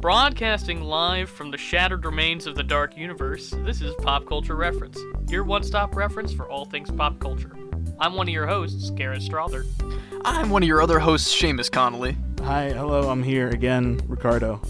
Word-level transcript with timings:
Broadcasting 0.00 0.82
live 0.82 1.30
from 1.30 1.50
the 1.50 1.56
shattered 1.56 2.04
remains 2.04 2.46
of 2.46 2.54
the 2.54 2.62
Dark 2.62 2.98
Universe, 2.98 3.48
this 3.64 3.80
is 3.80 3.94
Pop 4.02 4.26
Culture 4.26 4.54
Reference, 4.54 4.98
your 5.28 5.42
one 5.42 5.62
stop 5.62 5.96
reference 5.96 6.34
for 6.34 6.48
all 6.50 6.66
things 6.66 6.90
pop 6.90 7.18
culture. 7.18 7.56
I'm 7.98 8.14
one 8.14 8.28
of 8.28 8.34
your 8.34 8.46
hosts, 8.46 8.90
Garrett 8.90 9.22
Strother. 9.22 9.64
I'm 10.22 10.50
one 10.50 10.62
of 10.62 10.68
your 10.68 10.82
other 10.82 10.98
hosts, 10.98 11.34
Seamus 11.34 11.72
Connolly. 11.72 12.14
Hi, 12.42 12.70
hello, 12.72 13.08
I'm 13.08 13.22
here 13.22 13.48
again, 13.48 13.98
Ricardo. 14.06 14.60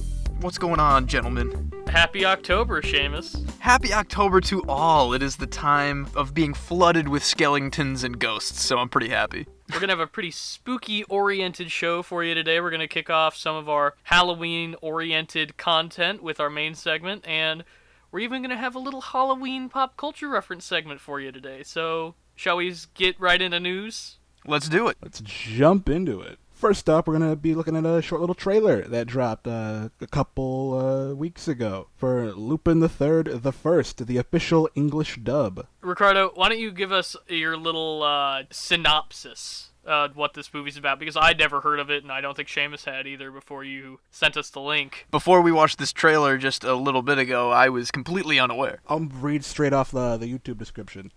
What's 0.40 0.58
going 0.58 0.78
on, 0.78 1.08
gentlemen? 1.08 1.72
Happy 1.88 2.24
October, 2.24 2.80
Seamus. 2.80 3.50
Happy 3.58 3.92
October 3.92 4.40
to 4.42 4.62
all. 4.68 5.12
It 5.12 5.24
is 5.24 5.36
the 5.36 5.46
time 5.48 6.06
of 6.14 6.34
being 6.34 6.54
flooded 6.54 7.08
with 7.08 7.24
skeletons 7.24 8.04
and 8.04 8.20
ghosts, 8.20 8.62
so 8.62 8.78
I'm 8.78 8.88
pretty 8.88 9.08
happy. 9.08 9.48
We're 9.68 9.80
going 9.80 9.88
to 9.88 9.94
have 9.94 10.00
a 10.00 10.06
pretty 10.06 10.30
spooky 10.30 11.02
oriented 11.04 11.72
show 11.72 12.02
for 12.02 12.22
you 12.22 12.34
today. 12.34 12.60
We're 12.60 12.70
going 12.70 12.80
to 12.80 12.86
kick 12.86 13.10
off 13.10 13.36
some 13.36 13.56
of 13.56 13.68
our 13.68 13.94
Halloween 14.04 14.76
oriented 14.80 15.56
content 15.56 16.22
with 16.22 16.38
our 16.38 16.48
main 16.48 16.74
segment, 16.74 17.26
and 17.26 17.64
we're 18.12 18.20
even 18.20 18.42
going 18.42 18.50
to 18.50 18.56
have 18.56 18.76
a 18.76 18.78
little 18.80 19.00
Halloween 19.00 19.68
pop 19.68 19.96
culture 19.96 20.28
reference 20.28 20.64
segment 20.64 21.00
for 21.00 21.20
you 21.20 21.32
today. 21.32 21.62
So, 21.64 22.14
shall 22.36 22.56
we 22.58 22.72
get 22.94 23.18
right 23.20 23.42
into 23.42 23.58
news? 23.58 24.18
Let's 24.46 24.68
do 24.68 24.86
it. 24.86 24.96
Let's 25.02 25.20
jump 25.20 25.88
into 25.88 26.20
it. 26.20 26.38
First 26.56 26.88
up, 26.88 27.06
we're 27.06 27.18
going 27.18 27.30
to 27.30 27.36
be 27.36 27.54
looking 27.54 27.76
at 27.76 27.84
a 27.84 28.00
short 28.00 28.22
little 28.22 28.34
trailer 28.34 28.80
that 28.88 29.06
dropped 29.06 29.46
uh, 29.46 29.90
a 30.00 30.06
couple 30.06 30.72
uh, 30.72 31.14
weeks 31.14 31.46
ago 31.46 31.88
for 31.94 32.32
Lupin 32.32 32.80
the 32.80 32.88
Third, 32.88 33.42
the 33.42 33.52
First, 33.52 34.06
the 34.06 34.16
official 34.16 34.66
English 34.74 35.18
dub. 35.22 35.66
Ricardo, 35.82 36.30
why 36.34 36.48
don't 36.48 36.58
you 36.58 36.72
give 36.72 36.92
us 36.92 37.14
your 37.28 37.58
little 37.58 38.02
uh, 38.02 38.44
synopsis 38.50 39.68
of 39.84 40.16
what 40.16 40.32
this 40.32 40.54
movie's 40.54 40.78
about? 40.78 40.98
Because 40.98 41.14
I'd 41.14 41.38
never 41.38 41.60
heard 41.60 41.78
of 41.78 41.90
it, 41.90 42.02
and 42.02 42.10
I 42.10 42.22
don't 42.22 42.34
think 42.34 42.48
Seamus 42.48 42.86
had 42.86 43.06
either 43.06 43.30
before 43.30 43.62
you 43.62 44.00
sent 44.10 44.38
us 44.38 44.48
the 44.48 44.62
link. 44.62 45.06
Before 45.10 45.42
we 45.42 45.52
watched 45.52 45.78
this 45.78 45.92
trailer 45.92 46.38
just 46.38 46.64
a 46.64 46.74
little 46.74 47.02
bit 47.02 47.18
ago, 47.18 47.50
I 47.50 47.68
was 47.68 47.90
completely 47.90 48.38
unaware. 48.38 48.80
I'll 48.88 49.00
read 49.00 49.44
straight 49.44 49.74
off 49.74 49.90
the, 49.90 50.16
the 50.16 50.26
YouTube 50.26 50.56
description. 50.56 51.12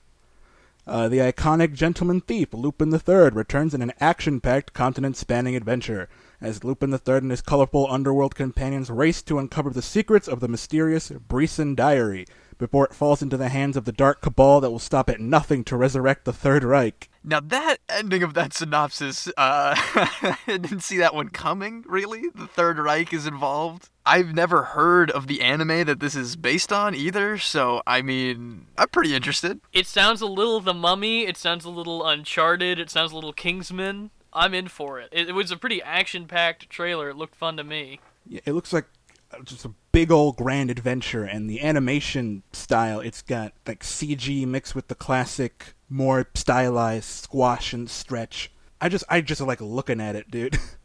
Uh, 0.90 1.08
the 1.08 1.20
iconic 1.20 1.74
gentleman 1.74 2.20
thief 2.20 2.52
Lupin 2.52 2.92
III 2.92 3.30
returns 3.30 3.76
in 3.76 3.84
an 3.84 3.94
action-packed, 4.00 4.74
continent-spanning 4.74 5.56
adventure 5.56 6.10
as 6.42 6.64
Lupin 6.64 6.92
III 6.92 7.18
and 7.18 7.30
his 7.30 7.44
colorful 7.44 7.86
underworld 7.92 8.34
companions 8.34 8.90
race 8.90 9.22
to 9.22 9.38
uncover 9.38 9.70
the 9.70 9.84
secrets 9.84 10.28
of 10.28 10.40
the 10.40 10.48
mysterious 10.48 11.12
Bresson 11.12 11.76
Diary 11.76 12.26
before 12.58 12.86
it 12.86 12.96
falls 12.96 13.22
into 13.22 13.38
the 13.38 13.50
hands 13.50 13.78
of 13.78 13.86
the 13.86 13.92
dark 13.92 14.22
cabal 14.22 14.62
that 14.62 14.72
will 14.72 14.80
stop 14.80 15.12
at 15.12 15.20
nothing 15.20 15.64
to 15.66 15.78
resurrect 15.78 16.26
the 16.26 16.34
Third 16.34 16.64
Reich. 16.64 17.08
Now 17.24 17.40
that 17.40 17.78
ending 17.88 18.24
of 18.24 18.34
that 18.34 18.54
synopsis, 18.54 19.28
uh, 19.38 19.76
I 19.78 20.38
didn't 20.48 20.82
see 20.82 20.98
that 20.98 21.14
one 21.14 21.30
coming. 21.30 21.84
Really, 21.88 22.24
the 22.34 22.48
Third 22.48 22.80
Reich 22.80 23.14
is 23.14 23.28
involved. 23.28 23.90
I've 24.10 24.34
never 24.34 24.64
heard 24.64 25.12
of 25.12 25.28
the 25.28 25.42
anime 25.42 25.86
that 25.86 26.00
this 26.00 26.16
is 26.16 26.36
based 26.36 26.74
on 26.74 26.96
either, 26.96 27.38
so 27.38 27.84
I 27.86 28.02
mean, 28.02 28.66
I'm 28.76 28.90
pretty 28.90 29.14
interested. 29.14 29.62
It 29.72 29.86
sounds 29.86 30.20
a 30.22 30.26
little 30.26 30.60
The 30.60 30.74
Mummy. 30.74 31.28
It 31.28 31.38
sounds 31.38 31.64
a 31.64 31.70
little 31.70 32.04
Uncharted. 32.04 32.80
It 32.80 32.90
sounds 32.90 33.12
a 33.12 33.16
little 33.16 33.34
Kingsman. 33.34 34.10
I'm 34.34 34.56
in 34.56 34.68
for 34.68 35.00
it. 35.00 35.10
It, 35.12 35.30
it 35.30 35.34
was 35.34 35.52
a 35.52 35.58
pretty 35.58 35.80
action-packed 35.84 36.72
trailer. 36.72 37.12
It 37.12 37.18
looked 37.18 37.36
fun 37.36 37.56
to 37.58 37.64
me. 37.64 38.00
Yeah, 38.28 38.40
it 38.46 38.54
looks 38.54 38.74
like 38.74 38.86
uh, 39.32 39.44
just 39.44 39.64
a 39.66 39.74
big 39.92 40.12
old 40.12 40.38
grand 40.38 40.72
adventure, 40.72 41.24
and 41.24 41.48
the 41.48 41.62
animation 41.62 42.42
style, 42.52 43.02
it's 43.02 43.22
got 43.22 43.54
like 43.68 43.84
CG 43.84 44.48
mixed 44.48 44.74
with 44.74 44.88
the 44.88 44.96
classic, 44.96 45.76
more 45.88 46.28
stylized 46.34 47.06
squash 47.06 47.74
and 47.74 47.88
stretch. 47.88 48.52
I 48.82 48.90
just, 48.90 49.04
I 49.08 49.22
just 49.22 49.40
like 49.40 49.62
looking 49.62 50.02
at 50.02 50.16
it, 50.16 50.32
dude. 50.32 50.58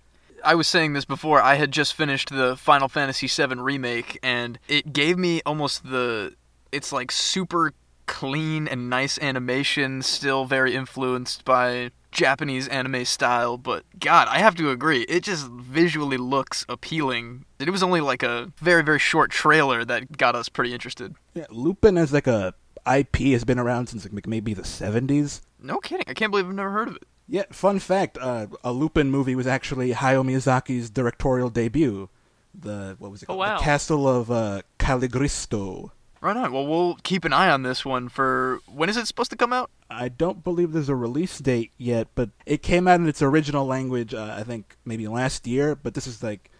I 0.45 0.55
was 0.55 0.69
saying 0.69 0.92
this 0.92 1.05
before. 1.05 1.41
I 1.41 1.55
had 1.55 1.73
just 1.73 1.95
finished 1.95 2.31
the 2.31 2.56
Final 2.56 2.89
Fantasy 2.89 3.27
VII 3.27 3.56
remake, 3.56 4.19
and 4.23 4.59
it 4.69 4.92
gave 4.92 5.19
me 5.19 5.41
almost 5.47 5.84
the. 5.89 6.34
It's 6.73 6.92
like 6.92 7.11
super 7.12 7.73
clean 8.06 8.69
and 8.69 8.91
nice 8.91 9.19
animation, 9.19 10.03
still 10.03 10.45
very 10.45 10.74
influenced 10.74 11.45
by 11.45 11.91
Japanese 12.14 12.68
anime 12.68 13.05
style, 13.05 13.58
but 13.58 13.85
God, 13.98 14.29
I 14.29 14.39
have 14.39 14.55
to 14.57 14.70
agree, 14.70 15.02
it 15.02 15.24
just 15.24 15.48
visually 15.48 16.17
looks 16.17 16.64
appealing. 16.68 17.45
It 17.58 17.70
was 17.70 17.83
only 17.83 18.01
like 18.01 18.23
a 18.23 18.52
very, 18.57 18.83
very 18.83 18.98
short 18.98 19.30
trailer 19.30 19.85
that 19.85 20.17
got 20.17 20.35
us 20.36 20.48
pretty 20.48 20.73
interested. 20.73 21.14
Yeah, 21.35 21.47
Lupin 21.51 21.98
as 21.98 22.13
like 22.13 22.27
a 22.27 22.55
IP 22.91 23.17
has 23.33 23.45
been 23.45 23.58
around 23.58 23.89
since 23.89 24.11
like 24.11 24.27
maybe 24.27 24.55
the 24.55 24.63
70s. 24.63 25.42
No 25.61 25.79
kidding, 25.79 26.07
I 26.08 26.14
can't 26.14 26.30
believe 26.30 26.47
I've 26.47 26.55
never 26.55 26.70
heard 26.70 26.89
of 26.89 26.97
it. 26.97 27.05
Yeah, 27.27 27.45
fun 27.51 27.79
fact, 27.79 28.18
uh, 28.20 28.48
a 28.62 28.73
Lupin 28.73 29.11
movie 29.11 29.35
was 29.35 29.46
actually 29.46 29.92
Hayao 29.92 30.24
Miyazaki's 30.24 30.90
directorial 30.90 31.48
debut. 31.51 32.08
The, 32.55 32.96
what 32.98 33.11
was 33.11 33.23
it 33.23 33.27
Called? 33.27 33.40
Oh, 33.40 33.42
called? 33.45 33.51
wow. 33.52 33.58
The 33.58 33.64
Castle 33.64 34.08
of 34.08 34.30
uh, 34.30 34.62
Cagliostro. 34.79 35.92
Right 36.20 36.36
on. 36.36 36.52
Well, 36.52 36.67
we'll 36.67 36.95
keep 37.02 37.24
an 37.24 37.33
eye 37.33 37.51
on 37.51 37.62
this 37.64 37.85
one 37.85 38.08
for 38.08 38.61
when 38.67 38.89
is 38.89 38.96
it 38.96 39.07
supposed 39.07 39.30
to 39.30 39.36
come 39.36 39.52
out? 39.52 39.70
I 39.90 40.08
don't 40.08 40.42
believe 40.42 40.73
there's 40.73 40.89
a 40.89 40.95
release 40.95 41.39
date 41.39 41.70
yet, 41.77 42.08
but 42.14 42.30
it 42.46 42.62
came 42.62 42.89
out 42.89 43.01
in 43.01 43.07
its 43.08 43.20
original 43.20 43.67
language, 43.67 44.14
uh, 44.14 44.35
I 44.39 44.42
think 44.42 44.77
maybe 44.86 45.06
last 45.06 45.46
year, 45.46 45.74
but 45.74 45.92
this 45.92 46.06
is 46.06 46.23
like 46.23 46.51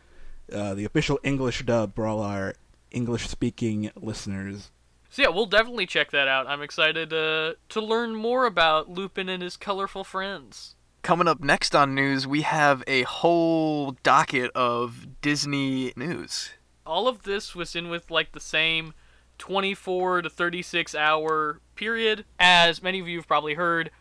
uh, 0.53 0.75
the 0.75 0.85
official 0.85 1.19
English 1.23 1.63
dub 1.65 1.95
for 1.95 2.07
all 2.07 2.21
our 2.21 2.55
English 2.91 3.29
speaking 3.29 3.91
listeners. 3.97 4.71
So 5.15 5.23
yeah, 5.23 5.29
we'll 5.29 5.47
definitely 5.47 5.87
check 5.87 6.11
that 6.11 6.27
out. 6.27 6.49
I'm 6.49 6.61
excited 6.61 7.13
uh, 7.13 7.53
to 7.69 7.81
learn 7.81 8.17
more 8.17 8.47
about 8.47 8.91
Lupin 8.91 9.29
and 9.29 9.45
his 9.45 9.57
colorful 9.57 10.03
friends. 10.03 10.75
Coming 11.03 11.29
up 11.29 11.39
next 11.39 11.77
on 11.77 11.95
news, 11.95 12.27
we 12.27 12.43
have 12.43 12.83
a 12.89 13.03
whole 13.03 13.93
docket 14.03 14.51
of 14.57 15.07
Disney 15.23 15.93
news. 15.95 16.51
All 16.85 17.07
of 17.07 17.23
this 17.23 17.55
was 17.55 17.77
in 17.77 17.91
with 17.91 18.11
like 18.11 18.33
the 18.33 18.41
same 18.41 18.93
24 19.39 20.23
to 20.23 20.29
36 20.29 20.97
hour 20.97 21.61
period. 21.77 22.25
As 22.41 22.83
many 22.83 22.99
of 22.99 23.07
you 23.07 23.19
have 23.19 23.29
probably 23.29 23.55
heard, 23.55 23.93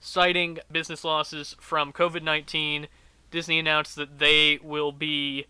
citing 0.00 0.58
business 0.70 1.04
losses 1.04 1.54
from 1.60 1.92
COVID 1.92 2.22
19, 2.22 2.88
Disney 3.30 3.58
announced 3.58 3.94
that 3.96 4.18
they 4.18 4.58
will 4.62 4.92
be 4.92 5.44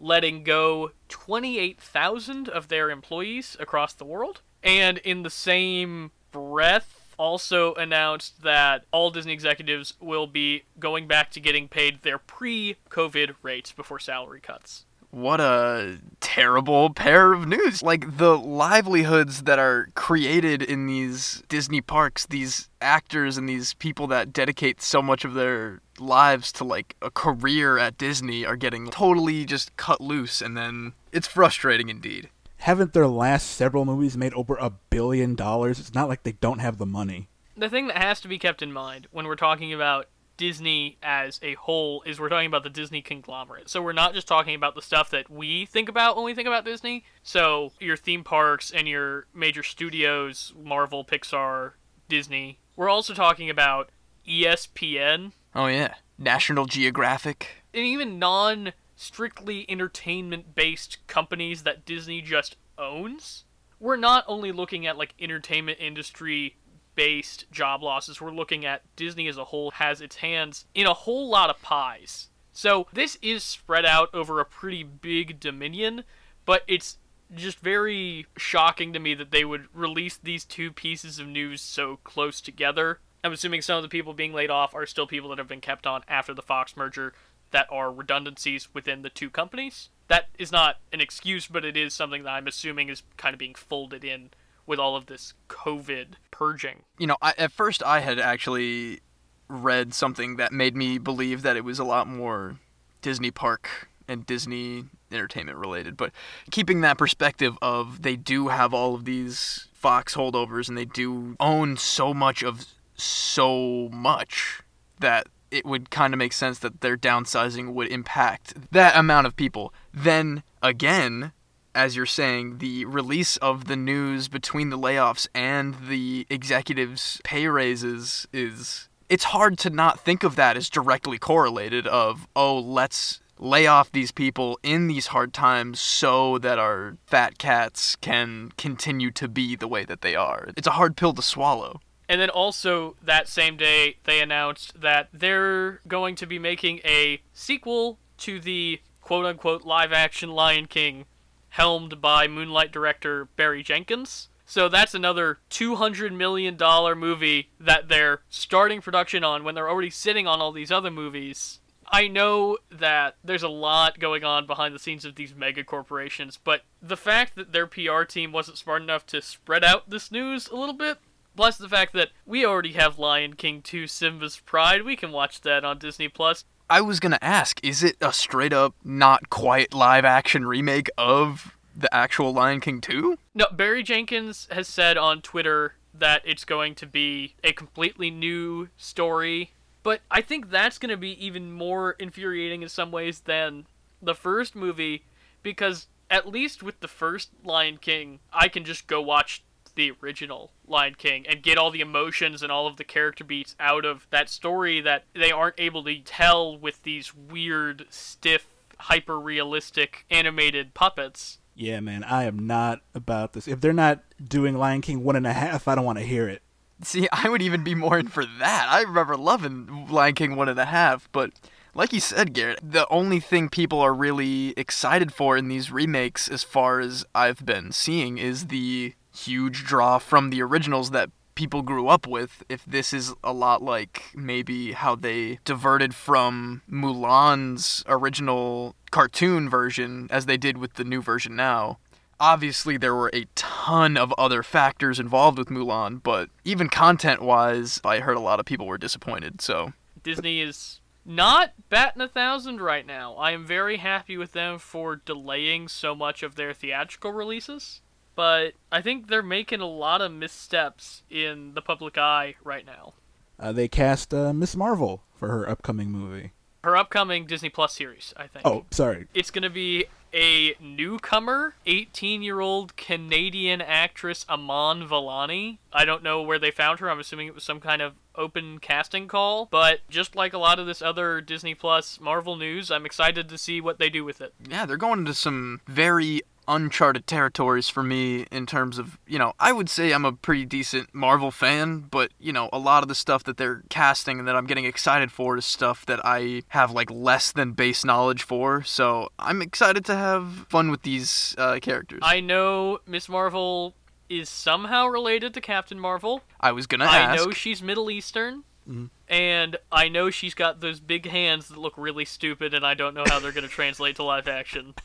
letting 0.00 0.42
go 0.42 0.90
28,000 1.08 2.48
of 2.48 2.66
their 2.66 2.90
employees 2.90 3.56
across 3.60 3.94
the 3.94 4.04
world. 4.04 4.40
And 4.64 4.98
in 4.98 5.22
the 5.22 5.30
same 5.30 6.10
breath, 6.32 7.04
also 7.18 7.74
announced 7.74 8.42
that 8.42 8.84
all 8.90 9.10
Disney 9.10 9.32
executives 9.32 9.94
will 10.00 10.26
be 10.26 10.64
going 10.78 11.06
back 11.06 11.30
to 11.32 11.40
getting 11.40 11.68
paid 11.68 12.02
their 12.02 12.18
pre 12.18 12.76
COVID 12.90 13.36
rates 13.42 13.72
before 13.72 13.98
salary 13.98 14.40
cuts. 14.40 14.84
What 15.10 15.40
a 15.40 16.00
terrible 16.18 16.92
pair 16.92 17.32
of 17.32 17.46
news. 17.46 17.84
Like 17.84 18.16
the 18.16 18.36
livelihoods 18.36 19.44
that 19.44 19.60
are 19.60 19.90
created 19.94 20.60
in 20.60 20.88
these 20.88 21.44
Disney 21.48 21.80
parks, 21.80 22.26
these 22.26 22.68
actors 22.80 23.38
and 23.38 23.48
these 23.48 23.74
people 23.74 24.08
that 24.08 24.32
dedicate 24.32 24.82
so 24.82 25.00
much 25.00 25.24
of 25.24 25.34
their 25.34 25.80
lives 26.00 26.50
to 26.54 26.64
like 26.64 26.96
a 27.00 27.12
career 27.12 27.78
at 27.78 27.96
Disney 27.96 28.44
are 28.44 28.56
getting 28.56 28.90
totally 28.90 29.44
just 29.44 29.76
cut 29.76 30.00
loose 30.00 30.42
and 30.42 30.56
then 30.56 30.94
it's 31.12 31.28
frustrating 31.28 31.88
indeed. 31.88 32.28
Haven't 32.58 32.92
their 32.92 33.06
last 33.06 33.50
several 33.50 33.84
movies 33.84 34.16
made 34.16 34.32
over 34.34 34.56
a 34.56 34.70
billion 34.70 35.34
dollars? 35.34 35.78
It's 35.78 35.94
not 35.94 36.08
like 36.08 36.22
they 36.22 36.32
don't 36.32 36.60
have 36.60 36.78
the 36.78 36.86
money. 36.86 37.28
The 37.56 37.68
thing 37.68 37.86
that 37.88 37.98
has 37.98 38.20
to 38.22 38.28
be 38.28 38.38
kept 38.38 38.62
in 38.62 38.72
mind 38.72 39.06
when 39.10 39.26
we're 39.26 39.36
talking 39.36 39.72
about 39.72 40.06
Disney 40.36 40.96
as 41.02 41.38
a 41.42 41.54
whole 41.54 42.02
is 42.02 42.18
we're 42.18 42.28
talking 42.28 42.46
about 42.48 42.64
the 42.64 42.70
Disney 42.70 43.02
conglomerate. 43.02 43.68
So 43.68 43.80
we're 43.82 43.92
not 43.92 44.14
just 44.14 44.26
talking 44.26 44.54
about 44.54 44.74
the 44.74 44.82
stuff 44.82 45.10
that 45.10 45.30
we 45.30 45.64
think 45.66 45.88
about 45.88 46.16
when 46.16 46.24
we 46.24 46.34
think 46.34 46.48
about 46.48 46.64
Disney. 46.64 47.04
So 47.22 47.72
your 47.78 47.96
theme 47.96 48.24
parks 48.24 48.70
and 48.72 48.88
your 48.88 49.26
major 49.34 49.62
studios, 49.62 50.52
Marvel, 50.60 51.04
Pixar, 51.04 51.72
Disney. 52.08 52.58
We're 52.76 52.88
also 52.88 53.14
talking 53.14 53.48
about 53.50 53.90
ESPN 54.26 55.32
Oh 55.54 55.66
yeah. 55.66 55.94
National 56.18 56.66
Geographic. 56.66 57.48
and 57.72 57.84
even 57.84 58.18
non 58.18 58.72
strictly 58.96 59.68
entertainment 59.68 60.54
based 60.54 60.98
companies 61.06 61.62
that 61.62 61.84
Disney 61.84 62.20
just 62.20 62.56
owns. 62.78 63.44
We're 63.80 63.96
not 63.96 64.24
only 64.26 64.52
looking 64.52 64.86
at 64.86 64.96
like 64.96 65.14
entertainment 65.18 65.78
industry 65.80 66.56
based 66.94 67.50
job 67.50 67.82
losses, 67.82 68.20
we're 68.20 68.30
looking 68.30 68.64
at 68.64 68.82
Disney 68.96 69.28
as 69.28 69.36
a 69.36 69.44
whole 69.44 69.72
has 69.72 70.00
its 70.00 70.16
hands 70.16 70.66
in 70.74 70.86
a 70.86 70.94
whole 70.94 71.28
lot 71.28 71.50
of 71.50 71.60
pies. 71.60 72.28
So 72.52 72.86
this 72.92 73.18
is 73.20 73.42
spread 73.42 73.84
out 73.84 74.10
over 74.14 74.38
a 74.38 74.44
pretty 74.44 74.84
big 74.84 75.40
dominion, 75.40 76.04
but 76.44 76.62
it's 76.68 76.98
just 77.34 77.58
very 77.58 78.26
shocking 78.36 78.92
to 78.92 79.00
me 79.00 79.14
that 79.14 79.32
they 79.32 79.44
would 79.44 79.66
release 79.72 80.16
these 80.16 80.44
two 80.44 80.70
pieces 80.70 81.18
of 81.18 81.26
news 81.26 81.60
so 81.60 81.98
close 82.04 82.40
together. 82.40 83.00
I'm 83.24 83.32
assuming 83.32 83.62
some 83.62 83.78
of 83.78 83.82
the 83.82 83.88
people 83.88 84.12
being 84.12 84.32
laid 84.32 84.50
off 84.50 84.74
are 84.74 84.86
still 84.86 85.06
people 85.06 85.30
that 85.30 85.38
have 85.38 85.48
been 85.48 85.60
kept 85.60 85.86
on 85.86 86.02
after 86.06 86.34
the 86.34 86.42
Fox 86.42 86.76
merger 86.76 87.14
that 87.54 87.68
are 87.70 87.92
redundancies 87.92 88.68
within 88.74 89.02
the 89.02 89.08
two 89.08 89.30
companies. 89.30 89.88
That 90.08 90.26
is 90.40 90.50
not 90.50 90.80
an 90.92 91.00
excuse, 91.00 91.46
but 91.46 91.64
it 91.64 91.76
is 91.76 91.94
something 91.94 92.24
that 92.24 92.30
I'm 92.30 92.48
assuming 92.48 92.88
is 92.88 93.04
kind 93.16 93.32
of 93.32 93.38
being 93.38 93.54
folded 93.54 94.02
in 94.02 94.30
with 94.66 94.80
all 94.80 94.96
of 94.96 95.06
this 95.06 95.34
COVID 95.48 96.14
purging. 96.32 96.82
You 96.98 97.06
know, 97.06 97.16
I, 97.22 97.32
at 97.38 97.52
first 97.52 97.80
I 97.84 98.00
had 98.00 98.18
actually 98.18 99.02
read 99.48 99.94
something 99.94 100.34
that 100.34 100.50
made 100.50 100.74
me 100.74 100.98
believe 100.98 101.42
that 101.42 101.56
it 101.56 101.62
was 101.64 101.78
a 101.78 101.84
lot 101.84 102.08
more 102.08 102.56
Disney 103.02 103.30
park 103.30 103.88
and 104.08 104.26
Disney 104.26 104.86
entertainment 105.12 105.56
related. 105.56 105.96
But 105.96 106.10
keeping 106.50 106.80
that 106.80 106.98
perspective 106.98 107.56
of 107.62 108.02
they 108.02 108.16
do 108.16 108.48
have 108.48 108.74
all 108.74 108.96
of 108.96 109.04
these 109.04 109.68
Fox 109.74 110.16
holdovers 110.16 110.68
and 110.68 110.76
they 110.76 110.86
do 110.86 111.36
own 111.38 111.76
so 111.76 112.12
much 112.12 112.42
of 112.42 112.66
so 112.96 113.88
much 113.92 114.60
that 114.98 115.28
it 115.54 115.64
would 115.64 115.90
kind 115.90 116.12
of 116.12 116.18
make 116.18 116.32
sense 116.32 116.58
that 116.58 116.80
their 116.80 116.96
downsizing 116.96 117.72
would 117.72 117.88
impact 117.88 118.54
that 118.72 118.96
amount 118.96 119.26
of 119.26 119.36
people. 119.36 119.72
Then 119.92 120.42
again, 120.62 121.32
as 121.74 121.96
you're 121.96 122.06
saying, 122.06 122.58
the 122.58 122.84
release 122.84 123.36
of 123.38 123.66
the 123.66 123.76
news 123.76 124.28
between 124.28 124.70
the 124.70 124.78
layoffs 124.78 125.28
and 125.34 125.76
the 125.88 126.26
executives' 126.28 127.20
pay 127.24 127.46
raises 127.46 128.26
is 128.32 128.88
it's 129.08 129.24
hard 129.24 129.58
to 129.58 129.70
not 129.70 130.00
think 130.00 130.24
of 130.24 130.36
that 130.36 130.56
as 130.56 130.70
directly 130.70 131.18
correlated 131.18 131.86
of 131.86 132.26
oh 132.34 132.58
let's 132.58 133.20
lay 133.38 133.66
off 133.66 133.92
these 133.92 134.12
people 134.12 134.58
in 134.62 134.86
these 134.86 135.08
hard 135.08 135.32
times 135.32 135.80
so 135.80 136.38
that 136.38 136.58
our 136.58 136.96
fat 137.06 137.36
cats 137.38 137.96
can 137.96 138.50
continue 138.56 139.10
to 139.10 139.28
be 139.28 139.56
the 139.56 139.68
way 139.68 139.84
that 139.84 140.02
they 140.02 140.14
are. 140.14 140.50
It's 140.56 140.68
a 140.68 140.72
hard 140.72 140.96
pill 140.96 141.12
to 141.14 141.22
swallow. 141.22 141.80
And 142.08 142.20
then 142.20 142.30
also 142.30 142.96
that 143.02 143.28
same 143.28 143.56
day, 143.56 143.96
they 144.04 144.20
announced 144.20 144.80
that 144.80 145.08
they're 145.12 145.80
going 145.88 146.16
to 146.16 146.26
be 146.26 146.38
making 146.38 146.80
a 146.84 147.22
sequel 147.32 147.98
to 148.18 148.40
the 148.40 148.80
quote 149.00 149.26
unquote 149.26 149.64
live 149.64 149.92
action 149.92 150.30
Lion 150.30 150.66
King, 150.66 151.06
helmed 151.50 152.00
by 152.00 152.26
Moonlight 152.26 152.72
director 152.72 153.26
Barry 153.36 153.62
Jenkins. 153.62 154.28
So 154.46 154.68
that's 154.68 154.94
another 154.94 155.38
$200 155.50 156.12
million 156.12 156.58
movie 156.98 157.50
that 157.58 157.88
they're 157.88 158.20
starting 158.28 158.82
production 158.82 159.24
on 159.24 159.42
when 159.42 159.54
they're 159.54 159.70
already 159.70 159.90
sitting 159.90 160.26
on 160.26 160.40
all 160.40 160.52
these 160.52 160.70
other 160.70 160.90
movies. 160.90 161.60
I 161.86 162.08
know 162.08 162.58
that 162.70 163.16
there's 163.22 163.42
a 163.42 163.48
lot 163.48 163.98
going 163.98 164.24
on 164.24 164.46
behind 164.46 164.74
the 164.74 164.78
scenes 164.78 165.04
of 165.04 165.14
these 165.14 165.34
mega 165.34 165.64
corporations, 165.64 166.38
but 166.42 166.62
the 166.82 166.96
fact 166.96 167.36
that 167.36 167.52
their 167.52 167.66
PR 167.66 168.02
team 168.02 168.32
wasn't 168.32 168.58
smart 168.58 168.82
enough 168.82 169.06
to 169.06 169.22
spread 169.22 169.64
out 169.64 169.90
this 169.90 170.10
news 170.10 170.48
a 170.48 170.56
little 170.56 170.74
bit 170.74 170.98
Plus 171.36 171.58
the 171.58 171.68
fact 171.68 171.92
that 171.94 172.10
we 172.24 172.44
already 172.44 172.72
have 172.72 172.98
Lion 172.98 173.34
King 173.34 173.60
2 173.62 173.86
Simba's 173.86 174.38
Pride. 174.38 174.84
We 174.84 174.96
can 174.96 175.12
watch 175.12 175.40
that 175.42 175.64
on 175.64 175.78
Disney 175.78 176.08
Plus. 176.08 176.44
I 176.70 176.80
was 176.80 177.00
gonna 177.00 177.18
ask, 177.20 177.62
is 177.62 177.82
it 177.82 177.96
a 178.00 178.12
straight 178.12 178.52
up 178.52 178.74
not 178.84 179.30
quite 179.30 179.74
live 179.74 180.04
action 180.04 180.46
remake 180.46 180.88
of 180.96 181.56
the 181.76 181.92
actual 181.94 182.32
Lion 182.32 182.60
King 182.60 182.80
2? 182.80 183.18
No, 183.34 183.46
Barry 183.52 183.82
Jenkins 183.82 184.48
has 184.50 184.68
said 184.68 184.96
on 184.96 185.20
Twitter 185.20 185.74
that 185.92 186.22
it's 186.24 186.44
going 186.44 186.74
to 186.76 186.86
be 186.86 187.34
a 187.44 187.52
completely 187.52 188.10
new 188.10 188.68
story. 188.76 189.52
But 189.82 190.00
I 190.10 190.22
think 190.22 190.50
that's 190.50 190.78
going 190.78 190.90
to 190.90 190.96
be 190.96 191.24
even 191.24 191.52
more 191.52 191.92
infuriating 191.92 192.62
in 192.62 192.68
some 192.68 192.90
ways 192.90 193.20
than 193.20 193.66
the 194.00 194.14
first 194.14 194.54
movie 194.54 195.04
because 195.42 195.88
at 196.10 196.28
least 196.28 196.62
with 196.62 196.80
the 196.80 196.88
first 196.88 197.30
Lion 197.44 197.78
King, 197.78 198.20
I 198.32 198.48
can 198.48 198.64
just 198.64 198.86
go 198.86 199.00
watch 199.00 199.42
the 199.74 199.92
original 200.02 200.52
Lion 200.66 200.94
King 200.96 201.26
and 201.26 201.42
get 201.42 201.58
all 201.58 201.70
the 201.70 201.80
emotions 201.80 202.42
and 202.42 202.50
all 202.50 202.66
of 202.66 202.76
the 202.76 202.84
character 202.84 203.24
beats 203.24 203.56
out 203.58 203.84
of 203.84 204.06
that 204.10 204.28
story 204.28 204.80
that 204.80 205.04
they 205.14 205.30
aren't 205.30 205.58
able 205.58 205.84
to 205.84 205.98
tell 206.00 206.56
with 206.56 206.82
these 206.82 207.14
weird, 207.14 207.86
stiff, 207.90 208.46
hyper 208.78 209.18
realistic 209.18 210.04
animated 210.10 210.74
puppets. 210.74 211.38
Yeah, 211.54 211.80
man, 211.80 212.02
I 212.04 212.24
am 212.24 212.46
not 212.46 212.80
about 212.94 213.32
this. 213.32 213.46
If 213.46 213.60
they're 213.60 213.72
not 213.72 214.02
doing 214.26 214.56
Lion 214.56 214.80
King 214.80 215.04
one 215.04 215.16
and 215.16 215.26
a 215.26 215.32
half, 215.32 215.68
I 215.68 215.74
don't 215.74 215.84
want 215.84 215.98
to 215.98 216.04
hear 216.04 216.28
it. 216.28 216.42
See, 216.82 217.08
I 217.12 217.28
would 217.28 217.42
even 217.42 217.62
be 217.62 217.74
more 217.74 217.98
in 217.98 218.08
for 218.08 218.24
that. 218.24 218.66
I 218.68 218.82
remember 218.82 219.16
loving 219.16 219.86
Lion 219.88 220.14
King 220.14 220.36
one 220.36 220.48
and 220.48 220.58
a 220.58 220.64
half, 220.64 221.08
but 221.12 221.30
like 221.74 221.92
you 221.92 222.00
said, 222.00 222.34
Garrett, 222.34 222.60
the 222.62 222.88
only 222.88 223.20
thing 223.20 223.48
people 223.48 223.80
are 223.80 223.94
really 223.94 224.54
excited 224.56 225.12
for 225.12 225.36
in 225.36 225.48
these 225.48 225.70
remakes, 225.70 226.28
as 226.28 226.42
far 226.42 226.80
as 226.80 227.04
I've 227.14 227.44
been 227.44 227.72
seeing, 227.72 228.18
is 228.18 228.46
the 228.46 228.94
huge 229.14 229.64
draw 229.64 229.98
from 229.98 230.30
the 230.30 230.42
originals 230.42 230.90
that 230.90 231.10
people 231.34 231.62
grew 231.62 231.88
up 231.88 232.06
with 232.06 232.44
if 232.48 232.64
this 232.64 232.92
is 232.92 233.12
a 233.22 233.32
lot 233.32 233.62
like 233.62 234.04
maybe 234.14 234.72
how 234.72 234.94
they 234.94 235.38
diverted 235.44 235.94
from 235.94 236.62
Mulan's 236.70 237.82
original 237.86 238.74
cartoon 238.90 239.48
version 239.48 240.08
as 240.10 240.26
they 240.26 240.36
did 240.36 240.58
with 240.58 240.74
the 240.74 240.84
new 240.84 241.02
version 241.02 241.34
now. 241.34 241.78
Obviously, 242.20 242.76
there 242.76 242.94
were 242.94 243.10
a 243.12 243.26
ton 243.34 243.96
of 243.96 244.14
other 244.16 244.42
factors 244.42 245.00
involved 245.00 245.36
with 245.36 245.48
Mulan, 245.48 246.00
but 246.00 246.30
even 246.44 246.68
content 246.68 247.20
wise, 247.20 247.80
I 247.84 247.98
heard 247.98 248.16
a 248.16 248.20
lot 248.20 248.38
of 248.38 248.46
people 248.46 248.66
were 248.66 248.78
disappointed, 248.78 249.40
so. 249.40 249.72
Disney 250.04 250.40
is 250.40 250.80
not 251.04 251.52
batting 251.68 252.02
a 252.02 252.08
thousand 252.08 252.60
right 252.60 252.86
now. 252.86 253.14
I 253.14 253.32
am 253.32 253.44
very 253.44 253.78
happy 253.78 254.16
with 254.16 254.32
them 254.32 254.58
for 254.58 254.96
delaying 254.96 255.66
so 255.66 255.94
much 255.94 256.22
of 256.22 256.36
their 256.36 256.54
theatrical 256.54 257.10
releases 257.10 257.82
but 258.14 258.52
I 258.70 258.80
think 258.80 259.08
they're 259.08 259.22
making 259.22 259.60
a 259.60 259.66
lot 259.66 260.00
of 260.00 260.12
missteps 260.12 261.02
in 261.10 261.54
the 261.54 261.62
public 261.62 261.98
eye 261.98 262.34
right 262.42 262.66
now. 262.66 262.94
Uh, 263.38 263.52
they 263.52 263.68
cast 263.68 264.14
uh, 264.14 264.32
Miss 264.32 264.54
Marvel 264.54 265.02
for 265.14 265.28
her 265.28 265.48
upcoming 265.48 265.90
movie. 265.90 266.32
Her 266.62 266.76
upcoming 266.76 267.26
Disney 267.26 267.50
Plus 267.50 267.74
series, 267.74 268.14
I 268.16 268.26
think. 268.26 268.46
Oh, 268.46 268.64
sorry. 268.70 269.06
It's 269.12 269.30
going 269.30 269.42
to 269.42 269.50
be 269.50 269.84
a 270.14 270.54
newcomer, 270.60 271.56
18 271.66 272.22
year 272.22 272.40
old 272.40 272.76
Canadian 272.76 273.60
actress 273.60 274.24
Iman 274.28 274.88
Vellani. 274.88 275.58
I 275.72 275.84
don't 275.84 276.02
know 276.02 276.22
where 276.22 276.38
they 276.38 276.50
found 276.50 276.78
her. 276.80 276.88
I'm 276.88 277.00
assuming 277.00 277.26
it 277.26 277.34
was 277.34 277.44
some 277.44 277.60
kind 277.60 277.82
of 277.82 277.94
open 278.14 278.60
casting 278.60 279.08
call. 279.08 279.46
But 279.50 279.80
just 279.90 280.14
like 280.16 280.32
a 280.32 280.38
lot 280.38 280.58
of 280.58 280.66
this 280.66 280.80
other 280.80 281.20
Disney 281.20 281.54
Plus 281.54 282.00
Marvel 282.00 282.36
news, 282.36 282.70
I'm 282.70 282.86
excited 282.86 283.28
to 283.28 283.36
see 283.36 283.60
what 283.60 283.78
they 283.78 283.90
do 283.90 284.04
with 284.04 284.20
it. 284.20 284.32
Yeah, 284.48 284.64
they're 284.64 284.76
going 284.76 285.00
into 285.00 285.14
some 285.14 285.60
very 285.66 286.22
uncharted 286.48 287.06
territories 287.06 287.68
for 287.68 287.82
me 287.82 288.26
in 288.30 288.46
terms 288.46 288.78
of, 288.78 288.98
you 289.06 289.18
know, 289.18 289.32
I 289.38 289.52
would 289.52 289.68
say 289.68 289.92
I'm 289.92 290.04
a 290.04 290.12
pretty 290.12 290.44
decent 290.44 290.94
Marvel 290.94 291.30
fan, 291.30 291.80
but, 291.90 292.12
you 292.18 292.32
know, 292.32 292.48
a 292.52 292.58
lot 292.58 292.82
of 292.82 292.88
the 292.88 292.94
stuff 292.94 293.24
that 293.24 293.36
they're 293.36 293.62
casting 293.68 294.18
and 294.18 294.28
that 294.28 294.36
I'm 294.36 294.46
getting 294.46 294.64
excited 294.64 295.10
for 295.12 295.36
is 295.36 295.44
stuff 295.44 295.84
that 295.86 296.00
I 296.04 296.42
have 296.48 296.70
like 296.70 296.90
less 296.90 297.32
than 297.32 297.52
base 297.52 297.84
knowledge 297.84 298.22
for. 298.22 298.62
So 298.62 299.10
I'm 299.18 299.42
excited 299.42 299.84
to 299.86 299.94
have 299.94 300.46
fun 300.48 300.70
with 300.70 300.82
these 300.82 301.34
uh, 301.38 301.58
characters. 301.60 302.00
I 302.02 302.20
know 302.20 302.78
Miss 302.86 303.08
Marvel 303.08 303.74
is 304.08 304.28
somehow 304.28 304.86
related 304.86 305.34
to 305.34 305.40
Captain 305.40 305.80
Marvel. 305.80 306.22
I 306.40 306.52
was 306.52 306.66
gonna 306.66 306.84
I 306.84 307.16
know 307.16 307.30
she's 307.30 307.62
Middle 307.62 307.90
Eastern. 307.90 308.44
Mhm. 308.68 308.90
And 309.08 309.56
I 309.70 309.88
know 309.88 310.10
she's 310.10 310.34
got 310.34 310.60
those 310.60 310.80
big 310.80 311.06
hands 311.06 311.48
that 311.48 311.58
look 311.58 311.74
really 311.76 312.04
stupid, 312.04 312.54
and 312.54 312.64
I 312.66 312.74
don't 312.74 312.94
know 312.94 313.04
how 313.06 313.18
they're 313.20 313.32
going 313.32 313.44
to 313.46 313.50
translate 313.50 313.96
to 313.96 314.02
live 314.02 314.26
action. 314.28 314.74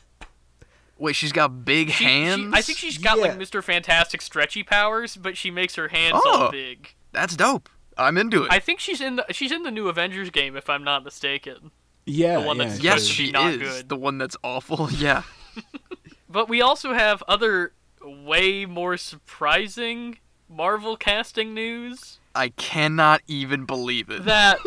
Wait, 1.00 1.16
she's 1.16 1.32
got 1.32 1.64
big 1.64 1.88
She- 1.88 1.94
she- 1.94 2.04
hands. 2.04 2.52
I 2.54 2.62
think 2.62 2.78
she's 2.78 2.98
got 2.98 3.18
like 3.18 3.32
Mr. 3.38 3.64
Fantastic 3.64 4.20
stretchy 4.22 4.62
powers, 4.62 5.16
but 5.16 5.36
she 5.36 5.50
makes 5.50 5.74
her 5.76 5.88
hands 5.88 6.20
Oh. 6.24 6.42
all 6.44 6.50
big. 6.50 6.94
That's 7.12 7.34
dope. 7.34 7.68
I'm 7.98 8.16
into 8.16 8.44
it. 8.44 8.52
I 8.52 8.60
think 8.60 8.78
she's 8.80 9.00
in 9.00 9.16
the 9.16 9.26
she's 9.32 9.50
in 9.50 9.62
the 9.62 9.70
new 9.70 9.88
Avengers 9.88 10.30
game, 10.30 10.56
if 10.56 10.68
I'm 10.70 10.84
not 10.84 11.02
mistaken. 11.02 11.70
Yeah, 12.06 12.40
The 12.40 12.46
one 12.46 12.56
yeah, 12.58 12.64
that's 12.68 12.80
yes, 12.82 12.92
supposed 13.02 13.10
is. 13.10 13.16
to 13.16 13.22
be 13.22 13.26
she 13.26 13.32
not 13.32 13.52
is 13.52 13.58
good. 13.58 13.88
the 13.88 13.96
one 13.96 14.18
that's 14.18 14.36
awful. 14.44 14.88
Yeah. 14.96 15.22
But 16.28 16.48
we 16.48 16.60
also 16.62 16.92
have 16.94 17.24
other 17.26 17.72
way 18.04 18.64
more 18.64 18.96
surprising 18.96 20.18
Marvel 20.48 20.96
casting 20.96 21.54
news. 21.54 22.20
I 22.36 22.50
cannot 22.50 23.22
even 23.26 23.64
believe 23.64 24.08
it. 24.10 24.24
that 24.26 24.58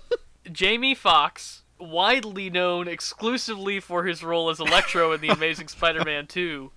Jamie 0.52 0.94
Foxx, 0.94 1.59
widely 1.80 2.50
known 2.50 2.88
exclusively 2.88 3.80
for 3.80 4.04
his 4.04 4.22
role 4.22 4.50
as 4.50 4.60
Electro 4.60 5.12
in 5.12 5.20
The 5.20 5.28
Amazing 5.30 5.68
Spider-Man 5.68 6.26
2, 6.26 6.70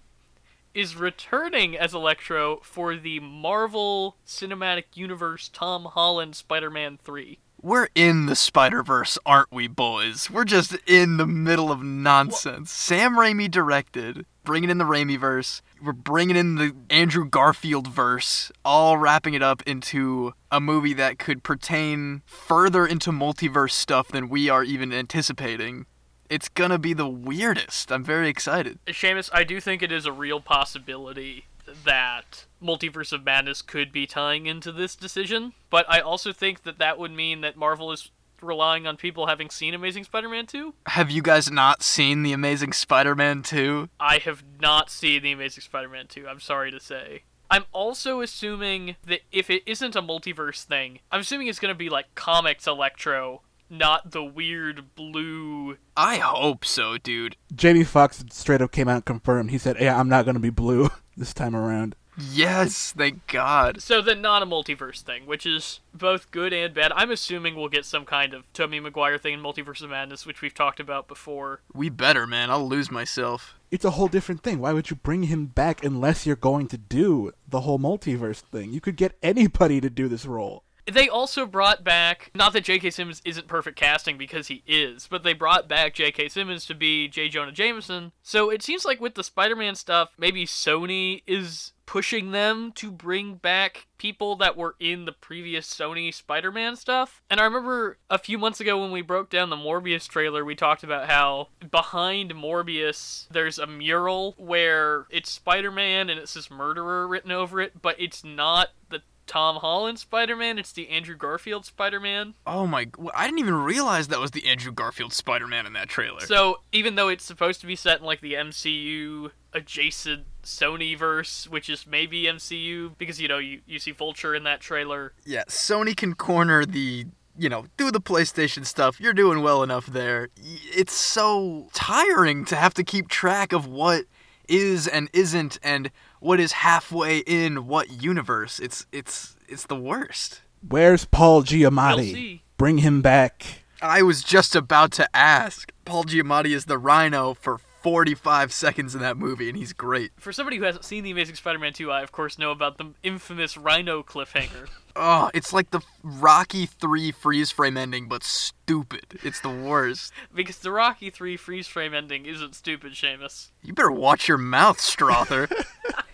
is 0.73 0.95
returning 0.95 1.77
as 1.77 1.93
Electro 1.93 2.59
for 2.63 2.95
the 2.95 3.19
Marvel 3.19 4.17
Cinematic 4.25 4.85
Universe 4.95 5.49
Tom 5.49 5.85
Holland 5.85 6.35
Spider-Man 6.35 6.99
3. 7.03 7.39
We're 7.61 7.87
in 7.95 8.25
the 8.25 8.35
Spider 8.35 8.83
Verse, 8.83 9.17
aren't 9.25 9.51
we, 9.51 9.67
boys? 9.67 10.29
We're 10.29 10.43
just 10.43 10.75
in 10.85 11.17
the 11.17 11.27
middle 11.27 11.71
of 11.71 11.81
nonsense. 11.81 12.71
Sam 12.71 13.13
Raimi 13.15 13.49
directed, 13.49 14.25
bringing 14.43 14.69
in 14.69 14.77
the 14.77 14.85
Raimi 14.85 15.19
verse. 15.19 15.61
We're 15.81 15.93
bringing 15.93 16.35
in 16.35 16.55
the 16.55 16.75
Andrew 16.89 17.25
Garfield 17.27 17.87
verse, 17.87 18.51
all 18.63 18.97
wrapping 18.97 19.33
it 19.33 19.41
up 19.41 19.61
into 19.65 20.33
a 20.51 20.59
movie 20.61 20.93
that 20.93 21.19
could 21.19 21.43
pertain 21.43 22.21
further 22.25 22.85
into 22.85 23.11
multiverse 23.11 23.71
stuff 23.71 24.09
than 24.09 24.29
we 24.29 24.49
are 24.49 24.63
even 24.63 24.93
anticipating. 24.93 25.85
It's 26.29 26.49
gonna 26.49 26.79
be 26.79 26.93
the 26.93 27.07
weirdest. 27.07 27.91
I'm 27.91 28.03
very 28.03 28.29
excited. 28.29 28.79
Seamus, 28.87 29.29
I 29.33 29.43
do 29.43 29.59
think 29.59 29.81
it 29.81 29.91
is 29.91 30.05
a 30.05 30.11
real 30.11 30.39
possibility 30.39 31.45
that 31.85 32.45
Multiverse 32.61 33.13
of 33.13 33.23
Madness 33.23 33.61
could 33.61 33.91
be 33.91 34.05
tying 34.05 34.45
into 34.45 34.71
this 34.71 34.95
decision, 34.95 35.53
but 35.69 35.85
I 35.89 35.99
also 35.99 36.33
think 36.33 36.63
that 36.63 36.77
that 36.79 36.97
would 36.97 37.11
mean 37.11 37.41
that 37.41 37.55
Marvel 37.55 37.91
is 37.91 38.11
relying 38.43 38.85
on 38.87 38.97
people 38.97 39.27
having 39.27 39.49
seen 39.49 39.73
Amazing 39.73 40.03
Spider-Man 40.05 40.45
2 40.45 40.73
Have 40.87 41.11
you 41.11 41.21
guys 41.21 41.49
not 41.49 41.83
seen 41.83 42.23
The 42.23 42.33
Amazing 42.33 42.73
Spider 42.73 43.15
Man 43.15 43.41
2? 43.41 43.89
I 43.99 44.17
have 44.19 44.43
not 44.59 44.89
seen 44.89 45.23
The 45.23 45.31
Amazing 45.31 45.61
Spider 45.61 45.89
Man 45.89 46.07
2, 46.07 46.27
I'm 46.27 46.39
sorry 46.39 46.71
to 46.71 46.79
say. 46.79 47.23
I'm 47.49 47.65
also 47.71 48.21
assuming 48.21 48.95
that 49.05 49.21
if 49.31 49.49
it 49.49 49.63
isn't 49.67 49.95
a 49.95 50.01
multiverse 50.01 50.63
thing, 50.63 50.99
I'm 51.11 51.21
assuming 51.21 51.47
it's 51.47 51.59
going 51.59 51.73
to 51.73 51.77
be 51.77 51.89
like 51.89 52.15
comics 52.15 52.65
Electro, 52.65 53.41
not 53.69 54.11
the 54.11 54.23
weird 54.23 54.95
blue. 54.95 55.77
I 55.95 56.17
hope 56.17 56.65
so, 56.65 56.97
dude. 56.97 57.35
Jamie 57.53 57.83
Foxx 57.83 58.23
straight 58.31 58.61
up 58.61 58.71
came 58.71 58.87
out 58.87 58.95
and 58.95 59.05
confirmed. 59.05 59.51
He 59.51 59.57
said, 59.57 59.77
"Yeah, 59.79 59.99
I'm 59.99 60.09
not 60.09 60.25
gonna 60.25 60.39
be 60.39 60.49
blue 60.49 60.89
this 61.17 61.33
time 61.33 61.55
around." 61.55 61.95
Yes, 62.17 62.93
thank 62.95 63.25
God. 63.27 63.81
So 63.81 64.01
then, 64.01 64.21
not 64.21 64.43
a 64.43 64.45
multiverse 64.45 65.01
thing, 65.01 65.25
which 65.25 65.45
is 65.45 65.79
both 65.93 66.29
good 66.31 66.53
and 66.53 66.73
bad. 66.73 66.91
I'm 66.95 67.11
assuming 67.11 67.55
we'll 67.55 67.69
get 67.69 67.85
some 67.85 68.05
kind 68.05 68.33
of 68.33 68.51
Tobey 68.53 68.79
Maguire 68.79 69.17
thing 69.17 69.33
in 69.33 69.39
Multiverse 69.41 69.81
of 69.81 69.89
Madness, 69.89 70.25
which 70.25 70.41
we've 70.41 70.53
talked 70.53 70.79
about 70.79 71.07
before. 71.07 71.61
We 71.73 71.89
better, 71.89 72.27
man. 72.27 72.51
I'll 72.51 72.67
lose 72.67 72.91
myself. 72.91 73.55
It's 73.71 73.85
a 73.85 73.91
whole 73.91 74.07
different 74.07 74.43
thing. 74.43 74.59
Why 74.59 74.73
would 74.73 74.91
you 74.91 74.95
bring 74.95 75.23
him 75.23 75.47
back 75.47 75.83
unless 75.83 76.25
you're 76.25 76.35
going 76.35 76.67
to 76.67 76.77
do 76.77 77.31
the 77.47 77.61
whole 77.61 77.79
multiverse 77.79 78.39
thing? 78.39 78.71
You 78.71 78.81
could 78.81 78.95
get 78.95 79.17
anybody 79.23 79.81
to 79.81 79.89
do 79.89 80.07
this 80.07 80.25
role. 80.25 80.63
They 80.91 81.07
also 81.07 81.45
brought 81.45 81.83
back, 81.83 82.31
not 82.35 82.53
that 82.53 82.65
J.K. 82.65 82.89
Simmons 82.89 83.21
isn't 83.23 83.47
perfect 83.47 83.77
casting 83.77 84.17
because 84.17 84.47
he 84.47 84.63
is, 84.67 85.07
but 85.07 85.23
they 85.23 85.33
brought 85.33 85.67
back 85.67 85.93
J.K. 85.93 86.29
Simmons 86.29 86.65
to 86.65 86.75
be 86.75 87.07
J. 87.07 87.29
Jonah 87.29 87.51
Jameson. 87.51 88.11
So 88.21 88.49
it 88.49 88.61
seems 88.61 88.83
like 88.83 88.99
with 88.99 89.15
the 89.15 89.23
Spider 89.23 89.55
Man 89.55 89.75
stuff, 89.75 90.09
maybe 90.17 90.45
Sony 90.45 91.23
is 91.25 91.73
pushing 91.85 92.31
them 92.31 92.71
to 92.73 92.91
bring 92.91 93.35
back 93.35 93.87
people 93.97 94.35
that 94.37 94.57
were 94.57 94.75
in 94.79 95.05
the 95.05 95.11
previous 95.11 95.67
Sony 95.67 96.13
Spider 96.13 96.51
Man 96.51 96.75
stuff. 96.75 97.21
And 97.29 97.39
I 97.39 97.43
remember 97.43 97.97
a 98.09 98.17
few 98.17 98.37
months 98.37 98.59
ago 98.59 98.81
when 98.81 98.91
we 98.91 99.01
broke 99.01 99.29
down 99.29 99.49
the 99.49 99.55
Morbius 99.55 100.07
trailer, 100.07 100.45
we 100.45 100.55
talked 100.55 100.83
about 100.83 101.09
how 101.09 101.49
behind 101.71 102.33
Morbius 102.33 103.27
there's 103.29 103.59
a 103.59 103.67
mural 103.67 104.33
where 104.37 105.07
it's 105.09 105.29
Spider 105.29 105.71
Man 105.71 106.09
and 106.09 106.19
it 106.19 106.29
says 106.29 106.49
murderer 106.49 107.07
written 107.07 107.31
over 107.31 107.59
it, 107.59 107.81
but 107.81 107.95
it's 107.99 108.23
not 108.23 108.69
the 108.89 109.01
Tom 109.27 109.57
Holland 109.57 109.99
Spider 109.99 110.35
Man, 110.35 110.57
it's 110.57 110.71
the 110.71 110.89
Andrew 110.89 111.15
Garfield 111.15 111.65
Spider 111.65 111.99
Man. 111.99 112.33
Oh 112.45 112.67
my! 112.67 112.87
I 113.13 113.25
didn't 113.25 113.39
even 113.39 113.55
realize 113.55 114.07
that 114.09 114.19
was 114.19 114.31
the 114.31 114.45
Andrew 114.47 114.71
Garfield 114.71 115.13
Spider-Man 115.13 115.65
in 115.65 115.73
that 115.73 115.89
trailer. 115.89 116.21
So 116.21 116.61
even 116.71 116.95
though 116.95 117.07
it's 117.09 117.23
supposed 117.23 117.61
to 117.61 117.67
be 117.67 117.75
set 117.75 117.99
in 117.99 118.05
like 118.05 118.21
the 118.21 118.33
MCU 118.33 119.31
adjacent 119.53 120.25
Sony 120.43 120.97
verse, 120.97 121.47
which 121.47 121.69
is 121.69 121.85
maybe 121.87 122.23
MCU, 122.23 122.97
because 122.97 123.21
you 123.21 123.27
know 123.27 123.37
you, 123.37 123.61
you 123.65 123.79
see 123.79 123.91
Vulture 123.91 124.35
in 124.35 124.43
that 124.43 124.59
trailer. 124.59 125.13
yeah, 125.25 125.43
Sony 125.47 125.95
can 125.95 126.13
corner 126.13 126.65
the 126.65 127.05
you 127.37 127.49
know 127.49 127.65
do 127.77 127.91
the 127.91 128.01
PlayStation 128.01 128.65
stuff. 128.65 128.99
You're 128.99 129.13
doing 129.13 129.41
well 129.41 129.63
enough 129.63 129.85
there. 129.87 130.29
It's 130.75 130.93
so 130.93 131.69
tiring 131.73 132.45
to 132.45 132.55
have 132.55 132.73
to 132.75 132.83
keep 132.83 133.07
track 133.07 133.53
of 133.53 133.67
what 133.67 134.05
is 134.49 134.87
and 134.87 135.09
isn't 135.13 135.57
and 135.63 135.89
what 136.23 136.39
is 136.39 136.53
halfway 136.53 137.19
in 137.19 137.67
what 137.67 138.01
universe. 138.01 138.59
It's 138.59 138.85
it's 138.91 139.35
it's 139.47 139.65
the 139.65 139.75
worst. 139.75 140.41
Where's 140.67 141.05
Paul 141.05 141.35
We'll 141.37 141.43
Giamatti? 141.43 142.13
see. 142.13 142.43
Bring 142.57 142.77
him 142.79 143.01
back. 143.01 143.63
I 143.81 144.01
was 144.01 144.23
just 144.23 144.55
about 144.55 144.91
to 144.93 145.09
ask. 145.15 145.71
Paul 145.83 146.05
Giamatti 146.05 146.55
is 146.55 146.65
the 146.65 146.77
Rhino 146.77 147.33
for 147.33 147.57
45 147.57 148.53
seconds 148.53 148.95
in 148.95 149.01
that 149.01 149.17
movie, 149.17 149.49
and 149.49 149.57
he's 149.57 149.73
great. 149.73 150.11
For 150.15 150.31
somebody 150.31 150.55
who 150.55 150.63
hasn't 150.63 150.85
seen 150.85 151.03
The 151.03 151.11
Amazing 151.11 151.35
Spider 151.35 151.59
Man 151.59 151.73
2, 151.73 151.91
I 151.91 152.01
of 152.01 152.13
course 152.13 152.39
know 152.39 152.51
about 152.51 152.77
the 152.77 152.93
infamous 153.03 153.57
Rhino 153.57 154.01
cliffhanger. 154.01 154.69
Oh, 154.95 155.29
it's 155.33 155.51
like 155.51 155.71
the 155.71 155.81
Rocky 156.01 156.65
3 156.65 157.11
freeze 157.11 157.51
frame 157.51 157.75
ending, 157.75 158.07
but 158.07 158.23
stupid. 158.23 159.19
It's 159.21 159.41
the 159.41 159.49
worst. 159.49 160.13
because 160.33 160.59
the 160.59 160.71
Rocky 160.71 161.09
3 161.09 161.35
freeze 161.35 161.67
frame 161.67 161.93
ending 161.93 162.25
isn't 162.25 162.55
stupid, 162.55 162.93
Seamus. 162.93 163.49
You 163.61 163.73
better 163.73 163.91
watch 163.91 164.29
your 164.29 164.37
mouth, 164.37 164.79
Strother. 164.79 165.49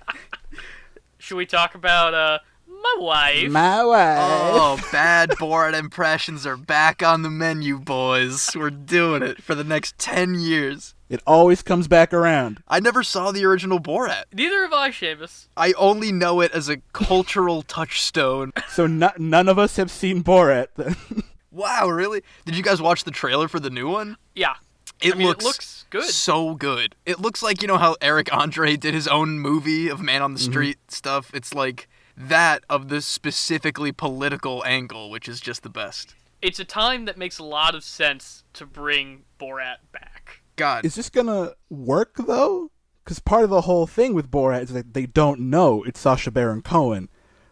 Should 1.29 1.37
we 1.37 1.45
talk 1.45 1.75
about, 1.75 2.15
uh, 2.15 2.39
my 2.67 2.95
wife? 2.97 3.51
My 3.51 3.83
wife. 3.83 4.17
oh, 4.19 4.89
bad 4.91 5.29
Borat 5.29 5.75
impressions 5.77 6.43
are 6.47 6.57
back 6.57 7.03
on 7.03 7.21
the 7.21 7.29
menu, 7.29 7.77
boys. 7.77 8.49
We're 8.55 8.71
doing 8.71 9.21
it 9.21 9.43
for 9.43 9.53
the 9.53 9.63
next 9.63 9.99
10 9.99 10.39
years. 10.39 10.95
It 11.07 11.21
always 11.27 11.61
comes 11.61 11.87
back 11.87 12.15
around. 12.15 12.63
I 12.67 12.79
never 12.79 13.03
saw 13.03 13.31
the 13.31 13.45
original 13.45 13.79
Borat. 13.79 14.23
Neither 14.33 14.63
have 14.63 14.73
I, 14.73 14.89
Seamus. 14.89 15.49
I 15.55 15.73
only 15.73 16.11
know 16.11 16.41
it 16.41 16.51
as 16.51 16.67
a 16.67 16.77
cultural 16.93 17.61
touchstone. 17.61 18.51
So 18.67 18.87
no- 18.87 19.11
none 19.19 19.47
of 19.49 19.59
us 19.59 19.75
have 19.75 19.91
seen 19.91 20.23
Borat. 20.23 20.69
Then. 20.77 20.95
Wow, 21.51 21.89
really? 21.89 22.21
Did 22.45 22.55
you 22.55 22.61
guys 22.63 22.79
watch 22.79 23.03
the 23.03 23.11
trailer 23.11 23.47
for 23.47 23.59
the 23.59 23.71
new 23.71 23.89
one? 23.89 24.17
Yeah. 24.35 24.53
It 25.01 25.15
I 25.15 25.17
mean, 25.17 25.27
looks 25.27 25.43
it 25.43 25.47
looks 25.47 25.85
good. 25.89 26.03
so 26.05 26.55
good. 26.55 26.95
It 27.05 27.19
looks 27.19 27.41
like 27.41 27.61
you 27.61 27.67
know 27.67 27.77
how 27.77 27.95
Eric 28.01 28.33
Andre 28.33 28.75
did 28.77 28.93
his 28.93 29.07
own 29.07 29.39
movie 29.39 29.87
of 29.87 30.01
Man 30.01 30.21
on 30.21 30.33
the 30.33 30.39
mm-hmm. 30.39 30.51
Street 30.51 30.77
stuff. 30.89 31.31
It's 31.33 31.53
like 31.53 31.87
that 32.17 32.63
of 32.69 32.89
this 32.89 33.05
specifically 33.05 33.91
political 33.91 34.63
angle, 34.65 35.09
which 35.09 35.29
is 35.29 35.39
just 35.39 35.63
the 35.63 35.69
best. 35.69 36.15
It's 36.41 36.59
a 36.59 36.65
time 36.65 37.05
that 37.05 37.17
makes 37.17 37.39
a 37.39 37.43
lot 37.43 37.75
of 37.75 37.83
sense 37.83 38.43
to 38.53 38.65
bring 38.65 39.23
Borat 39.39 39.77
back. 39.91 40.41
God, 40.55 40.85
Is 40.85 40.95
this 40.95 41.09
gonna 41.09 41.53
work 41.69 42.15
though? 42.17 42.71
Because 43.03 43.19
part 43.19 43.45
of 43.45 43.49
the 43.49 43.61
whole 43.61 43.87
thing 43.87 44.13
with 44.13 44.29
Borat 44.29 44.63
is 44.63 44.73
that 44.73 44.93
they 44.93 45.05
don't 45.05 45.39
know 45.39 45.83
it's 45.83 46.01
Sacha 46.01 46.31
Baron 46.31 46.61
Cohen, 46.61 47.07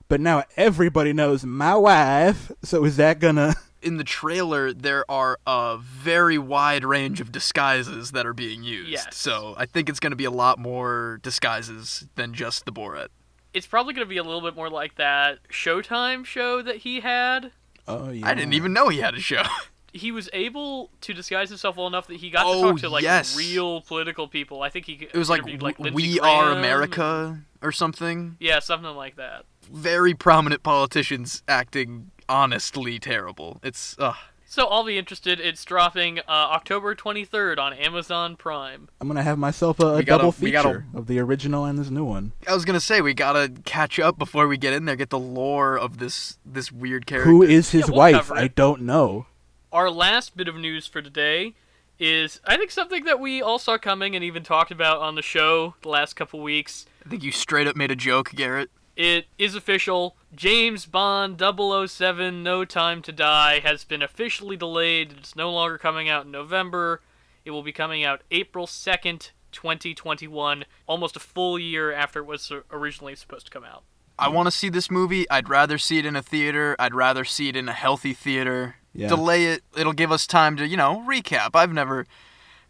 but 0.09 0.19
now 0.19 0.43
everybody 0.57 1.13
knows 1.13 1.45
my 1.45 1.75
wife. 1.75 2.51
So 2.63 2.83
is 2.83 2.97
that 2.97 3.19
gonna? 3.19 3.55
In 3.81 3.97
the 3.97 4.03
trailer 4.03 4.73
there 4.73 5.09
are 5.09 5.39
a 5.47 5.77
very 5.81 6.37
wide 6.37 6.83
range 6.83 7.21
of 7.21 7.31
disguises 7.31 8.11
that 8.11 8.25
are 8.25 8.33
being 8.33 8.63
used. 8.63 8.89
Yes. 8.89 9.15
So 9.15 9.53
I 9.57 9.65
think 9.65 9.89
it's 9.89 9.99
going 9.99 10.11
to 10.11 10.15
be 10.17 10.25
a 10.25 10.31
lot 10.31 10.59
more 10.59 11.19
disguises 11.23 12.07
than 12.15 12.33
just 12.33 12.65
the 12.65 12.71
Borat. 12.71 13.07
It's 13.53 13.67
probably 13.67 13.93
going 13.93 14.05
to 14.05 14.09
be 14.09 14.17
a 14.17 14.23
little 14.23 14.41
bit 14.41 14.55
more 14.55 14.69
like 14.69 14.95
that 14.95 15.39
Showtime 15.49 16.25
show 16.25 16.61
that 16.61 16.77
he 16.77 16.99
had. 16.99 17.51
Oh 17.87 18.09
yeah. 18.11 18.27
I 18.27 18.33
didn't 18.33 18.53
even 18.53 18.73
know 18.73 18.89
he 18.89 18.99
had 18.99 19.15
a 19.15 19.19
show. 19.19 19.43
He 19.93 20.11
was 20.11 20.29
able 20.31 20.91
to 21.01 21.13
disguise 21.13 21.49
himself 21.49 21.77
well 21.77 21.87
enough 21.87 22.05
that 22.07 22.17
he 22.17 22.29
got 22.29 22.43
to 22.43 22.49
Oh, 22.49 22.61
talk 22.71 22.81
to 22.81 22.89
like 22.89 23.01
yes. 23.03 23.35
real 23.35 23.81
political 23.81 24.27
people. 24.27 24.61
I 24.61 24.69
think 24.69 24.85
he 24.85 24.93
It 25.11 25.15
was 25.17 25.27
like, 25.29 25.43
like 25.43 25.77
W- 25.77 25.91
Lindsey 25.95 26.11
We 26.13 26.19
Are 26.19 26.51
America 26.51 27.39
or 27.63 27.71
something. 27.71 28.35
Yeah, 28.39 28.59
something 28.59 28.91
like 28.95 29.15
that. 29.15 29.45
Very 29.71 30.13
prominent 30.13 30.61
politicians 30.61 31.41
acting 31.47 32.11
honestly 32.29 32.99
terrible. 32.99 33.59
It's 33.63 33.95
ugh. 33.99 34.15
So 34.49 34.65
I'll 34.67 34.85
be 34.85 34.97
interested. 34.97 35.41
It's 35.41 35.65
dropping 35.65 36.19
uh, 36.19 36.21
October 36.27 36.95
23rd 36.95 37.59
on 37.59 37.73
Amazon 37.73 38.37
Prime. 38.37 38.87
I'm 39.01 39.07
gonna 39.09 39.21
have 39.23 39.37
myself 39.37 39.79
a, 39.81 39.85
a 39.87 39.95
We 39.97 40.03
gotta- 40.03 40.19
double 40.19 40.31
feature 40.31 40.51
gotta- 40.51 40.83
of 40.93 41.07
the 41.07 41.19
original 41.19 41.65
and 41.65 41.77
this 41.77 41.89
new 41.89 42.05
one. 42.05 42.31
I 42.47 42.53
was 42.53 42.63
gonna 42.63 42.79
say 42.79 43.01
we 43.01 43.13
gotta 43.13 43.51
catch 43.65 43.99
up 43.99 44.17
before 44.17 44.47
we 44.47 44.57
get 44.57 44.71
in 44.73 44.85
there, 44.85 44.95
get 44.95 45.09
the 45.09 45.19
lore 45.19 45.77
of 45.77 45.97
this 45.97 46.37
this 46.45 46.71
weird 46.71 47.05
character. 47.05 47.29
Who 47.29 47.43
is 47.43 47.71
his 47.71 47.81
Yeah, 47.81 47.87
we'll 47.87 47.97
wife? 47.97 48.31
I 48.31 48.47
don't 48.47 48.83
know. 48.83 49.25
Our 49.73 49.89
last 49.91 50.37
bit 50.37 50.47
of 50.47 50.55
news 50.55 50.87
for 50.87 51.01
today 51.01 51.53
is, 51.99 52.39
I 52.45 52.55
think, 52.57 52.71
something 52.71 53.03
that 53.03 53.19
we 53.19 53.41
all 53.41 53.59
saw 53.59 53.77
coming 53.77 54.15
and 54.15 54.23
even 54.23 54.43
talked 54.43 54.71
about 54.71 54.99
on 54.99 55.15
the 55.15 55.21
show 55.21 55.73
the 55.81 55.89
last 55.89 56.13
couple 56.15 56.39
weeks. 56.39 56.85
I 57.05 57.09
think 57.09 57.21
you 57.23 57.31
straight 57.33 57.67
up 57.67 57.75
made 57.75 57.91
a 57.91 57.95
joke, 57.95 58.31
Garrett. 58.33 58.69
It 58.97 59.27
is 59.37 59.53
official. 59.53 60.17
James 60.35 60.87
Bond 60.87 61.39
007 61.39 62.41
No 62.41 62.65
Time 62.65 63.03
to 63.03 63.11
Die 63.11 63.59
has 63.59 63.83
been 63.83 64.01
officially 64.01 64.57
delayed. 64.57 65.13
It's 65.19 65.35
no 65.35 65.51
longer 65.51 65.77
coming 65.77 66.09
out 66.09 66.25
in 66.25 66.31
November. 66.31 67.01
It 67.45 67.51
will 67.51 67.61
be 67.61 67.71
coming 67.71 68.03
out 68.03 68.23
April 68.31 68.65
2nd, 68.65 69.29
2021, 69.51 70.65
almost 70.87 71.15
a 71.15 71.19
full 71.19 71.59
year 71.59 71.93
after 71.93 72.21
it 72.21 72.25
was 72.25 72.51
originally 72.71 73.13
supposed 73.15 73.45
to 73.45 73.51
come 73.51 73.63
out. 73.63 73.83
I 74.17 74.29
want 74.29 74.47
to 74.47 74.51
see 74.51 74.69
this 74.69 74.89
movie. 74.89 75.29
I'd 75.29 75.47
rather 75.47 75.77
see 75.77 75.99
it 75.99 76.05
in 76.05 76.15
a 76.15 76.23
theater. 76.23 76.75
I'd 76.79 76.95
rather 76.95 77.23
see 77.23 77.49
it 77.49 77.55
in 77.55 77.69
a 77.69 77.73
healthy 77.73 78.13
theater. 78.13 78.77
Yeah. 78.93 79.09
Delay 79.09 79.45
it. 79.45 79.63
It'll 79.77 79.93
give 79.93 80.11
us 80.11 80.25
time 80.25 80.57
to, 80.57 80.67
you 80.67 80.75
know, 80.75 81.03
recap. 81.07 81.51
I've 81.53 81.71
never 81.71 82.07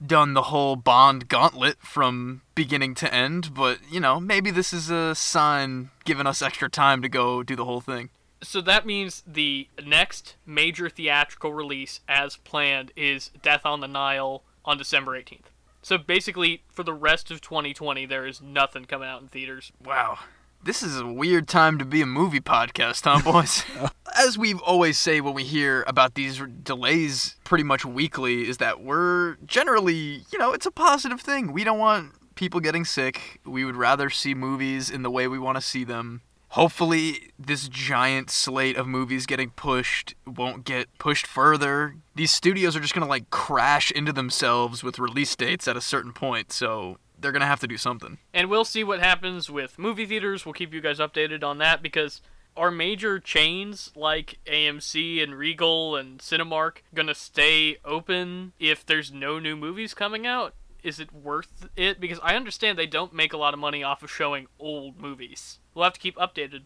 done 0.05 0.33
the 0.33 0.43
whole 0.43 0.75
Bond 0.75 1.27
gauntlet 1.27 1.77
from 1.79 2.41
beginning 2.55 2.95
to 2.95 3.13
end, 3.13 3.53
but, 3.53 3.79
you 3.89 3.99
know, 3.99 4.19
maybe 4.19 4.51
this 4.51 4.73
is 4.73 4.89
a 4.89 5.15
sign 5.15 5.89
giving 6.05 6.27
us 6.27 6.41
extra 6.41 6.69
time 6.69 7.01
to 7.01 7.09
go 7.09 7.43
do 7.43 7.55
the 7.55 7.65
whole 7.65 7.81
thing. 7.81 8.09
So 8.41 8.61
that 8.61 8.85
means 8.85 9.23
the 9.25 9.67
next 9.83 10.35
major 10.45 10.89
theatrical 10.89 11.53
release, 11.53 12.01
as 12.07 12.37
planned, 12.37 12.91
is 12.95 13.31
Death 13.41 13.65
on 13.65 13.79
the 13.79 13.87
Nile 13.87 14.43
on 14.63 14.77
December 14.77 15.19
18th. 15.19 15.49
So 15.81 15.97
basically, 15.97 16.63
for 16.69 16.83
the 16.83 16.93
rest 16.93 17.31
of 17.31 17.41
2020, 17.41 18.05
there 18.05 18.27
is 18.27 18.41
nothing 18.41 18.85
coming 18.85 19.07
out 19.07 19.21
in 19.21 19.27
theaters. 19.27 19.71
Wow. 19.83 20.19
This 20.63 20.83
is 20.83 20.99
a 20.99 21.07
weird 21.07 21.47
time 21.47 21.79
to 21.79 21.85
be 21.85 22.01
a 22.01 22.05
movie 22.05 22.41
podcast, 22.41 23.05
huh, 23.05 23.21
boys? 23.23 23.63
As 24.17 24.35
we 24.37 24.55
always 24.55 24.97
say 24.97 25.21
when 25.21 25.35
we 25.35 25.43
hear 25.43 25.83
about 25.85 26.15
these 26.15 26.41
delays 26.63 27.35
pretty 27.43 27.63
much 27.63 27.85
weekly, 27.85 28.47
is 28.47 28.57
that 28.57 28.81
we're 28.81 29.35
generally, 29.45 30.23
you 30.31 30.39
know, 30.39 30.53
it's 30.53 30.65
a 30.65 30.71
positive 30.71 31.21
thing. 31.21 31.53
We 31.53 31.63
don't 31.63 31.77
want 31.77 32.13
people 32.33 32.59
getting 32.59 32.83
sick. 32.83 33.39
We 33.45 33.63
would 33.63 33.75
rather 33.75 34.09
see 34.09 34.33
movies 34.33 34.89
in 34.89 35.03
the 35.03 35.11
way 35.11 35.27
we 35.27 35.37
want 35.37 35.57
to 35.57 35.61
see 35.61 35.83
them. 35.83 36.21
Hopefully, 36.49 37.31
this 37.37 37.67
giant 37.67 38.31
slate 38.31 38.75
of 38.77 38.87
movies 38.87 39.25
getting 39.25 39.51
pushed 39.51 40.15
won't 40.25 40.63
get 40.63 40.87
pushed 40.97 41.27
further. 41.27 41.95
These 42.15 42.31
studios 42.31 42.75
are 42.75 42.79
just 42.79 42.93
going 42.95 43.05
to 43.05 43.09
like 43.09 43.29
crash 43.29 43.91
into 43.91 44.13
themselves 44.13 44.83
with 44.83 44.97
release 44.97 45.35
dates 45.35 45.67
at 45.67 45.77
a 45.77 45.81
certain 45.81 46.13
point, 46.13 46.51
so 46.51 46.97
they're 47.19 47.33
going 47.33 47.41
to 47.41 47.47
have 47.47 47.59
to 47.59 47.67
do 47.67 47.77
something. 47.77 48.17
And 48.33 48.49
we'll 48.49 48.65
see 48.65 48.83
what 48.83 48.99
happens 48.99 49.51
with 49.51 49.77
movie 49.77 50.05
theaters. 50.05 50.45
We'll 50.45 50.53
keep 50.53 50.73
you 50.73 50.81
guys 50.81 50.99
updated 50.99 51.43
on 51.43 51.57
that 51.57 51.83
because 51.83 52.21
are 52.57 52.71
major 52.71 53.19
chains 53.19 53.91
like 53.95 54.39
AMC 54.45 55.21
and 55.21 55.35
Regal 55.35 55.95
and 55.95 56.19
Cinemark 56.19 56.77
gonna 56.93 57.15
stay 57.15 57.77
open 57.85 58.53
if 58.59 58.85
there's 58.85 59.11
no 59.11 59.39
new 59.39 59.55
movies 59.55 59.93
coming 59.93 60.25
out? 60.25 60.53
Is 60.83 60.99
it 60.99 61.13
worth 61.13 61.69
it? 61.75 61.99
Because 61.99 62.19
I 62.23 62.35
understand 62.35 62.77
they 62.77 62.87
don't 62.87 63.13
make 63.13 63.33
a 63.33 63.37
lot 63.37 63.53
of 63.53 63.59
money 63.59 63.83
off 63.83 64.03
of 64.03 64.11
showing 64.11 64.47
old 64.59 64.99
movies. 64.99 65.59
We'll 65.73 65.83
have 65.83 65.93
to 65.93 65.99
keep 65.99 66.15
updated. 66.17 66.63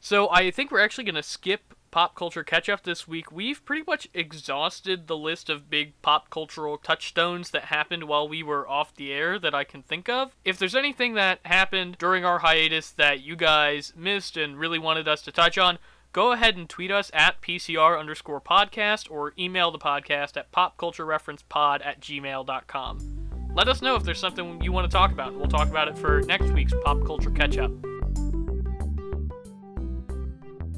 So 0.00 0.30
I 0.30 0.50
think 0.50 0.70
we're 0.70 0.80
actually 0.80 1.04
gonna 1.04 1.22
skip 1.22 1.74
pop 1.92 2.16
culture 2.16 2.42
catch 2.42 2.68
up 2.68 2.82
this 2.82 3.06
week, 3.06 3.30
we've 3.30 3.64
pretty 3.64 3.84
much 3.86 4.08
exhausted 4.12 5.06
the 5.06 5.16
list 5.16 5.48
of 5.48 5.70
big 5.70 5.92
pop 6.02 6.30
cultural 6.30 6.76
touchstones 6.78 7.50
that 7.50 7.66
happened 7.66 8.04
while 8.04 8.26
we 8.26 8.42
were 8.42 8.68
off 8.68 8.96
the 8.96 9.12
air 9.12 9.38
that 9.38 9.54
I 9.54 9.62
can 9.62 9.82
think 9.84 10.08
of. 10.08 10.34
If 10.44 10.58
there's 10.58 10.74
anything 10.74 11.14
that 11.14 11.38
happened 11.44 11.98
during 11.98 12.24
our 12.24 12.40
hiatus 12.40 12.90
that 12.92 13.20
you 13.20 13.36
guys 13.36 13.92
missed 13.94 14.36
and 14.36 14.58
really 14.58 14.80
wanted 14.80 15.06
us 15.06 15.22
to 15.22 15.30
touch 15.30 15.56
on, 15.56 15.78
go 16.12 16.32
ahead 16.32 16.56
and 16.56 16.68
tweet 16.68 16.90
us 16.90 17.12
at 17.14 17.40
PCR 17.40 18.00
underscore 18.00 18.40
podcast 18.40 19.08
or 19.10 19.34
email 19.38 19.70
the 19.70 19.78
podcast 19.78 20.36
at 20.36 20.50
popculturereferencepod 20.50 21.86
at 21.86 22.00
gmail.com. 22.00 23.52
Let 23.54 23.68
us 23.68 23.82
know 23.82 23.96
if 23.96 24.02
there's 24.02 24.18
something 24.18 24.62
you 24.62 24.72
want 24.72 24.90
to 24.90 24.96
talk 24.96 25.12
about. 25.12 25.34
We'll 25.34 25.46
talk 25.46 25.68
about 25.68 25.88
it 25.88 25.98
for 25.98 26.22
next 26.22 26.50
week's 26.52 26.72
Pop 26.84 27.04
Culture 27.04 27.30
Catch 27.30 27.58
Up 27.58 27.70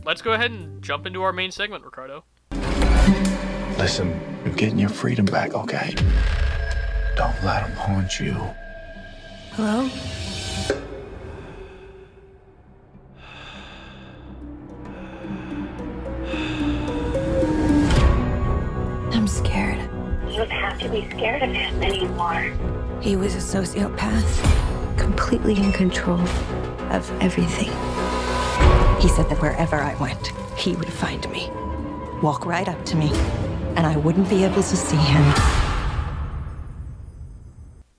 let's 0.04 0.22
go 0.22 0.32
ahead 0.32 0.50
and 0.50 0.82
jump 0.82 1.06
into 1.06 1.22
our 1.22 1.32
main 1.32 1.50
segment, 1.50 1.84
Ricardo. 1.84 2.24
Listen, 3.78 4.20
you're 4.44 4.54
getting 4.54 4.78
your 4.78 4.88
freedom 4.88 5.24
back, 5.24 5.54
okay? 5.54 5.94
Don't 7.16 7.44
let 7.44 7.66
them 7.66 7.76
haunt 7.76 8.20
you. 8.20 8.34
Hello? 9.52 9.88
I'm 19.12 19.28
scared. 19.28 19.78
You 20.28 20.38
don't 20.38 20.50
have 20.50 20.78
to 20.80 20.88
be 20.88 21.08
scared 21.10 21.42
of 21.42 21.50
him 21.50 21.82
anymore. 21.82 22.52
He 23.00 23.16
was 23.16 23.34
a 23.34 23.38
sociopath, 23.38 24.98
completely 24.98 25.56
in 25.56 25.72
control 25.72 26.20
of 26.90 27.10
everything. 27.22 27.70
He 29.04 29.10
said 29.10 29.28
that 29.28 29.42
wherever 29.42 29.76
I 29.76 29.94
went, 29.96 30.28
he 30.56 30.74
would 30.76 30.90
find 30.90 31.30
me, 31.30 31.50
walk 32.22 32.46
right 32.46 32.66
up 32.66 32.86
to 32.86 32.96
me, 32.96 33.10
and 33.76 33.80
I 33.80 33.98
wouldn't 33.98 34.30
be 34.30 34.44
able 34.44 34.62
to 34.62 34.76
see 34.76 34.96
him. 34.96 35.34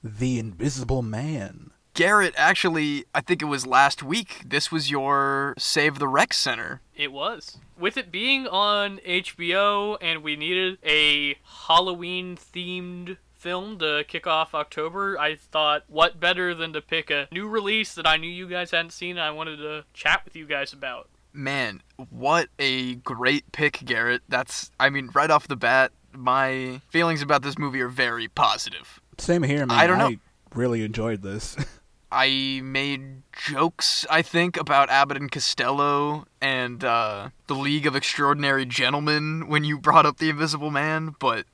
The 0.04 0.40
Invisible 0.40 1.04
Man. 1.04 1.70
Garrett, 1.94 2.34
actually, 2.36 3.06
I 3.14 3.22
think 3.22 3.44
it 3.44 3.46
was 3.46 3.68
last 3.68 4.02
week. 4.02 4.42
This 4.48 4.72
was 4.72 4.90
your 4.90 5.54
Save 5.60 6.00
the 6.00 6.08
Rec 6.08 6.34
Center. 6.34 6.82
It 6.96 7.12
was. 7.12 7.60
With 7.78 7.98
it 7.98 8.12
being 8.12 8.48
on 8.48 8.98
HBO 9.08 10.00
and 10.02 10.24
we 10.24 10.36
needed 10.36 10.80
a 10.84 11.38
Halloween 11.68 12.36
themed 12.36 13.18
film 13.46 13.78
to 13.78 14.04
kick 14.08 14.26
off 14.26 14.56
October, 14.56 15.20
I 15.20 15.36
thought, 15.36 15.84
what 15.88 16.20
better 16.20 16.56
than 16.56 16.74
to 16.74 16.82
pick 16.82 17.12
a 17.12 17.28
new 17.32 17.48
release 17.48 17.94
that 17.94 18.08
I 18.08 18.18
knew 18.18 18.28
you 18.28 18.48
guys 18.48 18.72
hadn't 18.72 18.90
seen 18.90 19.12
and 19.12 19.20
I 19.20 19.30
wanted 19.30 19.58
to 19.58 19.86
chat 19.94 20.24
with 20.26 20.36
you 20.36 20.48
guys 20.48 20.74
about. 20.74 21.10
Man, 21.32 21.84
what 22.10 22.50
a 22.58 22.96
great 22.96 23.52
pick, 23.52 23.82
Garrett. 23.86 24.24
That's, 24.28 24.72
I 24.80 24.90
mean, 24.90 25.12
right 25.14 25.30
off 25.30 25.48
the 25.48 25.56
bat, 25.56 25.92
my 26.12 26.82
feelings 26.90 27.22
about 27.22 27.44
this 27.44 27.56
movie 27.56 27.82
are 27.82 27.88
very 27.88 28.28
positive. 28.28 29.00
Same 29.20 29.44
here, 29.44 29.68
man. 29.68 29.78
I 29.78 29.86
don't 29.86 30.00
know. 30.00 30.08
I 30.08 30.20
really 30.56 30.84
enjoyed 30.84 31.22
this. 31.22 31.56
I 32.12 32.62
made 32.64 33.22
jokes, 33.32 34.08
I 34.10 34.24
think, 34.24 34.58
about 34.58 34.90
Abbott 34.90 35.18
and 35.18 35.32
Costello 35.32 36.26
and 36.42 36.84
uh, 36.84 37.30
the 37.46 37.54
League 37.54 37.86
of 37.86 37.96
Extraordinary 37.96 38.66
Gentlemen 38.66 39.48
when 39.48 39.64
you 39.64 39.78
brought 39.78 40.08
up 40.08 40.18
The 40.18 40.30
Invisible 40.30 40.72
Man, 40.72 41.14
but 41.20 41.46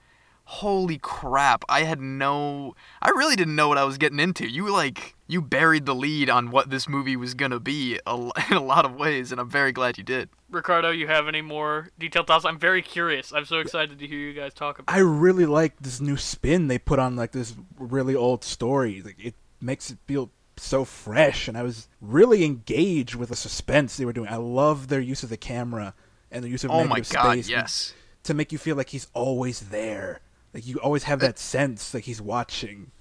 holy 0.51 0.97
crap 0.97 1.63
i 1.69 1.83
had 1.83 2.01
no 2.01 2.75
i 3.01 3.09
really 3.11 3.37
didn't 3.37 3.55
know 3.55 3.69
what 3.69 3.77
i 3.77 3.85
was 3.85 3.97
getting 3.97 4.19
into. 4.19 4.45
You 4.45 4.69
like 4.69 5.15
you 5.25 5.41
buried 5.41 5.85
the 5.85 5.95
lead 5.95 6.29
on 6.29 6.51
what 6.51 6.69
this 6.69 6.89
movie 6.89 7.15
was 7.15 7.33
gonna 7.33 7.59
be 7.59 7.97
a, 8.05 8.15
in 8.49 8.57
a 8.57 8.61
lot 8.61 8.83
of 8.83 8.95
ways 8.95 9.31
and 9.31 9.39
i'm 9.39 9.49
very 9.49 9.71
glad 9.71 9.97
you 9.97 10.03
did. 10.03 10.27
Ricardo 10.49 10.89
you 10.89 11.07
have 11.07 11.29
any 11.29 11.41
more 11.41 11.87
detailed 11.97 12.27
thoughts? 12.27 12.43
I'm 12.43 12.59
very 12.59 12.81
curious. 12.81 13.31
I'm 13.31 13.45
so 13.45 13.59
excited 13.59 13.97
to 13.99 14.05
hear 14.05 14.19
you 14.19 14.33
guys 14.33 14.53
talk 14.53 14.77
about 14.77 14.93
i 14.93 14.99
really 14.99 15.45
like 15.45 15.79
this 15.79 16.01
new 16.01 16.17
spin 16.17 16.67
they 16.67 16.77
put 16.77 16.99
on 16.99 17.15
like 17.15 17.31
this 17.31 17.55
really 17.79 18.13
old 18.13 18.43
story. 18.43 19.01
Like, 19.01 19.23
it 19.23 19.35
makes 19.61 19.89
it 19.89 19.99
feel 20.05 20.31
so 20.57 20.83
fresh 20.83 21.47
and 21.47 21.57
i 21.57 21.63
was 21.63 21.87
really 22.01 22.43
engaged 22.43 23.15
with 23.15 23.29
the 23.29 23.37
suspense 23.37 23.95
they 23.95 24.03
were 24.03 24.11
doing. 24.11 24.27
I 24.27 24.35
love 24.35 24.89
their 24.89 24.99
use 24.99 25.23
of 25.23 25.29
the 25.29 25.37
camera 25.37 25.93
and 26.29 26.43
the 26.43 26.49
use 26.49 26.65
of 26.65 26.71
oh 26.71 26.83
my 26.83 26.99
god 26.99 27.05
space 27.05 27.49
yes. 27.49 27.93
to 28.23 28.33
make 28.33 28.51
you 28.51 28.57
feel 28.57 28.75
like 28.75 28.89
he's 28.89 29.07
always 29.13 29.61
there 29.69 30.19
like 30.53 30.65
you 30.65 30.77
always 30.77 31.03
have 31.03 31.19
that 31.19 31.39
sense 31.39 31.93
like 31.93 32.03
he's 32.03 32.21
watching. 32.21 32.91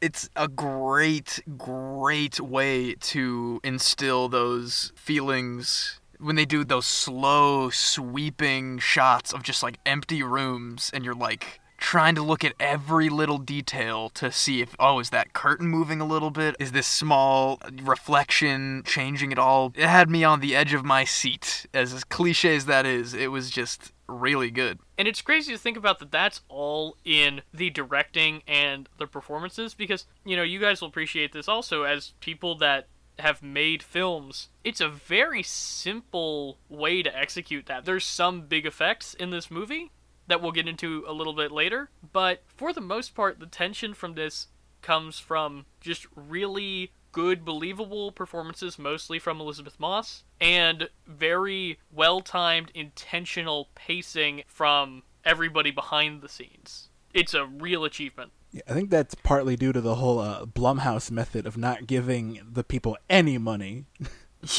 It's 0.00 0.28
a 0.36 0.46
great, 0.46 1.42
great 1.56 2.38
way 2.38 2.94
to 2.94 3.60
instill 3.64 4.28
those 4.28 4.92
feelings 4.94 6.00
when 6.18 6.36
they 6.36 6.44
do 6.44 6.64
those 6.64 6.86
slow, 6.86 7.70
sweeping 7.70 8.78
shots 8.78 9.32
of 9.32 9.42
just 9.42 9.62
like 9.62 9.78
empty 9.84 10.22
rooms, 10.22 10.90
and 10.94 11.04
you're 11.04 11.14
like, 11.14 11.60
trying 11.76 12.14
to 12.14 12.22
look 12.22 12.44
at 12.44 12.52
every 12.58 13.08
little 13.08 13.38
detail 13.38 14.08
to 14.10 14.30
see 14.32 14.60
if 14.60 14.74
oh 14.78 14.98
is 14.98 15.10
that 15.10 15.32
curtain 15.32 15.68
moving 15.68 16.00
a 16.00 16.06
little 16.06 16.30
bit 16.30 16.56
is 16.58 16.72
this 16.72 16.86
small 16.86 17.60
reflection 17.82 18.82
changing 18.84 19.32
it 19.32 19.38
all 19.38 19.72
it 19.76 19.86
had 19.86 20.08
me 20.08 20.24
on 20.24 20.40
the 20.40 20.54
edge 20.54 20.72
of 20.72 20.84
my 20.84 21.04
seat 21.04 21.66
as 21.74 22.04
cliche 22.04 22.56
as 22.56 22.66
that 22.66 22.86
is 22.86 23.14
it 23.14 23.30
was 23.30 23.50
just 23.50 23.92
really 24.08 24.50
good. 24.50 24.78
And 24.98 25.06
it's 25.08 25.22
crazy 25.22 25.52
to 25.52 25.58
think 25.58 25.76
about 25.76 25.98
that 25.98 26.10
that's 26.10 26.42
all 26.48 26.96
in 27.04 27.42
the 27.52 27.70
directing 27.70 28.42
and 28.46 28.88
the 28.98 29.06
performances 29.06 29.74
because, 29.74 30.06
you 30.24 30.36
know, 30.36 30.42
you 30.42 30.60
guys 30.60 30.80
will 30.80 30.88
appreciate 30.88 31.32
this 31.32 31.48
also 31.48 31.82
as 31.82 32.14
people 32.20 32.56
that 32.58 32.88
have 33.18 33.42
made 33.42 33.82
films. 33.82 34.48
It's 34.62 34.80
a 34.80 34.88
very 34.88 35.42
simple 35.42 36.58
way 36.68 37.02
to 37.02 37.16
execute 37.16 37.66
that. 37.66 37.84
There's 37.84 38.04
some 38.04 38.42
big 38.42 38.66
effects 38.66 39.14
in 39.14 39.30
this 39.30 39.50
movie 39.50 39.90
that 40.26 40.42
we'll 40.42 40.52
get 40.52 40.68
into 40.68 41.04
a 41.06 41.12
little 41.12 41.32
bit 41.32 41.52
later, 41.52 41.90
but 42.12 42.42
for 42.56 42.72
the 42.72 42.80
most 42.80 43.14
part, 43.14 43.40
the 43.40 43.46
tension 43.46 43.94
from 43.94 44.14
this 44.14 44.48
comes 44.82 45.18
from 45.18 45.66
just 45.80 46.06
really 46.14 46.92
good, 47.12 47.44
believable 47.44 48.12
performances, 48.12 48.78
mostly 48.78 49.18
from 49.18 49.40
Elisabeth 49.40 49.80
Moss, 49.80 50.24
and 50.40 50.88
very 51.06 51.78
well 51.92 52.20
timed, 52.20 52.70
intentional 52.74 53.68
pacing 53.74 54.42
from 54.46 55.02
everybody 55.24 55.70
behind 55.70 56.20
the 56.22 56.28
scenes. 56.28 56.88
It's 57.14 57.32
a 57.34 57.46
real 57.46 57.84
achievement. 57.84 58.32
Yeah, 58.52 58.62
I 58.68 58.74
think 58.74 58.90
that's 58.90 59.14
partly 59.14 59.56
due 59.56 59.72
to 59.72 59.80
the 59.80 59.96
whole 59.96 60.18
uh, 60.18 60.44
Blumhouse 60.44 61.10
method 61.10 61.46
of 61.46 61.56
not 61.56 61.86
giving 61.86 62.40
the 62.52 62.64
people 62.64 62.96
any 63.08 63.38
money. 63.38 63.86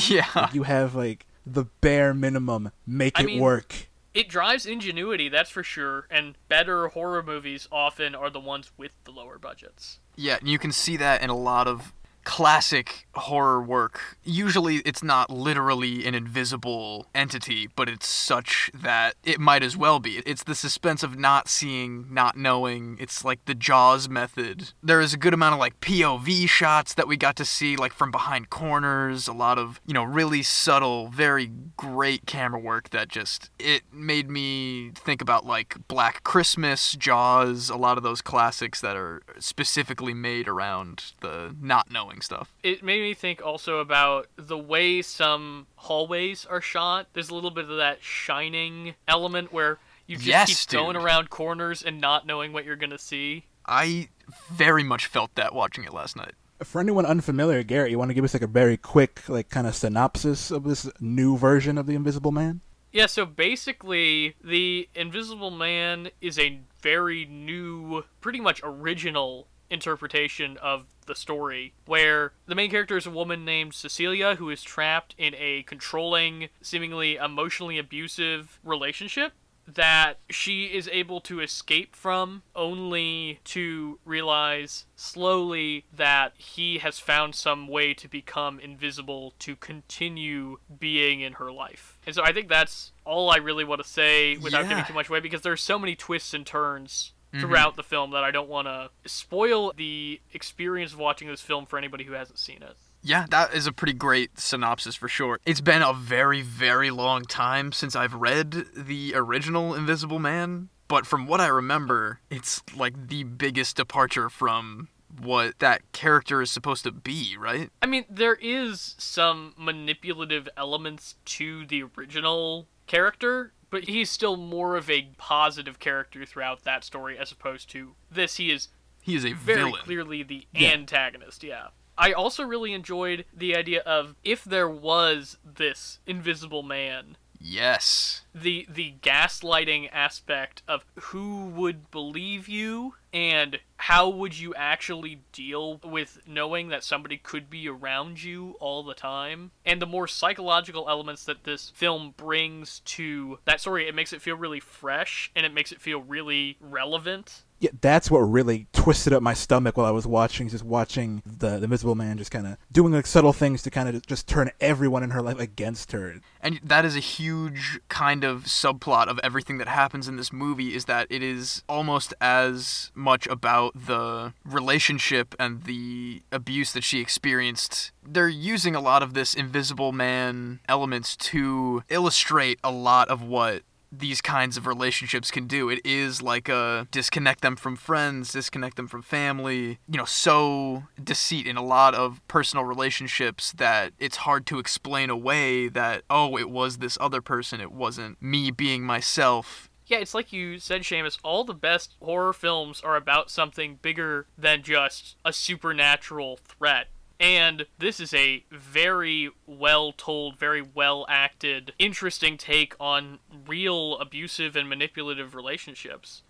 Yeah. 0.10 0.26
like 0.36 0.54
you 0.54 0.64
have 0.64 0.96
like 0.96 1.28
the 1.46 1.66
bare 1.80 2.14
minimum, 2.14 2.72
make 2.86 3.18
I 3.18 3.24
it 3.24 3.26
mean, 3.28 3.40
work. 3.40 3.87
It 4.18 4.30
drives 4.30 4.66
ingenuity, 4.66 5.30
that's 5.30 5.52
for 5.52 5.62
sure, 5.62 6.08
and 6.10 6.40
better 6.50 6.88
horror 6.88 7.22
movies 7.22 7.68
often 7.72 8.16
are 8.16 8.32
the 8.32 8.40
ones 8.40 8.72
with 8.76 8.90
the 9.04 9.12
lower 9.12 9.38
budgets. 9.38 10.00
Yeah, 10.16 10.40
you 10.42 10.58
can 10.58 10.72
see 10.72 10.98
that 10.98 11.22
in 11.22 11.30
a 11.30 11.38
lot 11.38 11.68
of 11.68 11.94
classic 12.28 13.08
horror 13.16 13.62
work. 13.62 14.18
Usually 14.22 14.76
it's 14.80 15.02
not 15.02 15.30
literally 15.30 16.06
an 16.06 16.14
invisible 16.14 17.08
entity, 17.16 17.70
but 17.74 17.88
it's 17.88 18.06
such 18.06 18.70
that 18.74 19.16
it 19.24 19.40
might 19.40 19.64
as 19.64 19.78
well 19.78 20.00
be. 20.00 20.22
It's 20.26 20.44
the 20.44 20.54
suspense 20.54 21.04
of 21.04 21.18
not 21.18 21.48
seeing, 21.48 22.14
not 22.14 22.36
knowing. 22.36 22.98
It's 23.00 23.24
like 23.24 23.46
the 23.46 23.56
Jaws 23.56 24.10
method. 24.10 24.74
There 24.84 25.00
is 25.00 25.14
a 25.14 25.18
good 25.18 25.34
amount 25.34 25.54
of 25.54 25.60
like 25.60 25.80
POV 25.80 26.50
shots 26.50 26.94
that 26.96 27.08
we 27.08 27.16
got 27.16 27.38
to 27.38 27.46
see, 27.46 27.78
like 27.78 27.94
from 27.94 28.12
behind 28.12 28.50
corners, 28.50 29.30
a 29.30 29.34
lot 29.34 29.58
of, 29.58 29.80
you 29.88 29.94
know, 29.94 30.04
really 30.04 30.44
subtle, 30.44 31.08
very 31.08 31.50
great 31.78 32.26
camera 32.26 32.60
work 32.60 32.90
that 32.90 33.08
just, 33.08 33.50
it 33.58 33.84
made 33.92 34.30
me 34.30 34.92
think 34.96 35.22
about 35.22 35.46
like 35.46 35.78
Black 35.88 36.26
Christmas, 36.26 36.92
Jaws, 36.92 37.70
a 37.70 37.78
lot 37.78 37.98
of 37.98 38.04
those 38.04 38.22
classics 38.22 38.82
that 38.82 38.98
are 38.98 39.22
specifically 39.40 40.14
made 40.14 40.50
around 40.50 41.14
the 41.22 41.56
not 41.62 41.90
knowing 41.90 42.17
stuff. 42.22 42.54
It 42.64 42.84
made 42.84 43.02
me 43.02 43.14
think 43.14 43.42
also 43.46 43.80
about 43.80 44.28
the 44.36 44.58
way 44.58 45.02
some 45.02 45.68
hallways 45.76 46.46
are 46.46 46.62
shot. 46.62 47.08
There's 47.14 47.30
a 47.30 47.36
little 47.36 47.52
bit 47.52 47.70
of 47.70 47.78
that 47.78 48.04
shining 48.04 48.96
element 49.08 49.54
where 49.54 49.80
you 50.06 50.16
just 50.16 50.28
yes, 50.28 50.48
keep 50.50 50.70
dude. 50.70 50.80
going 50.80 50.96
around 50.96 51.30
corners 51.30 51.84
and 51.84 52.00
not 52.00 52.26
knowing 52.26 52.54
what 52.54 52.66
you're 52.66 52.76
gonna 52.76 52.98
see. 52.98 53.46
I 53.66 54.10
very 54.50 54.84
much 54.84 55.06
felt 55.06 55.36
that 55.36 55.54
watching 55.54 55.84
it 55.84 55.94
last 55.94 56.16
night. 56.16 56.34
For 56.64 56.82
anyone 56.82 57.06
unfamiliar, 57.06 57.62
Garrett, 57.64 57.92
you 57.92 58.00
want 58.00 58.10
to 58.10 58.16
give 58.16 58.24
us 58.24 58.34
like 58.34 58.42
a 58.42 58.48
very 58.48 58.78
quick, 58.78 59.28
like 59.30 59.50
kind 59.50 59.68
of 59.68 59.76
synopsis 59.76 60.50
of 60.50 60.64
this 60.64 60.90
new 61.00 61.38
version 61.38 61.78
of 61.78 61.86
the 61.86 61.94
Invisible 61.94 62.32
Man? 62.32 62.62
Yeah, 62.92 63.06
so 63.06 63.26
basically, 63.26 64.36
the 64.44 64.90
Invisible 64.96 65.52
Man 65.52 66.10
is 66.20 66.40
a 66.40 66.62
very 66.82 67.26
new, 67.26 68.06
pretty 68.22 68.40
much 68.40 68.62
original 68.64 69.48
interpretation 69.70 70.58
of 70.58 70.86
the 71.06 71.16
story 71.16 71.74
where 71.86 72.34
the 72.46 72.56
main 72.56 72.70
character 72.70 72.98
is 72.98 73.06
a 73.06 73.12
woman 73.12 73.46
named 73.46 73.74
Cecilia 73.74 74.36
who 74.36 74.50
is 74.50 74.62
trapped 74.64 75.16
in 75.18 75.34
a 75.36 75.64
controlling, 75.64 76.50
seemingly 76.62 77.16
emotionally 77.16 77.78
abusive 77.78 78.60
relationship 78.64 79.34
that 79.70 80.20
she 80.30 80.66
is 80.68 80.88
able 80.94 81.20
to 81.20 81.42
escape 81.42 81.94
from 81.94 82.42
only 82.56 83.40
to 83.44 84.00
realize 84.06 84.86
slowly 84.96 85.84
that 85.94 86.32
he 86.38 86.78
has 86.78 87.00
found 87.00 87.36
some 87.36 87.68
way 87.68 87.94
to 87.94 88.08
become 88.08 88.62
invisible 88.62 89.34
to 89.40 89.58
continue 89.58 90.58
being 90.80 91.20
in 91.20 91.34
her 91.34 91.52
life. 91.52 91.98
And 92.06 92.16
so 92.16 92.24
I 92.24 92.32
think 92.32 92.48
that's 92.48 92.94
all 93.04 93.30
I 93.30 93.38
really 93.38 93.66
want 93.66 93.82
to 93.84 93.88
say 93.90 94.38
without 94.38 94.64
Yeah. 94.64 94.70
giving 94.70 94.86
too 94.86 94.94
much 94.94 95.10
away 95.10 95.20
because 95.20 95.42
there's 95.42 95.62
so 95.62 95.78
many 95.78 95.98
twists 95.98 96.34
and 96.34 96.46
turns 96.46 97.12
Mm-hmm. 97.38 97.48
throughout 97.48 97.76
the 97.76 97.84
film 97.84 98.12
that 98.12 98.24
I 98.24 98.32
don't 98.32 98.50
want 98.50 98.68
to 98.68 98.90
spoil 99.06 99.74
the 99.76 100.20
experience 100.34 100.94
of 100.94 101.00
watching 101.00 101.28
this 101.28 101.42
film 101.42 101.66
for 101.66 101.78
anybody 101.78 102.04
who 102.04 102.14
hasn't 102.14 102.40
seen 102.40 102.62
it. 102.64 102.76
Yeah, 103.04 103.26
that 103.30 103.54
is 103.54 103.68
a 103.68 103.72
pretty 103.72 103.94
great 103.94 104.40
synopsis 104.40 104.96
for 104.96 105.08
sure. 105.08 105.40
It's 105.46 105.62
been 105.62 105.82
a 105.82 105.94
very, 105.94 106.42
very 106.42 106.90
long 106.90 107.24
time 107.24 107.72
since 107.72 107.96
I've 107.96 108.14
read 108.14 108.66
the 108.76 109.14
original 109.16 109.76
Invisible 109.76 110.20
Man, 110.20 110.70
but 110.88 111.06
from 111.06 111.28
what 111.28 111.40
I 111.40 111.48
remember, 111.48 112.20
it's 112.30 112.62
like 112.76 113.08
the 113.08 113.24
biggest 113.24 113.78
departure 113.78 114.30
from 114.30 114.90
what 115.22 115.60
that 115.60 115.92
character 115.94 116.42
is 116.42 116.52
supposed 116.52 116.84
to 116.84 116.92
be, 116.92 117.36
right? 117.40 117.70
I 117.82 117.86
mean, 117.86 118.06
there 118.10 118.36
is 118.36 118.96
some 118.98 119.54
manipulative 119.58 120.50
elements 120.58 121.16
to 121.26 121.66
the 121.66 121.84
original 121.84 122.68
character, 122.88 123.54
but 123.70 123.86
he's 123.86 124.10
still 124.10 124.38
more 124.38 124.76
of 124.76 124.90
a 124.90 125.10
positive 125.18 125.80
character 125.80 126.26
throughout 126.26 126.64
that 126.64 126.84
story 126.84 127.18
as 127.18 127.32
opposed 127.32 127.70
to 127.72 127.96
this. 128.12 128.38
He 128.38 128.52
is 128.52 128.70
He 129.02 129.16
is 129.16 129.26
a 129.26 129.34
very 129.34 129.64
villain. 129.64 129.82
clearly 129.84 130.24
the 130.24 130.46
Yeah. 130.54 130.70
antagonist, 130.72 131.44
yeah. 131.44 131.70
I 131.98 132.12
also 132.14 132.44
really 132.44 132.74
enjoyed 132.74 133.26
the 133.34 133.56
idea 133.56 133.82
of 133.82 134.16
if 134.24 134.44
there 134.44 134.70
was 134.70 135.38
this 135.44 136.00
invisible 136.06 136.62
man, 136.64 137.18
Yes. 137.40 138.22
the 138.34 138.68
the 138.70 138.96
gaslighting 139.02 139.90
aspect 139.92 140.62
of 140.68 140.86
who 140.96 141.46
would 141.46 141.90
believe 141.92 142.48
you 142.48 142.96
and 143.14 143.60
how 143.78 144.10
would 144.10 144.38
you 144.38 144.54
actually 144.56 145.22
deal 145.32 145.80
with 145.84 146.20
knowing 146.28 146.68
that 146.70 146.84
somebody 146.84 147.18
could 147.18 147.50
be 147.50 147.68
around 147.68 148.22
you 148.22 148.56
all 148.60 148.84
the 148.84 148.94
time 148.94 149.52
and 149.66 149.82
the 149.82 149.86
more 149.86 150.08
psychological 150.08 150.88
elements 150.90 151.24
that 151.26 151.44
this 151.46 151.70
film 151.72 152.14
brings 152.18 152.80
to 152.82 153.40
that 153.46 153.62
story 153.62 153.88
it 153.88 153.96
makes 153.96 154.14
it 154.14 154.22
feel 154.22 154.36
really 154.36 154.60
fresh 154.60 155.32
and 155.36 155.46
it 155.46 155.54
makes 155.54 155.72
it 155.72 155.82
feel 155.82 156.02
really 156.02 156.58
relevant 156.60 157.44
Yeah, 157.60 157.72
that's 157.82 158.12
what 158.12 158.20
really 158.20 158.68
twisted 158.72 159.14
up 159.14 159.24
my 159.24 159.34
stomach 159.34 159.78
while 159.78 159.88
I 159.88 159.92
was 159.92 160.06
watching, 160.06 160.48
just 160.48 160.64
watching 160.64 161.24
the, 161.26 161.58
the 161.58 161.64
Invisible 161.64 161.96
Man 161.96 162.18
just 162.18 162.30
kind 162.30 162.46
of 162.46 162.58
doing 162.72 162.94
like 162.94 163.08
subtle 163.08 163.34
things 163.34 163.64
to 163.64 163.72
kind 163.72 163.90
of 163.90 164.06
just 164.06 164.28
turn 164.28 164.52
everyone 164.62 165.02
in 165.02 165.10
her 165.10 165.24
life 165.24 165.40
against 165.40 165.92
her. 165.92 166.22
And 166.40 166.60
that 166.64 166.86
is 166.86 166.96
a 166.96 167.00
huge 167.00 167.80
kind 167.90 168.24
of 168.24 168.44
subplot 168.44 169.08
of 169.08 169.20
everything 169.24 169.58
that 169.58 169.68
happens 169.68 170.08
in 170.08 170.18
this 170.18 170.32
movie 170.32 170.76
is 170.76 170.86
that 170.86 171.08
it 171.10 171.24
is 171.24 171.64
almost 171.68 172.14
as 172.22 172.92
much 172.94 173.26
about 173.28 173.74
the 173.88 174.34
relationship 174.46 175.34
and 175.40 175.64
the 175.64 176.22
abuse 176.32 176.74
that 176.74 176.84
she 176.84 177.00
experienced. 177.00 177.92
They're 178.06 178.30
using 178.30 178.76
a 178.76 178.80
lot 178.80 179.02
of 179.02 179.16
this 179.16 179.34
invisible 179.34 179.92
man 179.92 180.60
elements 180.70 181.16
to 181.18 181.84
illustrate 181.90 182.60
a 182.64 182.72
lot 182.72 183.10
of 183.10 183.24
what 183.24 183.64
these 183.92 184.22
kinds 184.22 184.58
of 184.58 184.68
relationships 184.68 185.32
can 185.32 185.48
do. 185.48 185.70
It 185.70 185.82
is 185.86 186.22
like 186.22 186.50
a 186.50 186.88
disconnect 186.92 187.42
them 187.42 187.56
from 187.56 187.76
friends, 187.76 188.32
disconnect 188.32 188.76
them 188.76 188.88
from 188.88 189.02
family, 189.02 189.80
you 189.90 189.98
know, 189.98 190.06
so 190.06 190.84
deceit 191.02 191.48
in 191.48 191.58
a 191.58 191.64
lot 191.64 191.96
of 191.96 192.22
personal 192.28 192.66
relationships 192.66 193.54
that 193.54 193.94
it's 194.00 194.18
hard 194.18 194.46
to 194.48 194.60
explain 194.60 195.10
away 195.10 195.68
that, 195.70 196.04
oh, 196.10 196.38
it 196.38 196.50
was 196.50 196.78
this 196.78 196.98
other 197.00 197.22
person, 197.22 197.62
it 197.62 197.72
wasn't 197.72 198.22
me 198.22 198.52
being 198.52 198.84
myself. 198.84 199.70
Yeah, 199.86 200.00
it's 200.00 200.14
like 200.14 200.34
you 200.34 200.60
said, 200.60 200.82
Seamus. 200.82 201.18
All 201.24 201.46
the 201.46 201.54
best 201.54 201.96
horror 202.02 202.34
films 202.34 202.82
are 202.82 202.98
about 202.98 203.32
something 203.32 203.80
bigger 203.82 204.28
than 204.38 204.62
just 204.62 205.16
a 205.24 205.32
supernatural 205.32 206.38
threat. 206.44 206.88
And 207.20 207.66
this 207.80 208.00
is 208.00 208.14
a 208.14 208.44
very 208.52 209.32
well 209.48 209.92
told, 209.92 210.38
very 210.38 210.62
well 210.62 211.06
acted, 211.10 211.74
interesting 211.80 212.38
take 212.38 212.76
on 212.80 213.20
real 213.48 213.98
abusive 213.98 214.56
and 214.56 214.70
manipulative 214.70 215.34
relationships. 215.34 216.22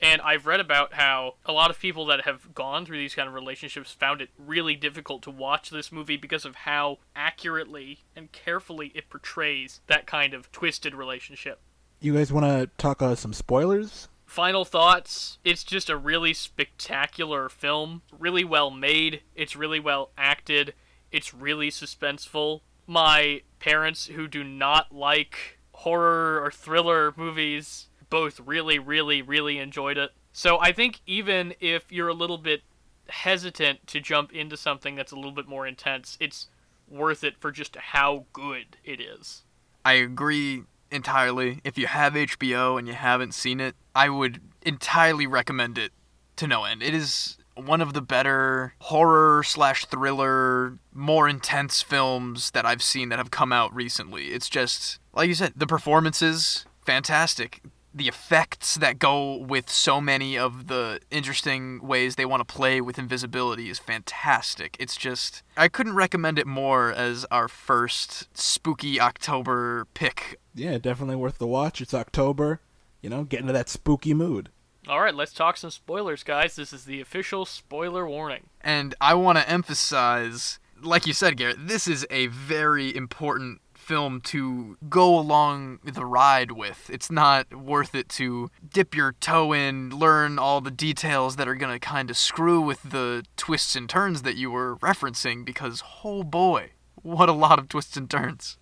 And 0.00 0.20
I've 0.20 0.46
read 0.46 0.60
about 0.60 0.94
how 0.94 1.36
a 1.46 1.52
lot 1.52 1.70
of 1.70 1.78
people 1.78 2.04
that 2.06 2.22
have 2.26 2.54
gone 2.54 2.84
through 2.84 2.98
these 2.98 3.14
kind 3.14 3.26
of 3.26 3.34
relationships 3.34 3.92
found 3.92 4.20
it 4.20 4.28
really 4.36 4.74
difficult 4.74 5.22
to 5.22 5.30
watch 5.30 5.70
this 5.70 5.90
movie 5.90 6.18
because 6.18 6.44
of 6.44 6.56
how 6.56 6.98
accurately 7.16 8.00
and 8.14 8.30
carefully 8.30 8.92
it 8.94 9.08
portrays 9.08 9.80
that 9.86 10.06
kind 10.06 10.34
of 10.34 10.52
twisted 10.52 10.94
relationship. 10.94 11.60
You 12.00 12.12
guys 12.12 12.32
want 12.32 12.44
to 12.44 12.68
talk 12.76 13.00
uh, 13.00 13.14
some 13.14 13.32
spoilers? 13.32 14.08
Final 14.34 14.64
thoughts. 14.64 15.38
It's 15.44 15.62
just 15.62 15.88
a 15.88 15.96
really 15.96 16.34
spectacular 16.34 17.48
film. 17.48 18.02
Really 18.18 18.42
well 18.42 18.68
made. 18.68 19.22
It's 19.36 19.54
really 19.54 19.78
well 19.78 20.10
acted. 20.18 20.74
It's 21.12 21.32
really 21.32 21.70
suspenseful. 21.70 22.62
My 22.84 23.42
parents 23.60 24.06
who 24.06 24.26
do 24.26 24.42
not 24.42 24.92
like 24.92 25.60
horror 25.72 26.42
or 26.42 26.50
thriller 26.50 27.14
movies 27.16 27.86
both 28.10 28.40
really 28.40 28.78
really 28.78 29.22
really 29.22 29.58
enjoyed 29.58 29.98
it. 29.98 30.10
So 30.32 30.58
i 30.60 30.72
think 30.72 31.00
even 31.06 31.54
if 31.60 31.92
you're 31.92 32.08
a 32.08 32.14
little 32.14 32.38
bit 32.38 32.62
hesitant 33.08 33.86
to 33.86 34.00
jump 34.00 34.32
into 34.32 34.56
something 34.56 34.96
that's 34.96 35.12
a 35.12 35.16
little 35.16 35.32
bit 35.32 35.46
more 35.46 35.66
intense 35.66 36.16
it's 36.20 36.48
worth 36.88 37.22
it 37.22 37.36
for 37.38 37.52
just 37.52 37.76
how 37.76 38.24
good 38.32 38.76
it 38.84 39.00
is. 39.00 39.42
I 39.84 39.94
agree 39.94 40.64
entirely. 40.90 41.60
If 41.64 41.78
you 41.78 41.86
have 41.86 42.14
HBO 42.14 42.78
and 42.78 42.86
you 42.86 42.94
haven't 42.94 43.34
seen 43.34 43.60
it, 43.60 43.74
I 43.94 44.08
would 44.08 44.40
entirely 44.62 45.26
recommend 45.26 45.78
it 45.78 45.92
to 46.36 46.46
no 46.46 46.64
end. 46.64 46.82
It 46.82 46.94
is 46.94 47.38
one 47.56 47.80
of 47.80 47.92
the 47.92 48.02
better 48.02 48.74
horror 48.80 49.42
slash 49.42 49.84
thriller, 49.86 50.78
more 50.92 51.28
intense 51.28 51.82
films 51.82 52.50
that 52.50 52.66
I've 52.66 52.82
seen 52.82 53.08
that 53.10 53.18
have 53.18 53.30
come 53.30 53.52
out 53.52 53.74
recently. 53.74 54.28
It's 54.28 54.48
just, 54.48 54.98
like 55.12 55.28
you 55.28 55.34
said, 55.34 55.52
the 55.56 55.66
performances, 55.66 56.66
fantastic. 56.84 57.60
The 57.96 58.08
effects 58.08 58.74
that 58.74 58.98
go 58.98 59.36
with 59.36 59.70
so 59.70 60.00
many 60.00 60.36
of 60.36 60.66
the 60.66 60.98
interesting 61.12 61.80
ways 61.80 62.16
they 62.16 62.24
want 62.24 62.46
to 62.46 62.54
play 62.54 62.80
with 62.80 62.98
invisibility 62.98 63.70
is 63.70 63.78
fantastic. 63.78 64.76
It's 64.80 64.96
just, 64.96 65.44
I 65.56 65.68
couldn't 65.68 65.94
recommend 65.94 66.40
it 66.40 66.46
more 66.46 66.92
as 66.92 67.24
our 67.30 67.46
first 67.46 68.36
spooky 68.36 69.00
October 69.00 69.86
pick 69.94 70.40
Yeah, 70.54 70.78
definitely 70.78 71.16
worth 71.16 71.38
the 71.38 71.46
watch. 71.46 71.80
It's 71.80 71.94
October. 71.94 72.60
You 73.02 73.10
know, 73.10 73.24
get 73.24 73.40
into 73.40 73.52
that 73.52 73.68
spooky 73.68 74.14
mood. 74.14 74.50
All 74.88 75.00
right, 75.00 75.14
let's 75.14 75.32
talk 75.32 75.56
some 75.56 75.70
spoilers, 75.70 76.22
guys. 76.22 76.56
This 76.56 76.72
is 76.72 76.84
the 76.84 77.00
official 77.00 77.44
spoiler 77.44 78.06
warning. 78.06 78.48
And 78.60 78.94
I 79.00 79.14
want 79.14 79.38
to 79.38 79.48
emphasize, 79.48 80.58
like 80.82 81.06
you 81.06 81.12
said, 81.12 81.36
Garrett, 81.36 81.66
this 81.66 81.88
is 81.88 82.06
a 82.10 82.26
very 82.26 82.94
important 82.94 83.60
film 83.74 84.20
to 84.22 84.76
go 84.88 85.18
along 85.18 85.78
the 85.84 86.04
ride 86.04 86.52
with. 86.52 86.88
It's 86.90 87.10
not 87.10 87.54
worth 87.54 87.94
it 87.94 88.08
to 88.10 88.50
dip 88.72 88.94
your 88.94 89.12
toe 89.12 89.52
in, 89.52 89.90
learn 89.90 90.38
all 90.38 90.60
the 90.60 90.70
details 90.70 91.36
that 91.36 91.48
are 91.48 91.54
going 91.54 91.72
to 91.72 91.78
kind 91.78 92.10
of 92.10 92.16
screw 92.16 92.60
with 92.60 92.82
the 92.82 93.24
twists 93.36 93.76
and 93.76 93.88
turns 93.88 94.22
that 94.22 94.36
you 94.36 94.50
were 94.50 94.76
referencing 94.76 95.44
because, 95.44 95.82
oh 96.04 96.22
boy, 96.22 96.70
what 96.96 97.28
a 97.28 97.32
lot 97.32 97.58
of 97.58 97.68
twists 97.68 97.96
and 97.96 98.10
turns. 98.10 98.58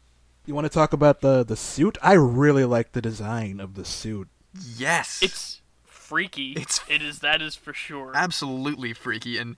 You 0.47 0.55
want 0.55 0.65
to 0.65 0.69
talk 0.71 0.93
about 0.93 1.21
the 1.21 1.45
the 1.45 1.57
suit? 1.57 1.99
I 2.03 2.15
really 2.15 2.65
like 2.65 2.93
the 2.93 3.03
design 3.03 3.61
of 3.61 3.75
the 3.75 3.85
suit. 3.85 4.29
Yes. 4.77 5.21
It's 5.23 5.63
freaky. 5.85 6.53
It's- 6.53 6.81
it 6.89 7.01
is 7.03 7.21
that 7.21 7.41
is 7.41 7.55
for 7.57 7.73
sure. 7.73 8.13
absolutely 8.15 8.93
freaky 8.93 9.39
and 9.39 9.57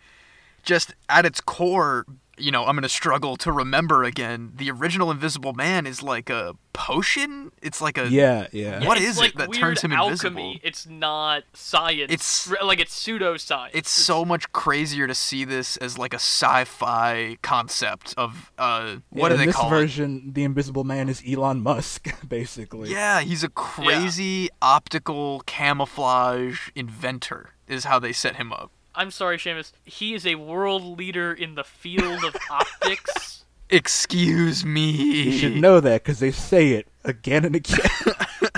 just 0.63 0.95
at 1.09 1.27
its 1.27 1.41
core 1.41 2.07
you 2.39 2.51
know 2.51 2.65
i'm 2.65 2.75
gonna 2.77 2.89
struggle 2.89 3.37
to 3.37 3.53
remember 3.53 4.03
again 4.05 4.53
the 4.57 4.71
original 4.71 5.11
invisible 5.11 5.53
man 5.53 5.87
is 5.87 6.03
like 6.03 6.29
a 6.31 6.55
potion 6.73 7.51
it's 7.63 7.81
like 7.81 7.97
a 7.97 8.09
Yeah, 8.09 8.49
yeah. 8.53 8.85
What 8.85 8.97
it's 8.99 9.07
is 9.07 9.21
it 9.21 9.37
that 9.37 9.53
turns 9.53 9.81
him 9.81 9.93
alchemy. 9.93 10.43
invisible? 10.55 10.61
It's 10.69 10.87
not 10.87 11.45
science. 11.55 12.13
It's- 12.13 12.53
like 12.65 12.81
it's 12.81 12.95
pseudoscience. 13.01 13.71
it's 13.73 13.89
so 13.91 14.25
much 14.25 14.51
crazier 14.53 15.07
to 15.07 15.15
see 15.15 15.45
this 15.45 15.77
as 15.77 15.97
like 15.99 16.13
a 16.13 16.19
sci-fi 16.19 17.37
concept 17.43 18.13
of 18.17 18.51
uh 18.59 18.97
what 19.11 19.23
Yeah, 19.23 19.29
do 19.29 19.35
in 19.35 19.41
they 19.41 19.47
this 19.47 19.57
call 19.57 19.71
version, 19.71 20.33
the 20.35 20.43
Invisible 20.45 20.83
Man 20.85 21.09
is 21.09 21.23
Elon 21.27 21.63
Musk, 21.63 22.09
basically. 22.29 22.91
yeah 22.91 23.21
he's 23.21 23.45
a 23.45 23.49
crazy 23.49 24.49
optical 24.61 25.43
camouflage 25.47 26.71
inventor 26.75 27.51
is 27.69 27.85
how 27.85 27.99
they 27.99 28.13
set 28.13 28.37
him 28.37 28.53
up 28.53 28.71
I'm 28.95 29.11
sorry, 29.11 29.39
Seamus. 29.39 29.73
He 29.85 30.15
is 30.15 30.27
a 30.27 30.37
world 30.37 30.99
leader 30.99 31.33
in 31.33 31.55
the 31.55 31.65
field 31.65 32.25
of 32.25 32.37
optics. 32.51 33.45
excuse 33.71 34.65
me 34.65 34.91
You 34.91 35.33
should 35.33 35.57
know 35.57 35.81
that 35.81 36.03
because 36.05 36.21
they 36.21 36.31
say 36.31 36.73
it 36.73 36.87
again 37.05 37.45
and 37.45 37.57
again. 37.57 37.79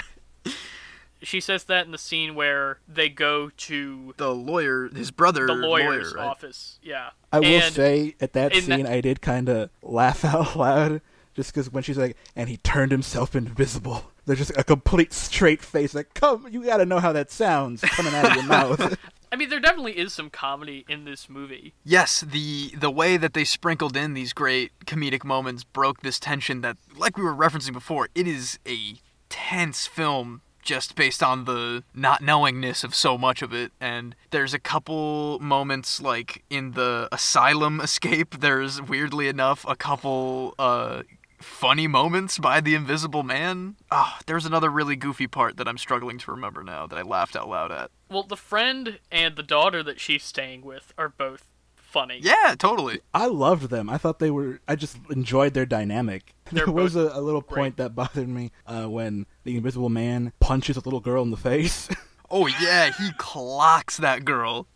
She 1.22 1.40
says 1.40 1.64
that 1.64 1.86
in 1.86 1.92
the 1.92 1.98
scene 1.98 2.36
where 2.36 2.78
they 2.86 3.08
go 3.08 3.50
to 3.56 4.14
The 4.16 4.32
lawyer, 4.32 4.88
his 4.94 5.10
brother, 5.10 5.46
the 5.46 5.54
lawyer's 5.54 6.12
lawyer, 6.12 6.22
right? 6.22 6.28
office. 6.30 6.78
Yeah. 6.82 7.10
I 7.32 7.40
will 7.40 7.46
And- 7.46 7.74
say 7.74 8.14
at 8.20 8.32
that 8.34 8.54
scene, 8.54 8.82
that- 8.84 8.92
I 8.92 9.00
did 9.00 9.20
kind 9.22 9.48
of 9.48 9.70
laugh 9.82 10.24
out 10.24 10.54
loud 10.54 11.00
just 11.34 11.52
because 11.52 11.72
when 11.72 11.82
she's 11.82 11.98
like, 11.98 12.16
and 12.36 12.48
he 12.48 12.58
turned 12.58 12.92
himself 12.92 13.34
invisible. 13.34 14.12
There's 14.26 14.38
just 14.38 14.56
a 14.56 14.62
complete 14.62 15.12
straight 15.12 15.62
face. 15.62 15.94
Like, 15.94 16.14
come, 16.14 16.46
you 16.50 16.62
got 16.64 16.76
to 16.76 16.86
know 16.86 17.00
how 17.00 17.12
that 17.12 17.30
sounds 17.32 17.80
coming 17.80 18.14
out 18.14 18.26
of 18.30 18.34
your 18.36 18.44
mouth. 18.44 18.96
I 19.32 19.36
mean, 19.36 19.48
there 19.48 19.60
definitely 19.60 19.98
is 19.98 20.12
some 20.12 20.30
comedy 20.30 20.84
in 20.88 21.04
this 21.04 21.28
movie. 21.28 21.74
Yes, 21.84 22.20
the 22.20 22.70
the 22.76 22.90
way 22.90 23.16
that 23.16 23.34
they 23.34 23.44
sprinkled 23.44 23.96
in 23.96 24.14
these 24.14 24.32
great 24.32 24.72
comedic 24.86 25.24
moments 25.24 25.64
broke 25.64 26.02
this 26.02 26.18
tension 26.18 26.60
that, 26.60 26.76
like 26.96 27.16
we 27.16 27.24
were 27.24 27.34
referencing 27.34 27.72
before, 27.72 28.08
it 28.14 28.26
is 28.26 28.58
a 28.66 29.00
tense 29.28 29.86
film 29.86 30.42
just 30.62 30.96
based 30.96 31.22
on 31.22 31.44
the 31.44 31.84
not 31.94 32.20
knowingness 32.20 32.82
of 32.82 32.94
so 32.94 33.16
much 33.16 33.40
of 33.40 33.54
it. 33.54 33.72
And 33.80 34.16
there's 34.30 34.52
a 34.52 34.58
couple 34.58 35.38
moments 35.38 36.00
like 36.02 36.42
in 36.50 36.72
the 36.72 37.08
asylum 37.12 37.80
escape. 37.88 38.40
There's 38.40 38.82
weirdly 38.82 39.28
enough 39.28 39.64
a 39.68 39.76
couple 39.76 40.54
uh 40.58 41.02
funny 41.38 41.86
moments 41.86 42.38
by 42.38 42.60
the 42.60 42.74
invisible 42.74 43.22
man. 43.22 43.76
Ah, 43.90 44.18
there's 44.26 44.46
another 44.46 44.70
really 44.70 44.96
goofy 44.96 45.26
part 45.26 45.56
that 45.56 45.68
I'm 45.68 45.78
struggling 45.78 46.18
to 46.18 46.30
remember 46.30 46.62
now 46.62 46.86
that 46.86 46.98
I 46.98 47.02
laughed 47.02 47.36
out 47.36 47.48
loud 47.48 47.72
at. 47.72 47.90
Well, 48.10 48.22
the 48.22 48.36
friend 48.36 48.98
and 49.10 49.36
the 49.36 49.42
daughter 49.42 49.82
that 49.82 50.00
she's 50.00 50.22
staying 50.24 50.62
with 50.62 50.92
are 50.96 51.08
both 51.08 51.44
funny. 51.74 52.18
Yeah, 52.22 52.54
totally. 52.58 53.00
I 53.14 53.26
loved 53.26 53.70
them. 53.70 53.88
I 53.88 53.96
thought 53.98 54.18
they 54.18 54.30
were. 54.30 54.60
I 54.68 54.76
just 54.76 54.98
enjoyed 55.10 55.54
their 55.54 55.66
dynamic. 55.66 56.34
They're 56.52 56.66
there 56.66 56.74
was 56.74 56.94
a, 56.94 57.10
a 57.12 57.20
little 57.20 57.42
point 57.42 57.76
that 57.78 57.94
bothered 57.94 58.28
me 58.28 58.52
uh, 58.66 58.84
when 58.84 59.26
the 59.44 59.56
Invisible 59.56 59.88
Man 59.88 60.32
punches 60.40 60.76
a 60.76 60.80
little 60.80 61.00
girl 61.00 61.22
in 61.22 61.30
the 61.30 61.36
face. 61.36 61.88
Oh 62.28 62.48
yeah, 62.48 62.90
he 62.90 63.12
clocks 63.18 63.98
that 63.98 64.24
girl. 64.24 64.66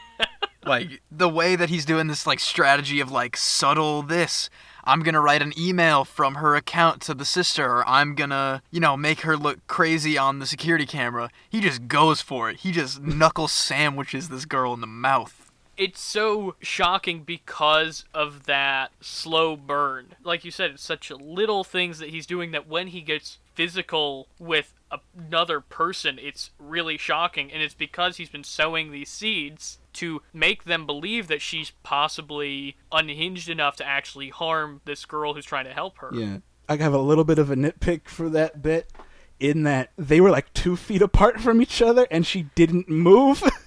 like 0.64 1.02
the 1.10 1.28
way 1.28 1.56
that 1.56 1.68
he's 1.68 1.84
doing 1.84 2.06
this 2.06 2.28
like 2.28 2.38
strategy 2.38 3.00
of 3.00 3.10
like 3.10 3.36
subtle 3.36 4.02
this. 4.02 4.48
I'm 4.86 5.00
gonna 5.02 5.20
write 5.20 5.42
an 5.42 5.52
email 5.58 6.04
from 6.04 6.36
her 6.36 6.54
account 6.54 7.02
to 7.02 7.14
the 7.14 7.24
sister, 7.24 7.64
or 7.64 7.88
I'm 7.88 8.14
gonna, 8.14 8.62
you 8.70 8.80
know, 8.80 8.96
make 8.96 9.22
her 9.22 9.36
look 9.36 9.66
crazy 9.66 10.16
on 10.16 10.38
the 10.38 10.46
security 10.46 10.86
camera. 10.86 11.30
He 11.48 11.60
just 11.60 11.88
goes 11.88 12.20
for 12.20 12.48
it. 12.48 12.58
He 12.58 12.70
just 12.70 13.02
knuckle 13.02 13.48
sandwiches 13.48 14.28
this 14.28 14.44
girl 14.44 14.72
in 14.74 14.80
the 14.80 14.86
mouth. 14.86 15.50
It's 15.76 16.00
so 16.00 16.54
shocking 16.60 17.22
because 17.22 18.04
of 18.14 18.46
that 18.46 18.92
slow 19.00 19.56
burn. 19.56 20.14
Like 20.24 20.44
you 20.44 20.50
said, 20.50 20.70
it's 20.70 20.82
such 20.82 21.10
little 21.10 21.64
things 21.64 21.98
that 21.98 22.08
he's 22.08 22.26
doing 22.26 22.52
that 22.52 22.66
when 22.66 22.86
he 22.86 23.02
gets 23.02 23.38
physical 23.54 24.28
with 24.38 24.72
another 24.90 25.60
person, 25.60 26.18
it's 26.20 26.50
really 26.58 26.96
shocking. 26.96 27.52
And 27.52 27.62
it's 27.62 27.74
because 27.74 28.16
he's 28.16 28.28
been 28.30 28.44
sowing 28.44 28.90
these 28.90 29.08
seeds 29.08 29.78
to 29.94 30.22
make 30.32 30.64
them 30.64 30.86
believe 30.86 31.28
that 31.28 31.40
she's 31.40 31.72
possibly 31.82 32.76
unhinged 32.92 33.48
enough 33.48 33.76
to 33.76 33.86
actually 33.86 34.28
harm 34.28 34.80
this 34.84 35.04
girl 35.04 35.34
who's 35.34 35.46
trying 35.46 35.64
to 35.64 35.72
help 35.72 35.98
her. 35.98 36.10
yeah, 36.12 36.38
I 36.68 36.76
have 36.76 36.94
a 36.94 36.98
little 36.98 37.24
bit 37.24 37.38
of 37.38 37.50
a 37.50 37.56
nitpick 37.56 38.08
for 38.08 38.28
that 38.30 38.62
bit, 38.62 38.92
in 39.38 39.64
that 39.64 39.90
they 39.96 40.20
were 40.20 40.30
like 40.30 40.52
two 40.54 40.76
feet 40.76 41.02
apart 41.02 41.40
from 41.40 41.60
each 41.60 41.82
other, 41.82 42.06
and 42.10 42.26
she 42.26 42.42
didn't 42.54 42.88
move. 42.88 43.42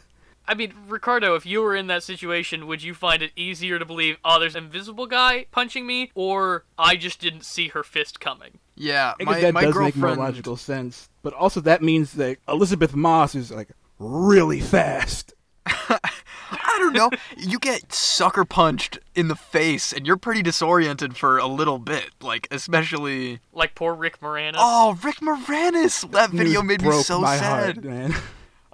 I 0.49 0.55
mean, 0.55 0.73
Ricardo, 0.87 1.35
if 1.35 1.45
you 1.45 1.61
were 1.61 1.75
in 1.75 1.85
that 1.87 2.01
situation, 2.01 2.65
would 2.65 2.81
you 2.81 2.95
find 2.95 3.21
it 3.21 3.31
easier 3.35 3.77
to 3.77 3.85
believe, 3.85 4.17
oh, 4.25 4.39
there's 4.39 4.55
an 4.55 4.63
invisible 4.63 5.05
guy 5.05 5.45
punching 5.51 5.85
me, 5.85 6.09
or 6.15 6.65
I 6.75 6.95
just 6.95 7.21
didn't 7.21 7.45
see 7.45 7.67
her 7.67 7.83
fist 7.83 8.19
coming? 8.19 8.57
Yeah, 8.73 9.13
I 9.19 9.25
guess 9.25 9.33
my 9.33 9.41
that 9.41 9.53
my 9.53 9.61
does 9.65 9.73
girlfriend. 9.75 9.95
make 9.95 10.17
more 10.17 10.25
logical 10.25 10.57
sense. 10.57 11.07
But 11.21 11.33
also, 11.33 11.61
that 11.61 11.83
means 11.83 12.13
that 12.13 12.39
Elisabeth 12.47 12.95
Moss 12.95 13.35
is 13.35 13.51
like 13.51 13.69
really 13.99 14.59
fast. 14.59 15.35
I 15.67 16.77
don't 16.79 16.93
know. 16.93 17.11
You 17.37 17.59
get 17.59 17.93
sucker 17.93 18.43
punched 18.43 18.97
in 19.13 19.27
the 19.27 19.35
face, 19.35 19.93
and 19.93 20.07
you're 20.07 20.17
pretty 20.17 20.41
disoriented 20.41 21.15
for 21.15 21.37
a 21.37 21.45
little 21.45 21.77
bit. 21.77 22.09
Like 22.21 22.47
especially. 22.49 23.39
Like 23.53 23.75
poor 23.75 23.93
Rick 23.93 24.19
Moranis. 24.19 24.55
Oh, 24.57 24.97
Rick 25.03 25.17
Moranis! 25.17 26.09
That 26.11 26.31
video 26.31 26.61
News 26.61 26.67
made 26.69 26.81
me 26.81 26.87
broke 26.87 27.05
so 27.05 27.21
my 27.21 27.37
sad. 27.37 27.75
heart, 27.75 27.83
man. 27.83 28.15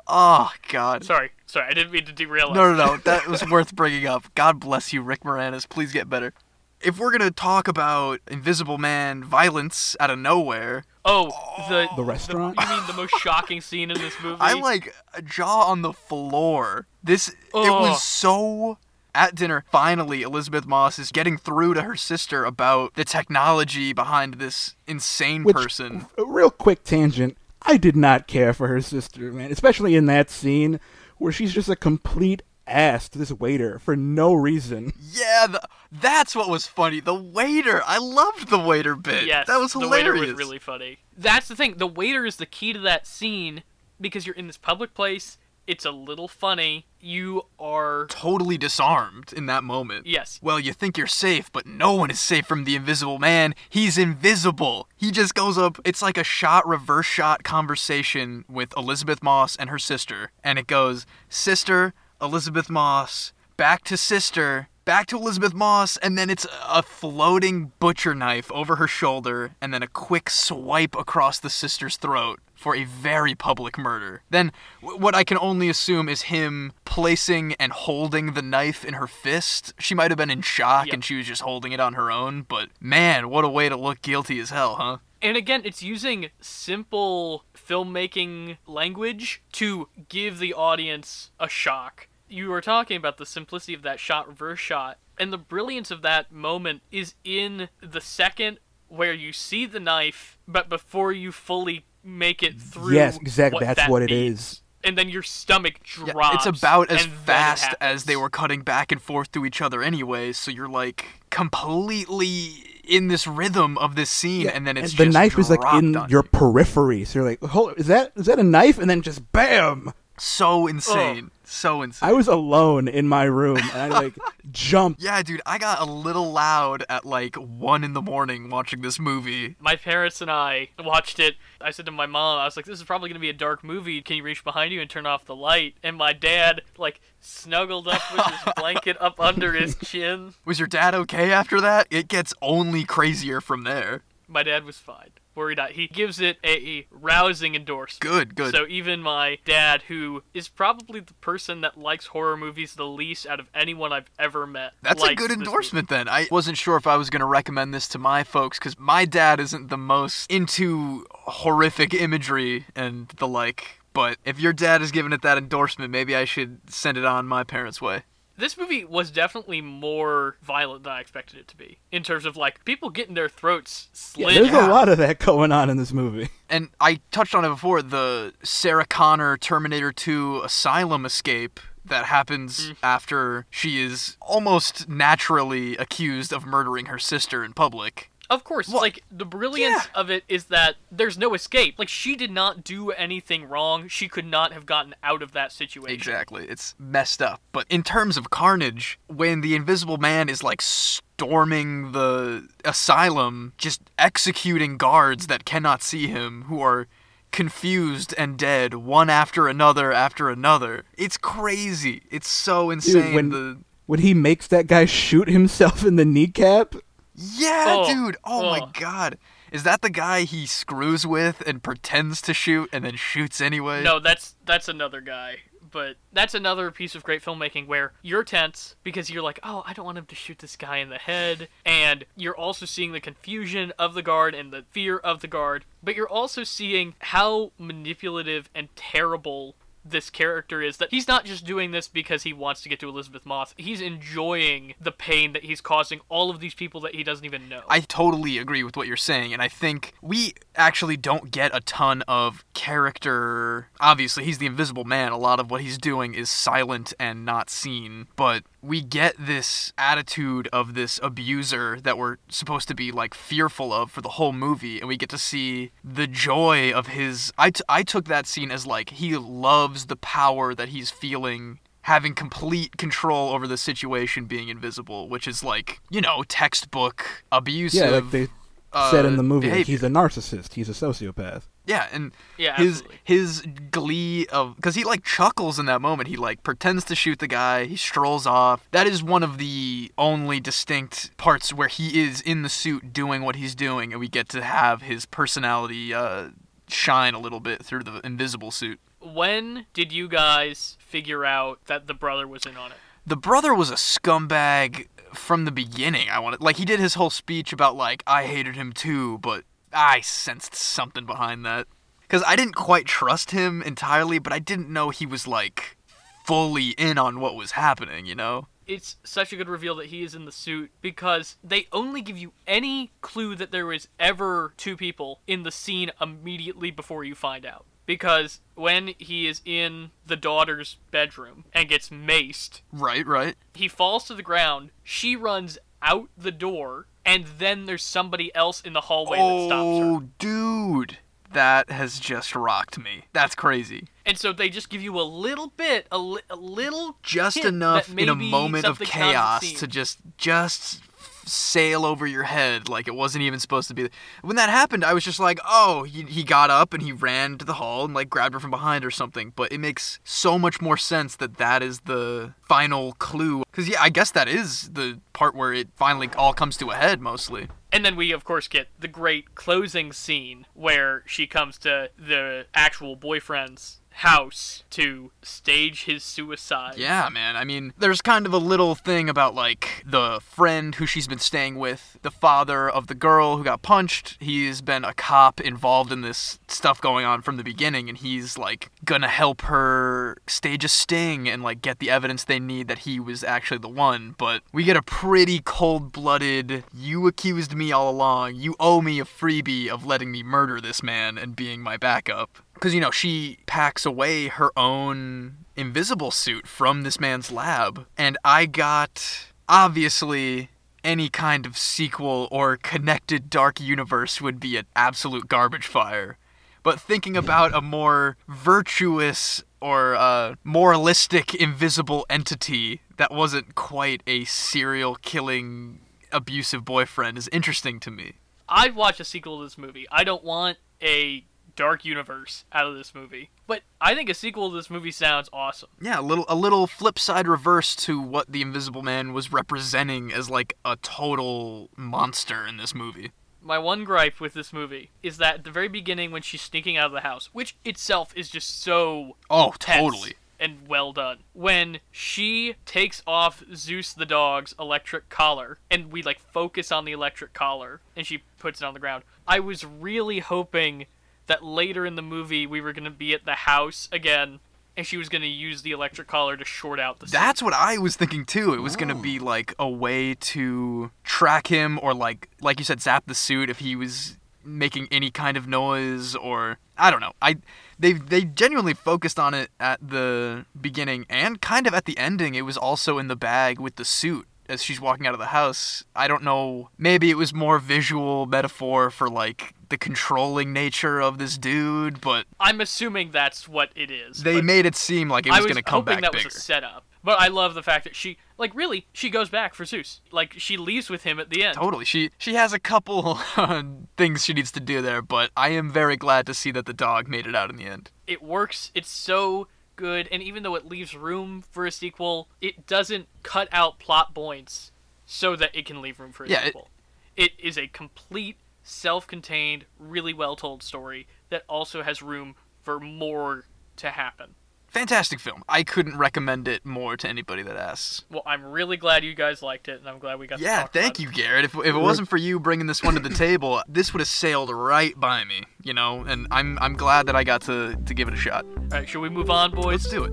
Oh 0.08 0.52
God. 0.70 1.04
Sorry, 1.04 1.32
sorry, 1.46 1.68
I 1.70 1.74
didn't 1.74 1.91
mean 1.91 2.06
to 2.06 2.12
derail 2.13 2.50
us. 2.50 2.56
No, 2.56 2.74
no, 2.74 2.86
no. 2.86 2.98
That 2.98 3.28
was 3.28 3.44
worth 3.50 3.76
bringing 3.76 4.06
up. 4.06 4.34
God 4.36 4.60
bless 4.60 4.94
you, 4.94 5.02
Rick 5.02 5.22
Moranis. 5.22 5.68
Please 5.68 5.91
get 5.91 6.10
better. 6.10 6.34
If 6.82 7.00
we're 7.00 7.12
gonna 7.12 7.32
talk 7.32 7.68
about 7.68 8.20
Invisible 8.30 8.78
Man 8.78 9.24
violence 9.24 9.96
out 10.00 10.12
of 10.12 10.20
nowhere, 10.20 10.84
Oh, 11.04 11.32
oh. 11.34 11.70
the 11.70 11.88
The 11.96 12.04
restaurant? 12.04 12.58
you 12.60 12.68
mean 12.68 12.86
the 12.88 12.94
most 12.94 13.15
shocking 13.20 13.62
scene 13.62 13.89
in 13.91 13.98
this 13.98 14.13
movie? 14.22 14.38
I 14.39 14.54
like 14.54 14.94
a 15.13 15.22
jaw 15.22 15.62
on 15.63 15.82
the 15.82 15.94
floor. 15.94 16.88
This 17.04 17.30
it 17.30 17.36
was 17.54 18.04
so. 18.04 18.78
At 19.18 19.34
dinner, 19.34 19.63
finally, 19.72 20.24
Elisabeth 20.24 20.65
Moss 20.68 21.00
is 21.00 21.10
getting 21.13 21.38
through 21.38 21.74
to 21.76 21.84
her 21.84 21.96
sister 21.96 22.44
about 22.44 22.96
the 22.96 23.06
technology 23.06 23.94
behind 23.94 24.34
this 24.34 24.76
insane 24.88 25.46
Which, 25.46 25.56
person. 25.56 26.08
a 26.18 26.26
real 26.26 26.52
quick 26.52 26.84
tangent. 26.84 27.38
I 27.65 27.78
did 27.78 27.95
not 27.95 28.28
care 28.28 28.54
for 28.54 28.67
her 28.67 28.82
sister, 28.82 29.32
man. 29.32 29.51
Especially 29.51 29.95
in 29.95 30.06
that 30.06 30.30
scene 30.30 30.80
where 31.17 31.32
she's 31.32 31.54
just 31.54 31.69
a 31.69 31.75
complete 31.75 32.43
ass 32.67 33.10
to 33.10 33.17
this 33.17 33.32
waiter 33.32 33.80
for 33.80 33.95
no 33.95 34.34
reason. 34.34 34.93
Yeah, 34.99 35.47
the, 35.47 35.62
that's 35.91 36.36
what 36.36 36.49
was 36.49 36.67
funny. 36.67 36.99
The 36.99 37.13
waiter. 37.13 37.82
I 37.86 37.97
loved 37.97 38.49
the 38.49 38.60
waiter 38.60 38.95
bit. 38.95 39.25
Yes, 39.25 39.47
that 39.47 39.58
was 39.58 39.73
hilarious. 39.73 40.06
the 40.06 40.12
waiter 40.12 40.13
was 40.13 40.34
really 40.34 40.60
funny. 40.60 40.99
That's 41.15 41.47
the 41.47 41.56
thing. 41.56 41.75
The 41.78 41.88
waiter 41.88 42.25
is 42.25 42.38
the 42.38 42.45
key 42.45 42.73
to 42.73 42.80
that 42.80 43.08
scene 43.08 43.63
because 43.99 44.25
you're 44.25 44.36
in 44.36 44.47
this 44.47 44.58
public 44.58 44.93
place. 44.93 45.38
It's 45.67 45.86
a 45.86 45.91
little 45.91 46.28
funny. 46.28 46.86
You 46.99 47.43
are 47.60 48.06
totally 48.08 48.58
disarmed 48.58 49.34
in 49.34 49.47
that 49.47 49.63
moment. 49.63 50.06
Yes. 50.06 50.39
Well, 50.41 50.60
you 50.60 50.73
think 50.73 50.95
you're 50.95 51.08
safe, 51.08 51.51
but 51.51 51.65
no 51.65 51.93
one 51.95 52.12
is 52.12 52.19
safe 52.19 52.45
from 52.45 52.65
the 52.65 52.75
invisible 52.75 53.17
man. 53.17 53.56
He's 53.67 53.97
invisible. 53.97 54.88
He 54.95 55.10
just 55.10 55.34
goes 55.34 55.58
up. 55.58 55.80
It's 55.84 56.04
like 56.04 56.17
a 56.17 56.23
shot, 56.23 56.67
reverse 56.67 57.08
shot 57.08 57.43
conversation 57.43 58.45
with 58.47 58.78
Elisabeth 58.78 59.23
Moss 59.23 59.56
and 59.56 59.71
her 59.71 59.80
sister. 59.80 60.32
And 60.43 60.60
it 60.60 60.67
goes, 60.67 61.08
Sister, 61.30 61.93
Elisabeth 62.21 62.69
Moss, 62.69 63.34
back 63.58 63.84
to 63.86 63.97
sister, 63.97 64.67
back 64.84 65.08
to 65.08 65.17
Elisabeth 65.17 65.56
Moss. 65.56 65.97
And 65.97 66.15
then 66.15 66.30
it's 66.30 66.45
a 66.67 66.84
floating 66.84 67.71
butcher 67.80 68.13
knife 68.13 68.51
over 68.51 68.75
her 68.75 68.88
shoulder, 68.88 69.56
and 69.60 69.73
then 69.73 69.82
a 69.82 69.88
quick 69.88 70.30
swipe 70.30 70.95
across 70.95 71.39
the 71.39 71.49
sister's 71.49 71.97
throat 71.97 72.39
for 72.56 72.76
a 72.76 72.84
very 72.86 73.36
public 73.36 73.78
murder. 73.78 74.24
Then, 74.30 74.52
what 74.82 75.13
I 75.13 75.24
can 75.24 75.38
only 75.38 75.70
assume 75.70 76.10
is 76.10 76.24
him 76.24 76.72
placing 76.86 77.54
and 77.54 77.72
holding 77.72 78.34
the 78.34 78.41
knife 78.41 78.84
in 78.86 78.96
her 78.96 79.08
fist. 79.08 79.74
She 79.80 79.94
might 79.94 80.10
have 80.12 80.18
been 80.18 80.30
in 80.32 80.41
shock 80.41 80.88
Yep. 80.88 80.94
and 80.94 81.06
she 81.06 81.15
was 81.15 81.28
just 81.28 81.41
holding 81.41 81.72
it 81.72 81.80
on 81.80 81.94
her 81.94 82.10
own, 82.12 82.44
but 82.44 82.70
man, 82.80 83.30
what 83.30 83.44
a 83.46 83.50
way 83.50 83.70
to 83.70 83.76
look 83.76 84.02
guilty 84.02 84.39
as 84.39 84.50
hell, 84.50 84.76
huh? 84.76 84.98
And 85.22 85.36
again, 85.38 85.62
it's 85.65 85.82
using 85.82 86.30
simple 86.39 87.46
filmmaking 87.56 88.58
language 88.68 89.41
to 89.54 89.88
give 90.10 90.39
the 90.39 90.54
audience 90.54 91.32
a 91.39 91.48
shock. 91.50 92.08
You 92.28 92.50
were 92.50 92.62
talking 92.62 92.98
about 92.98 93.18
the 93.18 93.26
simplicity 93.26 93.74
of 93.74 93.82
that 93.84 94.00
shot 94.00 94.28
reverse 94.28 94.60
shot, 94.60 94.98
and 95.18 95.32
the 95.32 95.38
brilliance 95.38 95.91
of 95.91 96.02
that 96.02 96.32
moment 96.32 96.82
is 96.91 97.13
in 97.24 97.70
the 97.82 98.02
second 98.02 98.60
where 98.88 99.13
you 99.13 99.34
see 99.34 99.65
the 99.65 99.80
knife, 99.80 100.38
but 100.48 100.70
before 100.70 101.12
you 101.12 101.32
fully 101.32 101.86
make 102.06 102.44
it 102.44 102.62
through. 102.62 102.94
yes, 102.94 103.18
exactly. 103.18 103.56
what 103.58 103.65
That's 103.65 103.80
that 103.80 103.89
what 103.89 104.04
it 104.04 104.10
means. 104.12 104.39
is. 104.39 104.62
And 104.84 104.96
then 104.98 105.10
your 105.10 105.24
stomach 105.24 105.80
Yeah, 106.06 106.13
drops. 106.13 106.46
it's 106.46 106.60
about 106.60 106.91
as 106.91 107.06
and 107.06 107.12
then 107.12 107.20
it 107.20 107.26
fast 107.26 107.76
as 107.82 108.04
they 108.04 108.15
were 108.15 108.30
cutting 108.30 108.62
back 108.62 108.91
and 108.91 109.02
forth 109.02 109.32
to 109.32 109.44
each 109.44 109.60
other 109.60 109.82
anyway, 109.82 110.32
so 110.32 110.52
you're 110.52 110.70
like 110.70 111.06
completely 111.32 112.63
in 112.88 113.08
this 113.08 113.26
rhythm 113.26 113.78
of 113.80 113.96
this 113.96 114.12
scene, 114.12 114.48
and 114.48 114.68
then 114.68 114.78
it's 114.78 114.91
the 114.94 115.06
just 115.06 115.13
knife 115.13 115.39
is 115.39 115.50
like 115.50 115.60
in 115.74 115.94
your 116.08 116.22
you. 116.24 116.30
periphery. 116.32 117.04
So 117.04 117.20
you're 117.20 117.28
like, 117.28 117.41
Hold, 117.44 117.74
is 117.78 117.88
that 117.88 118.12
is 118.15 118.28
that 118.28 118.38
a 118.38 118.44
knife? 118.44 118.78
And 118.78 118.88
then 118.88 119.02
just 119.02 119.32
bam. 119.32 119.91
so 120.20 120.68
insane, 120.68 121.32
so 121.51 121.81
insane. 121.81 122.10
I 122.10 122.13
was 122.13 122.27
alone 122.27 122.88
in 122.88 123.08
my 123.08 123.23
room 123.23 123.58
and 123.58 123.71
I 123.71 123.88
like 123.88 124.15
jumped. 124.51 125.01
Yeah, 125.01 125.21
dude, 125.23 125.41
I 125.45 125.58
got 125.58 125.79
a 125.81 125.86
little 125.86 126.31
loud 126.31 126.84
at 126.89 127.05
like 127.05 127.36
one 127.36 127.84
in 127.84 127.93
the 127.93 128.01
morning 128.01 128.49
watching 128.49 128.81
this 128.81 128.99
movie. 128.99 129.55
my 129.60 129.75
parents 129.75 130.21
and 130.21 130.29
I 130.31 130.69
watched 130.79 131.19
it. 131.19 131.36
I 131.62 131.71
said 131.71 131.86
to 131.86 131.91
my 131.91 132.05
mom, 132.05 132.39
I 132.39 132.45
was 132.45 132.55
like, 132.55 132.65
"This 132.65 132.79
is 132.79 132.86
probably 132.86 133.10
gonna 133.10 133.19
be 133.19 133.29
a 133.29 133.34
dark 133.34 133.63
movie. 133.63 134.01
Can 134.01 134.17
you 134.17 134.23
reach 134.23 134.43
behind 134.43 134.71
you 134.73 134.81
and 134.81 134.89
turn 134.89 135.05
off 135.05 135.25
the 135.25 135.36
light?" 135.36 135.75
And 135.84 135.97
my 135.97 136.13
dad 136.13 136.62
like 136.77 137.01
snuggled 137.19 137.88
up 137.88 138.01
with 138.13 138.25
his 138.25 138.53
blanket 138.58 138.97
up 138.99 139.19
under 139.19 139.53
his 139.53 139.75
chin. 139.75 140.34
Was 140.45 140.60
your 140.60 140.67
dad 140.67 140.93
okay 140.95 141.31
after 141.31 141.60
that? 141.62 141.88
It 141.89 142.08
gets 142.08 142.34
only 142.41 142.84
crazier 142.84 143.41
from 143.41 143.63
there. 143.63 144.03
My 144.27 144.43
dad 144.43 144.63
was 144.63 144.77
fine. 144.77 145.10
Worried. 145.36 145.60
He 145.71 145.88
gives 145.88 146.19
it 146.21 146.38
a, 146.43 146.50
a 146.50 146.88
rousing 146.91 147.56
endorsement. 147.56 148.02
Good, 148.02 148.36
good. 148.36 148.54
So 148.54 148.65
even 148.67 149.02
my 149.02 149.39
dad, 149.45 149.84
who 149.84 150.24
is 150.34 150.48
probably 150.48 151.02
the 151.02 151.13
person 151.15 151.62
that 151.62 151.78
likes 151.78 152.08
horror 152.08 152.38
movies 152.38 152.76
the 152.76 152.88
least 152.88 153.28
out 153.28 153.39
of 153.39 153.48
anyone 153.54 153.91
I've 153.91 154.10
ever 154.17 154.48
met, 154.48 154.74
That's 154.82 155.04
a 155.04 155.13
good 155.13 155.32
endorsement 155.32 155.89
then. 155.89 156.08
I 156.08 156.28
wasn't 156.32 156.58
sure 156.58 156.78
if 156.78 156.88
I 156.88 156.95
was 156.95 157.10
going 157.10 157.19
to 157.19 157.26
recommend 157.26 157.74
this 157.74 157.88
to 157.89 158.00
my 158.00 158.24
folks 158.24 158.58
because 158.60 158.80
my 158.80 159.06
dad 159.06 159.39
isn't 159.39 159.69
the 159.69 159.78
most 159.78 160.32
into 160.32 161.06
horrific 161.12 161.93
imagery 161.93 162.65
and 162.76 163.10
the 163.17 163.28
like. 163.28 163.82
But 163.93 164.17
if 164.26 164.39
your 164.39 164.54
dad 164.54 164.82
is 164.82 164.91
giving 164.91 165.13
it 165.13 165.21
that 165.21 165.38
endorsement, 165.38 165.89
maybe 165.91 166.15
I 166.15 166.26
should 166.26 166.60
send 166.69 166.98
it 166.98 167.06
on 167.06 167.28
my 167.28 167.43
parents' 167.43 167.82
way. 167.82 168.04
This 168.38 168.58
movie 168.58 168.84
was 168.84 169.12
definitely 169.12 169.62
more 169.62 170.36
violent 170.41 170.84
than 170.84 170.93
I 170.93 171.00
expected 171.00 171.39
it 171.39 171.48
to 171.50 171.58
be. 171.58 171.78
In 171.91 172.04
terms 172.04 172.26
of 172.26 172.36
like 172.36 172.65
people 172.65 172.89
getting 172.89 173.15
their 173.15 173.30
throats 173.30 173.88
Yeah, 174.15 174.28
slit. 174.28 174.36
there's 174.36 174.48
Yeah. 174.54 174.67
a 174.67 174.69
lot 174.69 174.89
of 174.89 174.98
that 174.98 175.19
going 175.19 175.52
on 175.52 175.69
in 175.69 175.78
this 175.78 175.93
movie. 175.93 176.30
And 176.50 176.69
I 176.80 177.00
touched 177.12 177.34
on 177.34 177.45
it 177.45 177.50
before 177.50 177.82
the 177.82 178.34
Sarah 178.43 178.86
Connor 178.86 179.38
Terminator 179.38 179.91
2 179.91 180.41
asylum 180.43 181.06
escape 181.06 181.60
that 181.86 182.06
happens 182.06 182.71
mm. 182.71 182.76
after 182.84 183.45
she 183.50 183.82
is 183.82 184.17
almost 184.21 184.89
naturally 184.89 185.78
accused 185.78 186.34
of 186.34 186.45
murdering 186.45 186.88
her 186.88 187.00
sister 187.00 187.43
in 187.43 187.54
public. 187.54 188.10
Of 188.30 188.44
course, 188.44 188.68
Well, 188.70 188.82
like 188.82 189.04
the 189.12 189.26
brilliance 189.26 189.88
of 189.94 190.10
it 190.10 190.24
is 190.28 190.46
that 190.46 190.76
there's 190.92 191.18
no 191.18 191.34
escape. 191.36 191.76
Like 191.78 191.90
she 191.90 192.16
did 192.16 192.32
not 192.32 192.64
do 192.64 192.90
anything 192.92 193.48
wrong. 193.48 193.88
She 193.88 194.08
could 194.08 194.26
not 194.26 194.52
have 194.54 194.66
gotten 194.66 194.96
out 195.04 195.22
of 195.22 195.32
that 195.34 195.52
situation. 195.52 195.94
Exactly. 195.94 196.46
It's 196.48 196.74
messed 196.80 197.22
up. 197.22 197.40
But 197.52 197.68
in 197.70 197.84
terms 197.84 198.18
of 198.18 198.30
carnage, 198.32 198.98
when 199.08 199.42
the 199.42 199.56
Invisible 199.56 199.98
Man 199.98 200.28
is 200.30 200.42
like 200.42 200.62
storming 200.62 201.92
the 201.92 202.48
asylum, 202.64 203.54
just 203.58 203.82
executing 204.00 204.78
guards 204.78 205.28
that 205.28 205.46
cannot 205.46 205.82
see 205.84 206.08
him, 206.08 206.44
who 206.44 206.62
are 206.62 206.88
confused 207.32 208.14
and 208.18 208.38
dead, 208.38 208.74
one 208.74 209.10
after 209.10 209.48
another 209.48 209.92
after 209.92 210.30
another. 210.30 210.84
It's 210.98 211.18
crazy. 211.18 212.04
It's 212.10 212.28
so 212.30 212.70
insane. 212.72 213.14
when- 213.14 213.30
the 213.30 213.58
When 213.88 214.00
he 214.00 214.16
makes 214.16 214.48
that 214.48 214.66
guy 214.66 214.86
shoot 214.86 215.28
himself 215.30 215.86
in 215.86 215.96
the 215.96 216.06
kneecap, 216.06 216.74
Yeah, 217.15 217.65
Oh, 217.69 217.93
dude. 217.93 218.17
Oh, 218.23 218.49
my 218.49 218.62
oh. 218.62 218.69
god. 218.73 219.17
Is 219.51 219.63
that 219.63 219.82
the 219.82 219.89
guy 219.89 220.23
he 220.23 220.45
screws 220.45 221.08
with 221.08 221.41
and 221.47 221.63
pretends 221.63 222.21
to 222.23 222.34
shoot 222.34 222.69
and 222.73 222.84
then 222.84 222.95
shoots 222.95 223.39
anyway? 223.39 223.84
No, 223.84 223.99
that's 223.99 224.36
that's 224.45 224.67
another 224.67 225.01
guy. 225.01 225.38
But 225.71 225.97
that's 226.13 226.34
another 226.34 226.71
piece 226.71 226.95
of 226.95 227.04
great 227.04 227.21
filmmaking 227.21 227.67
where 227.67 227.91
you're 228.01 228.23
tense 228.23 228.75
because 228.84 229.10
you're 229.10 229.23
like, 229.23 229.39
oh, 229.43 229.63
I 229.65 229.73
don't 229.73 229.86
want 229.86 229.97
him 229.97 230.06
to 230.06 230.15
shoot 230.15 230.39
this 230.39 230.56
guy 230.56 230.78
in 230.78 230.89
the 230.89 230.97
head. 230.97 231.49
And 231.65 232.06
you're 232.15 232.36
also 232.36 232.65
seeing 232.65 232.93
the 232.93 233.01
confusion 233.01 233.73
of 233.78 233.93
the 233.93 234.01
guard 234.01 234.34
and 234.36 234.54
the 234.54 234.63
fear 234.71 234.97
of 234.97 235.19
the 235.19 235.28
guard. 235.28 235.65
But 235.84 235.95
you're 235.95 236.08
also 236.08 236.43
seeing 236.43 236.95
how 236.99 237.51
manipulative 237.58 238.49
and 238.56 238.73
terrible 238.78 239.56
this 239.86 240.10
character 240.10 240.62
is 240.62 240.78
that 240.78 240.89
he's 240.91 241.08
not 241.08 241.26
just 241.26 241.45
doing 241.45 241.71
this 241.71 241.88
because 241.88 242.24
he 242.24 242.34
wants 242.34 242.62
to 242.62 242.69
get 242.69 242.80
to 242.80 242.89
Elisabeth 242.89 243.26
Moss. 243.26 243.54
He's 243.58 243.82
enjoying 243.82 244.74
the 244.82 244.91
pain 244.91 245.34
that 245.34 245.43
he's 245.43 245.62
causing 245.62 246.02
all 246.10 246.30
of 246.30 246.39
these 246.39 246.54
people 246.54 246.82
that 246.82 246.95
he 246.95 247.04
doesn't 247.04 247.26
even 247.26 247.48
know. 247.48 247.62
I 247.69 247.82
totally 247.82 248.38
agree 248.38 248.63
with 248.63 248.76
what 248.76 248.88
you're 248.88 248.98
saying, 248.98 249.34
and 249.34 249.41
I 249.41 249.48
think 249.48 249.93
we 250.02 250.34
actually 250.56 250.98
don't 250.98 251.32
get 251.32 251.56
a 251.56 251.62
ton 251.62 252.02
of 252.08 252.43
character. 252.54 253.67
Obviously, 253.80 254.24
he's 254.24 254.39
the 254.39 254.45
invisible 254.45 254.84
man. 254.86 255.12
A 255.12 255.17
lot 255.17 255.39
of 255.39 255.52
what 255.52 255.62
he's 255.62 255.78
doing 255.78 256.13
is 256.13 256.30
silent 256.30 256.93
and 257.00 257.26
not 257.26 257.50
seen, 257.50 258.08
but 258.15 258.43
we 258.62 258.82
get 258.82 259.15
this 259.19 259.74
attitude 259.78 260.48
of 260.52 260.74
this 260.74 261.00
abuser 261.04 261.80
that 261.82 261.98
we're 261.98 262.17
supposed 262.30 262.67
to 262.67 262.74
be 262.74 262.91
like 262.91 263.13
fearful 263.13 263.71
of 263.71 263.91
for 263.91 264.02
the 264.02 264.10
whole 264.10 264.34
movie, 264.34 264.80
and 264.80 264.88
we 264.88 264.98
get 264.98 265.10
to 265.10 265.17
see 265.17 265.71
the 265.84 266.08
joy 266.08 266.71
of 266.71 266.88
his. 266.88 267.32
I, 267.38 267.52
t- 267.52 267.63
I 267.69 267.84
took 267.84 268.06
that 268.06 268.26
scene 268.26 268.52
as 268.52 268.65
like 268.65 268.89
he 268.89 269.15
loves 269.17 269.75
the 269.86 269.96
power 269.98 270.56
that 270.56 270.70
he's 270.70 270.90
feeling 270.90 271.60
having 271.82 272.16
complete 272.16 272.78
control 272.78 273.30
over 273.32 273.46
the 273.48 273.58
situation 273.58 274.26
being 274.26 274.50
invisible, 274.50 275.08
which 275.08 275.28
is 275.28 275.44
like, 275.44 275.80
you 275.92 276.02
know, 276.02 276.24
textbook 276.28 277.24
abusive. 277.32 277.80
yeah, 277.92 277.92
like 277.92 278.10
they 278.12 278.28
uh, 278.74 278.90
said 278.90 279.06
in 279.06 279.18
the 279.18 279.24
movie, 279.24 279.48
behavior. 279.48 279.72
he's 279.72 279.84
a 279.84 279.88
narcissist. 279.88 280.54
He's 280.54 280.68
a 280.68 280.72
sociopath. 280.72 281.44
Yeah, 281.68 281.88
and 281.92 282.12
Yeah, 282.38 282.56
his 282.58 282.74
absolutely. 282.82 283.00
his 283.04 283.44
glee 283.72 284.26
of 284.28 284.56
because 284.56 284.76
he 284.76 284.84
like 284.84 285.04
chuckles 285.04 285.58
in 285.60 285.66
that 285.68 285.82
moment. 285.82 286.10
He 286.10 286.16
like 286.18 286.44
pretends 286.44 286.84
to 286.86 286.96
shoot 286.96 287.20
the 287.20 287.28
guy. 287.28 287.66
He 287.66 287.76
strolls 287.76 288.26
off. 288.28 288.68
That 288.72 288.88
is 288.88 289.02
one 289.04 289.24
of 289.24 289.38
the 289.38 289.92
only 289.98 290.40
distinct 290.40 291.16
parts 291.18 291.54
where 291.54 291.68
he 291.68 292.04
is 292.04 292.22
in 292.22 292.42
the 292.42 292.50
suit 292.50 292.94
doing 292.94 293.22
what 293.24 293.36
he's 293.36 293.56
doing, 293.56 293.92
and 293.94 294.00
we 294.00 294.08
get 294.08 294.28
to 294.30 294.44
have 294.44 294.82
his 294.84 295.06
personality 295.06 295.94
uh, 295.94 296.30
shine 296.68 297.14
a 297.14 297.20
little 297.20 297.40
bit 297.40 297.64
through 297.64 297.84
the 297.84 298.00
invisible 298.04 298.52
suit. 298.52 298.80
When 299.06 299.65
did 299.74 299.91
you 299.91 300.08
guys 300.08 300.78
figure 300.80 301.24
out 301.24 301.63
that 301.65 301.88
the 301.88 301.94
brother 301.94 302.28
was 302.28 302.46
in 302.46 302.58
on 302.58 302.72
it? 302.72 302.78
the 303.06 303.15
brother 303.15 303.54
was 303.54 303.70
a 303.70 303.76
scumbag 303.76 304.88
from 305.13 305.46
the 305.46 305.52
beginning. 305.52 306.10
I 306.10 306.20
wanted 306.20 306.41
like 306.41 306.58
he 306.58 306.65
did 306.65 306.80
his 306.80 306.96
whole 306.96 307.10
speech 307.10 307.54
about 307.54 307.76
like 307.76 308.04
I 308.08 308.26
hated 308.26 308.56
him 308.56 308.74
too, 308.74 309.20
but 309.20 309.44
I 309.72 310.02
sensed 310.02 310.56
something 310.56 311.06
behind 311.06 311.46
that 311.46 311.68
cuz 312.10 312.24
I 312.26 312.36
didn't 312.36 312.56
quite 312.56 312.86
trust 312.86 313.32
him 313.32 313.62
entirely, 313.62 314.20
but 314.20 314.34
I 314.34 314.39
didn't 314.39 314.70
know 314.70 314.89
he 314.89 315.06
was 315.06 315.28
like 315.28 315.78
fully 316.26 316.70
in 316.72 316.98
on 316.98 317.20
what 317.20 317.36
was 317.36 317.52
happening, 317.52 318.06
you 318.06 318.15
know? 318.15 318.48
it's 318.68 318.98
such 319.04 319.32
a 319.32 319.36
good 319.36 319.48
reveal 319.48 319.76
that 319.76 319.88
he 319.88 320.04
is 320.04 320.15
in 320.15 320.26
the 320.26 320.32
suit 320.32 320.72
because 320.82 321.38
they 321.44 321.68
only 321.72 322.02
give 322.02 322.18
you 322.18 322.34
any 322.48 322.91
clue 323.02 323.36
that 323.36 323.52
there 323.52 323.68
was 323.68 323.88
ever 324.00 324.54
two 324.58 324.76
people 324.76 325.20
in 325.28 325.44
the 325.44 325.52
scene 325.52 325.91
immediately 326.02 326.72
before 326.72 327.04
you 327.04 327.13
find 327.13 327.46
out. 327.46 327.65
Because 327.86 328.39
when 328.56 328.93
he 328.98 329.28
is 329.28 329.41
in 329.45 329.91
the 330.06 330.15
daughter's 330.15 330.78
bedroom 330.91 331.45
and 331.54 331.69
gets 331.69 331.89
maced, 331.89 332.62
Right, 332.71 333.06
right. 333.06 333.36
he 333.54 333.67
falls 333.67 334.06
to 334.06 334.13
the 334.15 334.24
ground, 334.24 334.71
she 334.84 335.15
runs 335.15 335.58
out 335.82 336.10
the 336.17 336.32
door, 336.32 336.88
and 337.06 337.26
then 337.38 337.65
there's 337.65 337.84
somebody 337.84 338.34
else 338.36 338.62
in 338.62 338.74
the 338.74 338.82
hallway 338.82 339.17
that 339.19 339.45
stops 339.45 339.80
her. 339.80 339.86
Oh, 339.86 340.04
dude. 340.19 340.98
That 341.34 341.69
has 341.69 342.00
just 342.00 342.34
rocked 342.34 342.80
me. 342.80 343.06
That's 343.12 343.36
crazy. 343.36 343.88
And 344.06 344.17
so 344.17 344.32
they 344.32 344.48
just 344.48 344.69
give 344.69 344.82
you 344.82 344.98
a 344.98 345.04
little 345.04 345.48
bit, 345.58 345.86
a, 345.91 345.98
li- 345.98 346.21
a 346.30 346.36
little 346.38 346.98
just 347.04 347.36
hint 347.38 347.48
enough 347.48 347.88
that 347.88 348.00
in 348.00 348.08
a 348.10 348.15
maybe 348.15 348.32
moment 348.32 348.63
of 348.65 348.80
not 348.80 348.88
chaos 348.89 349.52
to 349.54 349.67
just 349.67 349.98
just 350.17 350.82
sail 351.26 351.86
over 351.86 352.06
your 352.06 352.24
head 352.24 352.70
like 352.70 352.88
it 352.88 352.96
wasn't 352.96 353.24
even 353.24 353.40
supposed 353.40 353.68
to 353.68 353.74
be. 353.74 353.90
When 354.22 354.36
that 354.36 354.50
happened 354.50 354.84
i 354.84 354.94
was 354.94 355.04
just 355.04 355.20
like 355.20 355.40
oh 355.48 355.84
he, 355.84 356.04
he 356.04 356.24
got 356.24 356.50
up 356.50 356.74
and 356.74 356.84
he 356.84 356.92
ran 356.92 357.38
to 357.38 357.46
the 357.46 357.56
hall 357.56 357.86
and 357.86 357.94
like 357.94 358.10
grabbed 358.10 358.34
her 358.34 358.40
from 358.40 358.52
behind 358.52 358.86
or 358.86 358.92
something. 358.92 359.34
But 359.36 359.52
it 359.52 359.60
makes 359.60 360.00
so 360.04 360.38
much 360.38 360.62
more 360.62 360.78
sense 360.78 361.16
that 361.18 361.38
that 361.38 361.62
is 361.64 361.82
the 361.82 362.34
final 362.48 362.94
clue. 362.94 363.44
Because 363.52 363.68
yeah 363.68 363.82
i 363.82 363.90
guess 363.90 364.12
that 364.12 364.28
is 364.28 364.70
the 364.70 365.00
part 365.14 365.36
where 365.36 365.54
it 365.54 365.70
finally 365.76 366.10
all 366.18 366.34
comes 366.34 366.58
to 366.58 366.72
a 366.72 366.76
head 366.76 367.02
mostly. 367.02 367.48
And 367.72 367.84
then 367.84 367.98
we, 367.98 368.14
of 368.14 368.24
course, 368.24 368.48
get 368.48 368.70
the 368.80 368.88
great 368.88 369.36
closing 369.36 369.92
scene 369.92 370.46
where 370.54 371.04
she 371.06 371.28
comes 371.28 371.58
to 371.58 371.90
the 371.98 372.46
actual 372.54 372.96
boyfriend's 372.96 373.82
house 373.99 374.65
to 374.69 375.10
stage 375.21 375.86
his 375.86 376.03
suicide. 376.03 376.75
Yeah, 376.77 377.08
man. 377.10 377.38
I 377.38 377.45
mean, 377.45 377.73
there's 377.77 378.01
kind 378.01 378.25
of 378.25 378.34
a 378.34 378.38
little 378.38 378.75
thing 378.75 379.10
about 379.10 379.34
like 379.34 379.84
the 379.86 380.19
friend 380.21 380.75
who 380.75 380.86
she's 380.86 381.08
been 381.08 381.19
staying 381.19 381.55
with, 381.55 381.97
the 382.01 382.12
father 382.12 382.69
of 382.69 382.88
the 382.88 382.95
girl 382.95 383.38
who 383.38 383.43
got 383.43 383.62
punched. 383.62 384.17
He's 384.19 384.62
been 384.62 384.84
a 384.84 384.93
cop 384.93 385.39
involved 385.39 385.93
in 385.93 386.01
this 386.01 386.39
stuff 386.49 386.81
going 386.81 387.05
on 387.05 387.21
from 387.21 387.38
the 387.38 387.43
beginning, 387.43 387.88
and 387.88 387.97
he's 387.97 388.38
like 388.38 388.69
gonna 388.84 389.08
help 389.08 389.43
her 389.43 390.17
stage 390.27 390.65
a 390.65 390.69
sting 390.69 391.29
and 391.29 391.41
like 391.41 391.62
get 391.62 391.79
the 391.79 391.89
evidence 391.89 392.25
they 392.25 392.39
need 392.39 392.67
that 392.67 392.79
he 392.79 392.99
was 392.99 393.23
actually 393.23 393.60
the 393.60 393.69
one. 393.69 394.13
But 394.17 394.43
we 394.51 394.65
get 394.65 394.75
a 394.75 394.81
pretty 394.81 395.41
cold 395.43 395.93
blooded, 395.93 396.65
you 396.73 397.08
accused 397.08 397.55
me 397.55 397.71
all 397.71 397.89
along, 397.89 398.36
you 398.36 398.55
owe 398.60 398.81
me 398.81 398.99
a 398.99 399.05
freebie 399.05 399.69
of 399.69 399.86
letting 399.86 400.12
me 400.12 400.21
murder 400.21 400.60
this 400.60 400.84
man 400.84 401.17
and 401.17 401.34
being 401.36 401.62
my 401.62 401.77
backup 401.77 402.39
because 402.56 402.74
you 402.74 402.82
know 402.82 402.91
she 402.91 403.38
packs 403.46 403.86
away 403.86 404.28
her 404.28 404.52
own 404.58 405.38
invisible 405.56 406.12
suit 406.12 406.48
from 406.48 406.82
this 406.82 407.00
man's 407.00 407.32
lab 407.32 407.86
and 407.98 408.18
i 408.26 408.46
got 408.46 409.28
obviously 409.48 410.50
any 410.86 411.10
kind 411.10 411.46
of 411.46 411.58
sequel 411.58 412.28
or 412.32 412.58
connected 412.58 413.30
dark 413.30 413.60
universe 413.60 414.22
would 414.22 414.39
be 414.39 414.56
an 414.56 414.65
absolute 414.76 415.28
garbage 415.28 415.65
fire. 415.65 416.18
But 416.63 416.80
thinking 416.80 417.18
about 417.18 417.54
a 417.54 417.62
more 417.62 418.18
virtuous 418.28 419.44
or 419.60 419.96
uh, 419.96 420.36
moralistic 420.44 421.34
invisible 421.34 422.06
entity 422.10 422.82
that 422.98 423.12
wasn't 423.12 423.56
quite 423.56 424.04
a 424.08 424.26
serial 424.26 424.96
killing 424.96 425.82
abusive 426.12 426.63
boyfriend 426.63 427.18
is 427.18 427.28
interesting 427.30 427.80
to 427.82 427.91
me. 427.91 428.13
I'd 428.48 428.76
watch 428.76 429.00
a 429.00 429.04
sequel 429.04 429.39
to 429.39 429.44
this 429.44 429.58
movie. 429.58 429.88
I 429.91 430.04
don't 430.04 430.24
want 430.24 430.58
a 430.82 431.26
dark 431.56 431.86
universe 431.86 432.46
out 432.52 432.65
of 432.68 432.76
this 432.76 432.94
movie. 432.96 433.30
But 433.48 433.62
I 433.79 433.96
think 433.96 434.10
a 434.10 434.13
sequel 434.13 434.50
to 434.50 434.56
this 434.56 434.69
movie 434.69 434.92
sounds 434.92 435.29
awesome. 435.32 435.69
Yeah, 435.82 436.00
a 436.00 436.02
little 436.02 436.25
a 436.27 436.36
little 436.36 436.67
flip 436.67 436.98
side 437.00 437.27
reverse 437.27 437.75
to 437.77 438.00
what 438.02 438.32
the 438.32 438.42
Invisible 438.42 438.82
Man 438.84 439.13
was 439.13 439.32
representing 439.32 440.12
as 440.12 440.29
like 440.29 440.58
a 440.65 440.75
total 440.77 441.69
monster 441.75 442.46
in 442.46 442.58
this 442.58 442.73
movie. 442.75 443.12
My 443.42 443.60
one 443.60 443.84
gripe 443.84 444.19
with 444.19 444.34
this 444.34 444.52
movie 444.52 444.90
is 445.04 445.17
that 445.17 445.36
at 445.36 445.44
the 445.44 445.52
very 445.52 445.67
beginning 445.67 446.12
when 446.12 446.23
she's 446.23 446.42
sneaking 446.42 446.77
out 446.77 446.88
of 446.88 446.92
the 446.94 447.02
house, 447.02 447.29
which 447.32 447.56
itself 447.63 448.12
is 448.15 448.29
just 448.29 448.62
so 448.62 449.17
Oh, 449.29 449.54
totally. 449.60 450.13
and 450.40 450.67
well 450.67 450.92
done. 450.94 451.19
When 451.34 451.79
she 451.92 452.56
takes 452.65 453.04
off 453.06 453.44
Zeus 453.54 453.94
the 453.94 454.06
dog's 454.08 454.56
electric 454.60 455.10
collar 455.10 455.60
and 455.69 455.92
we 455.92 456.02
like 456.02 456.19
focus 456.19 456.71
on 456.71 456.86
the 456.86 456.92
electric 456.92 457.34
collar 457.34 457.82
and 457.96 458.08
she 458.08 458.23
puts 458.40 458.62
it 458.62 458.65
on 458.65 458.73
the 458.73 458.79
ground. 458.79 459.04
I 459.27 459.40
was 459.40 459.63
really 459.63 460.19
hoping 460.19 460.88
that 461.28 461.44
later 461.44 461.86
in 461.86 461.96
the 461.96 462.02
movie 462.02 462.46
we 462.48 462.62
were 462.62 462.73
going 462.73 462.84
to 462.84 462.90
be 462.90 463.13
at 463.13 463.26
the 463.26 463.34
house 463.34 463.90
again 463.92 464.40
and 464.78 464.86
she 464.86 464.98
was 464.98 465.10
going 465.10 465.21
to 465.21 465.28
use 465.28 465.62
the 465.62 465.71
electric 465.71 466.08
collar 466.08 466.36
to 466.38 466.46
short 466.46 466.80
out 466.80 467.00
the 467.00 467.06
That's 467.06 467.42
what 467.42 467.54
I 467.54 467.78
was 467.78 467.96
thinking 467.96 468.26
too. 468.26 468.54
It 468.54 468.60
was 468.60 468.76
gonna 468.76 468.96
be 468.96 469.19
oh. 469.19 469.23
like 469.23 469.54
a 469.58 469.69
way 469.69 470.15
to 470.15 470.92
track 471.04 471.48
him, 471.48 471.80
or 471.82 471.94
like, 471.94 472.30
like 472.42 472.60
you 472.60 472.65
said, 472.65 472.82
zap 472.82 473.06
the 473.08 473.15
suit 473.15 473.50
if 473.50 473.60
he 473.60 473.76
was 473.76 474.17
making 474.44 474.88
any 474.92 475.12
kind 475.12 475.38
of 475.38 475.48
noise, 475.48 476.15
or 476.15 476.58
I 476.78 476.92
don't 476.92 477.00
know. 477.00 477.13
I 477.21 477.38
they 477.80 477.94
they 477.94 478.23
genuinely 478.23 478.73
focused 478.73 479.19
on 479.19 479.34
it 479.34 479.50
at 479.60 479.80
the 479.82 480.46
beginning 480.60 481.06
and 481.10 481.42
kind 481.42 481.67
of 481.67 481.73
at 481.73 481.86
the 481.86 481.98
ending. 481.98 482.36
It 482.36 482.42
was 482.42 482.58
also 482.58 482.98
in 482.98 483.08
the 483.08 483.15
bag 483.15 483.60
with 483.60 483.78
the 483.78 483.86
suit 483.86 484.28
as 484.48 484.63
she's 484.63 484.79
walking 484.79 485.08
out 485.08 485.13
of 485.13 485.19
the 485.19 485.27
house. 485.27 485.83
I 485.96 486.08
don't 486.08 486.23
know. 486.23 486.69
Maybe 486.77 487.10
it 487.10 487.17
was 487.17 487.33
more 487.33 487.60
visual 487.60 488.25
metaphor 488.25 488.89
for 488.89 489.10
like 489.10 489.54
the 489.69 489.77
controlling 489.77 490.54
nature 490.54 491.02
of 491.02 491.17
this 491.17 491.37
dude, 491.37 492.02
but 492.02 492.25
I'm 492.39 492.62
assuming 492.62 493.12
that's 493.12 493.48
what 493.48 493.69
it 493.75 493.89
is. 493.89 494.23
they 494.23 494.41
made 494.41 494.65
it 494.65 494.75
seem 494.75 495.10
like 495.10 495.25
it 495.25 495.31
was, 495.31 495.39
was 495.39 495.48
gonna 495.48 495.63
come 495.63 495.79
hoping 495.79 495.96
back 495.96 496.02
that 496.04 496.12
bigger. 496.12 496.27
was 496.27 496.35
a 496.35 496.39
setup. 496.39 496.85
But 497.04 497.21
I 497.21 497.27
love 497.27 497.54
the 497.54 497.62
fact 497.62 497.83
that 497.83 497.96
she, 497.96 498.17
like, 498.39 498.56
really, 498.56 498.87
she 498.91 499.12
goes 499.12 499.29
back 499.29 499.54
for 499.54 499.63
Zeus. 499.63 500.02
Like, 500.12 500.33
she 500.39 500.58
leaves 500.58 500.89
with 500.89 501.04
him 501.04 501.19
at 501.19 501.29
the 501.29 501.43
end. 501.43 501.56
Totally. 501.56 501.85
She 501.85 502.10
she 502.17 502.33
has 502.33 502.52
a 502.52 502.58
couple 502.58 503.19
things 503.98 504.25
she 504.25 504.33
needs 504.33 504.52
to 504.54 504.60
do 504.60 504.81
there, 504.81 505.04
but 505.04 505.29
I 505.37 505.50
am 505.50 505.69
very 505.69 505.98
glad 505.98 506.25
to 506.25 506.33
see 506.33 506.50
that 506.52 506.65
the 506.65 506.73
dog 506.73 507.08
made 507.08 507.27
it 507.27 507.35
out 507.35 507.52
in 507.52 507.58
the 507.58 507.65
end. 507.65 507.91
It 508.08 508.23
works. 508.23 508.71
It's 508.73 508.89
so 508.89 509.48
good, 509.76 510.08
and 510.12 510.21
even 510.23 510.44
though 510.44 510.56
it 510.56 510.65
leaves 510.65 510.96
room 510.96 511.44
for 511.52 511.65
a 511.65 511.71
sequel, 511.71 512.30
it 512.42 512.65
doesn't 512.67 513.08
cut 513.23 513.48
out 513.52 513.80
plot 513.80 514.13
points 514.15 514.71
so 515.06 515.36
that 515.36 515.56
it 515.56 515.65
can 515.65 515.82
leave 515.82 516.00
room 516.00 516.12
for 516.12 516.23
a 516.26 516.30
Yeah, 516.30 516.42
it- 516.42 516.46
sequel. 516.48 516.69
it 517.15 517.32
is 517.40 517.58
a 517.58 517.67
complete, 517.67 518.38
self-contained, 518.63 519.65
really 519.78 520.13
well-told 520.13 520.63
story 520.63 521.08
that 521.30 521.44
also 521.48 521.84
has 521.84 522.02
room 522.02 522.36
for 522.63 522.80
more 522.80 523.46
to 523.78 523.92
happen. 523.92 524.36
Fantastic 524.76 525.21
film. 525.21 525.42
I 525.48 525.63
couldn't 525.63 525.98
recommend 525.98 526.50
it 526.50 526.65
more 526.65 526.98
to 526.98 527.08
anybody 527.08 527.44
that 527.44 527.56
asks. 527.56 528.04
Well, 528.12 528.23
I'm 528.26 528.44
really 528.44 528.76
glad 528.76 529.06
you 529.06 529.15
guys 529.15 529.42
liked 529.42 529.69
it, 529.69 529.80
and 529.80 529.88
I'm 529.88 530.00
glad 530.00 530.19
we 530.19 530.28
got 530.28 530.40
to 530.40 530.44
Yeah, 530.44 530.63
talk 530.63 530.73
thank 530.73 531.00
about 531.00 531.00
you, 531.00 531.08
it. 531.08 531.15
Garrett. 531.15 531.46
If, 531.46 531.56
if 531.56 531.67
it 531.67 531.80
wasn't 531.80 532.10
for 532.10 532.17
you 532.17 532.42
bringing 532.42 532.67
this 532.67 532.84
one 532.84 532.94
to 532.96 533.00
the 533.00 533.08
table, 533.15 533.63
this 533.69 533.94
would 533.94 534.02
have 534.02 534.10
sailed 534.10 534.50
right 534.50 534.94
by 535.00 535.23
me, 535.23 535.44
you 535.63 535.73
know. 535.73 536.02
And 536.02 536.28
I'm 536.30 536.60
I'm 536.60 536.73
glad 536.73 537.06
that 537.08 537.15
I 537.15 537.23
got 537.23 537.42
to 537.44 537.78
to 537.86 537.94
give 537.94 538.10
it 538.10 538.13
a 538.15 538.17
shot. 538.17 538.44
All 538.44 538.67
right, 538.71 538.90
should 538.90 539.00
we 539.00 539.08
move 539.08 539.30
on, 539.30 539.52
boys? 539.52 539.86
Let's 539.86 539.90
do 539.90 540.04
it. 540.04 540.12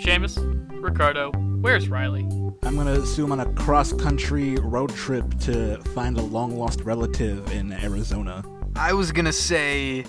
Seamus, 0.00 0.38
Ricardo, 0.80 1.32
where's 1.60 1.88
Riley? 1.88 2.22
I'm 2.62 2.76
gonna 2.76 3.00
assume 3.00 3.32
on 3.32 3.40
a 3.40 3.52
cross-country 3.54 4.54
road 4.58 4.90
trip 4.94 5.24
to 5.40 5.78
find 5.92 6.16
a 6.18 6.22
long-lost 6.22 6.82
relative 6.82 7.50
in 7.52 7.72
Arizona. 7.72 8.44
I 8.76 8.92
was 8.92 9.10
gonna 9.10 9.32
say 9.32 10.04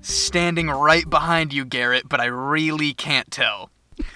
standing 0.00 0.68
right 0.68 1.08
behind 1.08 1.52
you, 1.52 1.64
Garrett, 1.64 2.08
but 2.08 2.20
I 2.20 2.26
really 2.26 2.92
can't 2.92 3.30
tell. 3.30 3.70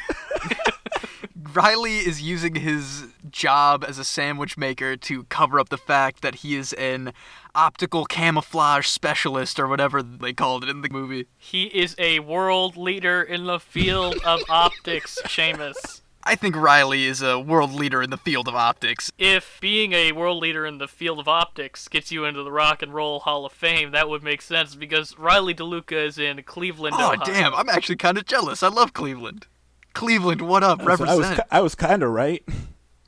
Riley 1.54 1.98
is 1.98 2.20
using 2.20 2.56
his 2.56 3.06
job 3.30 3.84
as 3.86 3.98
a 3.98 4.04
sandwich 4.04 4.56
maker 4.56 4.96
to 4.96 5.24
cover 5.24 5.60
up 5.60 5.68
the 5.68 5.78
fact 5.78 6.22
that 6.22 6.36
he 6.36 6.56
is 6.56 6.72
an 6.74 7.12
optical 7.54 8.04
camouflage 8.06 8.88
specialist 8.88 9.60
or 9.60 9.68
whatever 9.68 10.02
they 10.02 10.32
called 10.32 10.64
it 10.64 10.70
in 10.70 10.82
the 10.82 10.88
movie. 10.88 11.26
He 11.36 11.64
is 11.64 11.94
a 11.98 12.20
world 12.20 12.76
leader 12.76 13.22
in 13.22 13.44
the 13.44 13.60
field 13.60 14.16
of 14.24 14.40
optics, 14.48 15.20
Seamus. 15.26 16.00
I 16.26 16.36
think 16.36 16.56
Riley 16.56 17.04
is 17.04 17.20
a 17.20 17.38
world 17.38 17.72
leader 17.72 18.02
in 18.02 18.08
the 18.10 18.16
field 18.16 18.48
of 18.48 18.54
optics. 18.54 19.12
If 19.18 19.58
being 19.60 19.92
a 19.92 20.12
world 20.12 20.40
leader 20.40 20.64
in 20.64 20.78
the 20.78 20.88
field 20.88 21.18
of 21.18 21.28
optics 21.28 21.86
gets 21.86 22.10
you 22.10 22.24
into 22.24 22.42
the 22.42 22.50
Rock 22.50 22.80
and 22.82 22.94
Roll 22.94 23.20
Hall 23.20 23.44
of 23.44 23.52
Fame, 23.52 23.90
that 23.90 24.08
would 24.08 24.22
make 24.22 24.40
sense 24.40 24.74
because 24.74 25.18
Riley 25.18 25.54
DeLuca 25.54 26.06
is 26.06 26.16
in 26.18 26.42
Cleveland, 26.44 26.96
Oh, 26.98 27.12
Ohio. 27.12 27.24
damn, 27.26 27.54
I'm 27.54 27.68
actually 27.68 27.96
kind 27.96 28.16
of 28.16 28.24
jealous. 28.24 28.62
I 28.62 28.68
love 28.68 28.94
Cleveland. 28.94 29.46
Cleveland, 29.92 30.40
what 30.40 30.62
up? 30.64 30.80
So 30.80 30.86
I 30.86 30.90
was 30.94 31.00
Represent. 31.00 31.36
ki- 31.36 31.42
I 31.50 31.60
was 31.60 31.74
kind 31.74 32.02
of 32.02 32.10
right. 32.10 32.42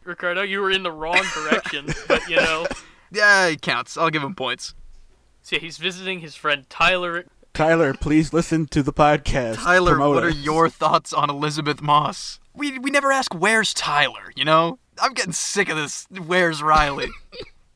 Ricardo, 0.05 0.43
you 0.43 0.61
were 0.61 0.71
in 0.71 0.83
the 0.83 0.93
wrong 0.93 1.25
direction, 1.35 1.87
but 2.07 2.29
you 2.29 2.37
know. 2.37 2.67
yeah, 3.11 3.49
he 3.49 3.57
counts. 3.57 3.97
I'll 3.97 4.11
give 4.11 4.23
him 4.23 4.35
points. 4.35 4.75
So 5.43 5.59
he's 5.59 5.79
visiting 5.79 6.21
his 6.21 6.35
friend 6.35 6.69
Tyler. 6.69 7.25
Tyler, 7.55 7.95
please 7.95 8.33
listen 8.35 8.67
to 8.67 8.83
the 8.83 8.93
podcast. 8.93 9.55
Tyler, 9.57 9.93
Promote 9.93 10.15
what 10.17 10.25
are 10.25 10.29
your 10.29 10.69
thoughts 10.69 11.13
on 11.15 11.31
Elisabeth 11.31 11.81
Moss? 11.81 12.39
We 12.57 12.79
we 12.79 12.91
never 12.91 13.13
ask 13.13 13.35
where's 13.35 13.75
Tyler, 13.75 14.33
you 14.35 14.45
know? 14.45 14.79
I'm 14.99 15.13
getting 15.13 15.33
sick 15.33 15.69
of 15.69 15.77
this. 15.77 16.07
Where's 16.27 16.63
Riley? 16.63 17.09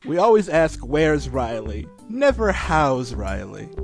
We 0.03 0.17
always 0.17 0.49
ask, 0.49 0.79
"Where's 0.79 1.29
Riley?" 1.29 1.87
Never, 2.09 2.51
"How's 2.51 3.13
Riley?" 3.13 3.69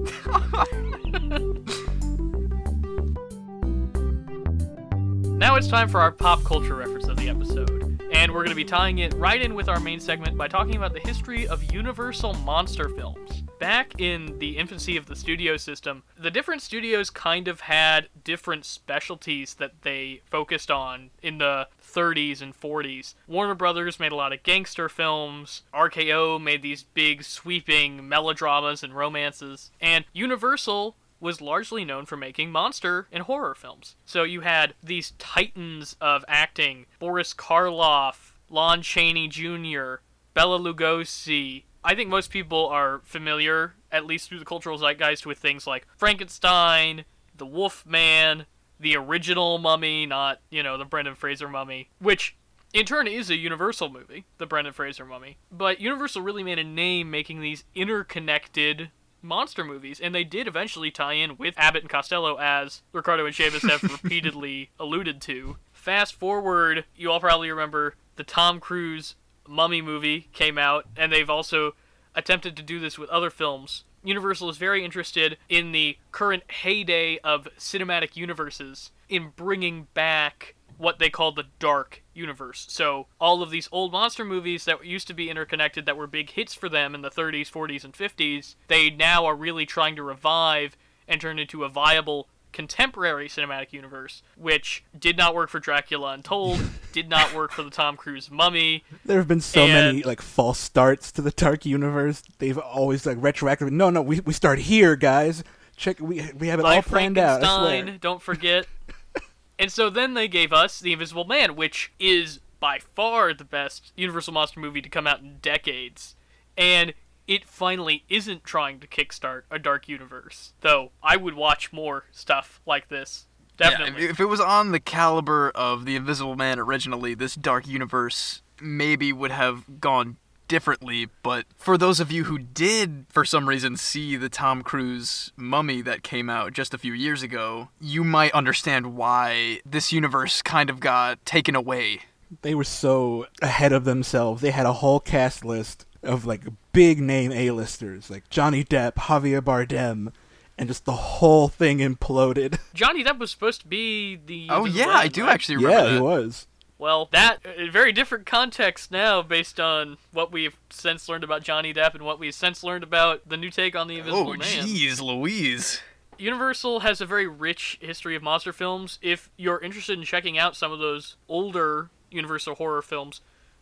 Now 5.37 5.53
it's 5.53 5.67
time 5.67 5.87
for 5.87 6.01
our 6.01 6.11
pop 6.11 6.43
culture 6.43 6.73
reference 6.73 7.07
of 7.07 7.17
the 7.17 7.29
episode. 7.29 8.01
And 8.11 8.31
we're 8.31 8.39
going 8.39 8.49
to 8.49 8.55
be 8.55 8.65
tying 8.65 8.97
it 8.97 9.13
right 9.13 9.39
in 9.39 9.53
with 9.53 9.69
our 9.69 9.79
main 9.79 9.99
segment 9.99 10.35
by 10.35 10.47
talking 10.47 10.75
about 10.75 10.93
the 10.93 10.99
history 11.01 11.47
of 11.47 11.71
Universal 11.71 12.33
monster 12.33 12.89
films. 12.89 13.36
Back 13.59 13.99
in 13.99 14.37
the 14.37 14.57
infancy 14.57 14.97
of 14.97 15.07
the 15.07 15.15
studio 15.15 15.57
system, 15.57 16.03
the 16.15 16.29
different 16.29 16.61
studios 16.61 17.09
kind 17.09 17.47
of 17.47 17.61
had 17.61 18.07
different 18.23 18.65
specialties 18.65 19.55
that 19.55 19.81
they 19.81 20.21
focused 20.29 20.69
on 20.69 21.09
in 21.23 21.39
the 21.39 21.67
30s 21.83 22.41
and 22.41 22.59
40s. 22.59 23.15
Warner 23.27 23.55
Brothers 23.55 23.99
made 23.99 24.11
a 24.11 24.15
lot 24.15 24.31
of 24.31 24.43
gangster 24.43 24.87
films, 24.89 25.63
RKO 25.73 26.39
made 26.39 26.61
these 26.61 26.83
big 26.83 27.23
sweeping 27.23 28.07
melodramas 28.07 28.83
and 28.83 28.95
romances, 28.95 29.71
and 29.81 30.05
Universal 30.13 30.95
was 31.19 31.41
largely 31.41 31.83
known 31.83 32.05
for 32.05 32.15
making 32.15 32.51
monster 32.51 33.07
and 33.11 33.23
horror 33.23 33.55
films. 33.55 33.95
So 34.05 34.21
you 34.21 34.41
had 34.41 34.75
these 34.83 35.13
titans 35.17 35.95
of 35.99 36.23
acting 36.27 36.85
Boris 36.99 37.33
Karloff, 37.33 38.33
Lon 38.51 38.83
Chaney 38.83 39.27
Jr., 39.27 39.95
Bela 40.35 40.59
Lugosi. 40.59 41.63
I 41.87 41.95
think 41.95 42.09
most 42.09 42.31
people 42.31 42.67
are 42.67 42.99
familiar, 43.05 43.75
at 43.93 44.05
least 44.05 44.27
through 44.27 44.39
the 44.39 44.45
cultural 44.45 44.77
zeitgeist, 44.77 45.25
with 45.25 45.37
things 45.37 45.65
like 45.65 45.87
Frankenstein, 45.95 47.05
The 47.33 47.45
Wolf 47.45 47.85
Man, 47.85 48.45
the 48.77 48.97
original 48.97 49.57
Mummy, 49.57 50.05
not, 50.05 50.41
you 50.49 50.61
know, 50.61 50.77
the 50.77 50.83
Brendan 50.83 51.15
Fraser 51.15 51.47
Mummy, 51.47 51.89
which 51.99 52.35
in 52.73 52.85
turn 52.85 53.07
is 53.07 53.29
a 53.29 53.37
Universal 53.37 53.87
movie, 53.87 54.25
the 54.37 54.45
Brendan 54.45 54.73
Fraser 54.73 55.05
Mummy. 55.05 55.37
But 55.49 55.79
Universal 55.79 56.23
really 56.23 56.43
made 56.43 56.59
a 56.59 56.63
name 56.65 57.09
making 57.09 57.39
these 57.39 57.63
interconnected 57.73 58.91
monster 59.21 59.63
movies, 59.63 60.01
and 60.01 60.13
they 60.13 60.25
did 60.25 60.45
eventually 60.45 60.91
tie 60.91 61.13
in 61.13 61.37
with 61.37 61.53
Abbott 61.57 61.83
and 61.83 61.89
Costello, 61.89 62.35
as 62.35 62.81
Ricardo 62.91 63.25
and 63.25 63.33
Chavis 63.33 63.67
have 63.67 63.81
repeatedly 64.03 64.71
alluded 64.77 65.21
to. 65.21 65.55
Fast 65.71 66.15
forward, 66.15 66.83
you 66.97 67.09
all 67.09 67.21
probably 67.21 67.49
remember 67.49 67.95
the 68.17 68.25
Tom 68.25 68.59
Cruise 68.59 69.15
Mummy 69.47 69.81
movie 69.81 70.29
came 70.33 70.57
out, 70.57 70.85
and 70.95 71.11
they've 71.11 71.29
also 71.29 71.73
attempted 72.15 72.55
to 72.57 72.63
do 72.63 72.79
this 72.79 72.97
with 72.97 73.09
other 73.09 73.29
films. 73.29 73.83
Universal 74.03 74.49
is 74.49 74.57
very 74.57 74.83
interested 74.83 75.37
in 75.49 75.71
the 75.71 75.97
current 76.11 76.43
heyday 76.49 77.19
of 77.19 77.47
cinematic 77.57 78.15
universes 78.15 78.91
in 79.09 79.31
bringing 79.35 79.87
back 79.93 80.55
what 80.77 80.99
they 80.99 81.09
call 81.09 81.31
the 81.31 81.45
dark 81.59 82.03
universe. 82.13 82.65
So, 82.69 83.07
all 83.19 83.41
of 83.41 83.49
these 83.49 83.67
old 83.71 83.91
monster 83.91 84.23
movies 84.23 84.65
that 84.65 84.85
used 84.85 85.07
to 85.07 85.13
be 85.13 85.29
interconnected 85.29 85.85
that 85.85 85.97
were 85.97 86.07
big 86.07 86.31
hits 86.31 86.53
for 86.53 86.69
them 86.69 86.93
in 86.93 87.01
the 87.01 87.09
30s, 87.09 87.51
40s, 87.51 87.83
and 87.83 87.93
50s, 87.93 88.55
they 88.67 88.89
now 88.89 89.25
are 89.25 89.35
really 89.35 89.65
trying 89.65 89.95
to 89.95 90.03
revive 90.03 90.77
and 91.07 91.19
turn 91.19 91.39
into 91.39 91.63
a 91.63 91.69
viable 91.69 92.27
contemporary 92.57 93.29
cinematic 93.29 93.71
universe, 93.71 94.23
which 94.35 94.83
did 94.97 95.15
not 95.15 95.35
work 95.35 95.47
for 95.47 95.59
Dracula 95.59 96.13
Untold, 96.13 96.59
did 96.91 97.07
not 97.07 97.31
work 97.35 97.51
for 97.51 97.61
the 97.61 97.69
Tom 97.69 97.95
Cruise 97.95 98.31
Mummy, 98.31 98.83
There 99.05 99.19
have 99.19 99.27
been 99.27 99.41
so 99.41 99.67
many 99.67 100.01
like 100.01 100.23
false 100.23 100.57
starts 100.57 101.11
to 101.11 101.21
the 101.21 101.29
dark 101.29 101.67
universe. 101.67 102.23
They've 102.39 102.57
always 102.57 103.05
like 103.05 103.19
retroactively. 103.19 103.69
No, 103.69 103.91
no, 103.91 104.01
we 104.01 104.21
we 104.21 104.33
start 104.33 104.57
here, 104.57 104.95
guys. 104.95 105.43
Check, 105.75 105.99
we 105.99 106.31
we 106.35 106.47
have 106.47 106.59
it 106.59 106.65
all 106.65 106.81
planned 106.81 107.19
out. 107.19 107.43
I 107.43 107.81
swear. 107.81 107.97
don't 108.01 108.23
forget. 108.23 108.65
and 109.59 109.71
so 109.71 109.91
then 109.91 110.15
they 110.15 110.27
gave 110.27 110.51
us 110.51 110.79
The 110.79 110.93
Invisible 110.93 111.25
Man, 111.25 111.55
which 111.55 111.91
is 111.99 112.39
by 112.59 112.79
far 112.79 113.35
the 113.35 113.45
best 113.45 113.91
Universal 113.95 114.33
Monster 114.33 114.59
movie 114.59 114.81
to 114.81 114.89
come 114.89 115.05
out 115.05 115.19
in 115.19 115.37
decades. 115.43 116.15
And 116.57 116.95
it 117.27 117.45
finally 117.45 118.03
isn't 118.09 118.43
trying 118.43 118.79
to 118.79 118.87
kickstart 118.87 119.43
a 119.51 119.59
dark 119.59 119.87
universe. 119.87 120.53
Though 120.61 120.91
I 121.03 121.17
would 121.17 121.33
watch 121.33 121.73
more 121.73 122.05
stuff 122.11 122.61
like 122.65 122.89
this. 122.89 123.27
Definitely. 123.57 124.03
Yeah, 124.03 124.09
if, 124.09 124.13
if 124.15 124.19
it 124.19 124.25
was 124.25 124.39
on 124.39 124.71
the 124.71 124.79
caliber 124.79 125.51
of 125.55 125.85
the 125.85 125.95
Invisible 125.95 126.35
Man 126.35 126.59
originally, 126.59 127.13
this 127.15 127.35
dark 127.35 127.67
universe 127.67 128.41
maybe 128.61 129.11
would 129.11 129.31
have 129.31 129.81
gone 129.81 130.17
differently. 130.47 131.09
But 131.23 131.45
for 131.57 131.77
those 131.77 131.99
of 131.99 132.11
you 132.11 132.25
who 132.25 132.37
did, 132.37 133.05
for 133.09 133.25
some 133.25 133.49
reason, 133.49 133.75
see 133.75 134.15
the 134.15 134.29
Tom 134.29 134.61
Cruise 134.61 135.31
Mummy 135.35 135.81
that 135.81 136.03
came 136.03 136.29
out 136.29 136.53
just 136.53 136.73
a 136.73 136.77
few 136.77 136.93
years 136.93 137.23
ago, 137.23 137.69
you 137.81 138.03
might 138.03 138.31
understand 138.33 138.95
why 138.95 139.59
this 139.65 139.91
universe 139.91 140.41
kind 140.41 140.69
of 140.69 140.79
got 140.79 141.25
taken 141.25 141.55
away 141.55 142.01
They 142.41 142.55
were 142.55 142.63
so 142.63 143.25
ahead 143.41 143.71
of 143.71 143.85
themselves. 143.85 144.41
They 144.41 144.51
had 144.51 144.65
a 144.65 144.73
whole 144.73 144.99
cast 144.99 145.45
list 145.45 145.85
of 146.07 146.25
like 146.25 146.43
big 146.73 146.99
name 146.99 147.31
A-listers, 147.31 148.09
like 148.09 148.29
Johnny 148.29 148.63
Depp, 148.63 148.93
Javier 148.93 149.41
Bardem, 149.41 150.11
and 150.57 150.67
just 150.67 150.85
the 150.85 150.93
whole 150.93 151.47
thing 151.47 151.79
imploded. 151.79 152.59
Johnny 152.73 153.03
Depp 153.03 153.19
was 153.19 153.31
supposed 153.31 153.61
to 153.61 153.67
be 153.67 154.15
the. 154.25 154.47
Oh 154.49 154.65
Invisible 154.65 154.91
yeah, 154.91 154.97
I 154.97 155.07
do 155.07 155.23
right? 155.23 155.33
actually 155.33 155.57
remember 155.57 155.87
yeah, 155.89 155.93
he 155.95 156.01
was. 156.01 156.47
Well, 156.79 157.09
that 157.11 157.39
uh, 157.45 157.63
a 157.63 157.69
very 157.69 157.91
different 157.91 158.25
context 158.25 158.91
now, 158.91 159.21
based 159.21 159.59
on 159.59 159.97
what 160.11 160.31
we've 160.31 160.55
since 160.69 161.09
learned 161.09 161.23
about 161.23 161.43
Johnny 161.43 161.73
Depp 161.73 161.95
and 161.95 162.03
what 162.03 162.19
we've 162.19 162.33
since 162.35 162.63
learned 162.63 162.83
about 162.83 163.27
the 163.27 163.37
new 163.37 163.49
take 163.49 163.75
on 163.75 163.87
the 163.87 163.97
Invisible 163.97 164.29
Oh 164.29 164.33
Man. 164.33 164.65
jeez, 164.65 165.01
Louise. 165.01 165.81
Universal 166.19 166.79
has 166.81 166.99
a 167.01 167.05
very 167.05 167.27
rich 167.27 167.77
history 167.81 168.15
of 168.15 168.23
monster 168.23 168.51
films. 168.53 168.97
If 169.01 169.29
you're 169.37 169.59
interested 169.59 169.97
in 169.97 170.03
checking 170.05 170.37
out 170.37 170.55
some 170.55 170.71
of 170.71 170.79
those 170.79 171.15
older 171.27 171.89
Universal 172.09 172.55
horror 172.55 172.81
films, 172.81 173.21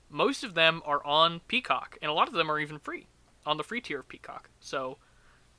most 0.10 0.44
of 0.44 0.54
them 0.54 0.82
are 0.86 1.06
on 1.06 1.42
Peacock, 1.48 1.98
and 2.02 2.10
a 2.10 2.14
lot 2.14 2.28
of 2.28 2.34
them 2.34 2.50
are 2.50 2.60
even 2.60 2.80
free 2.80 3.08
on 3.46 3.58
the 3.58 3.64
free 3.64 3.82
tier 3.82 4.00
of 4.00 4.08
Peacock. 4.08 4.50
So, 4.60 4.98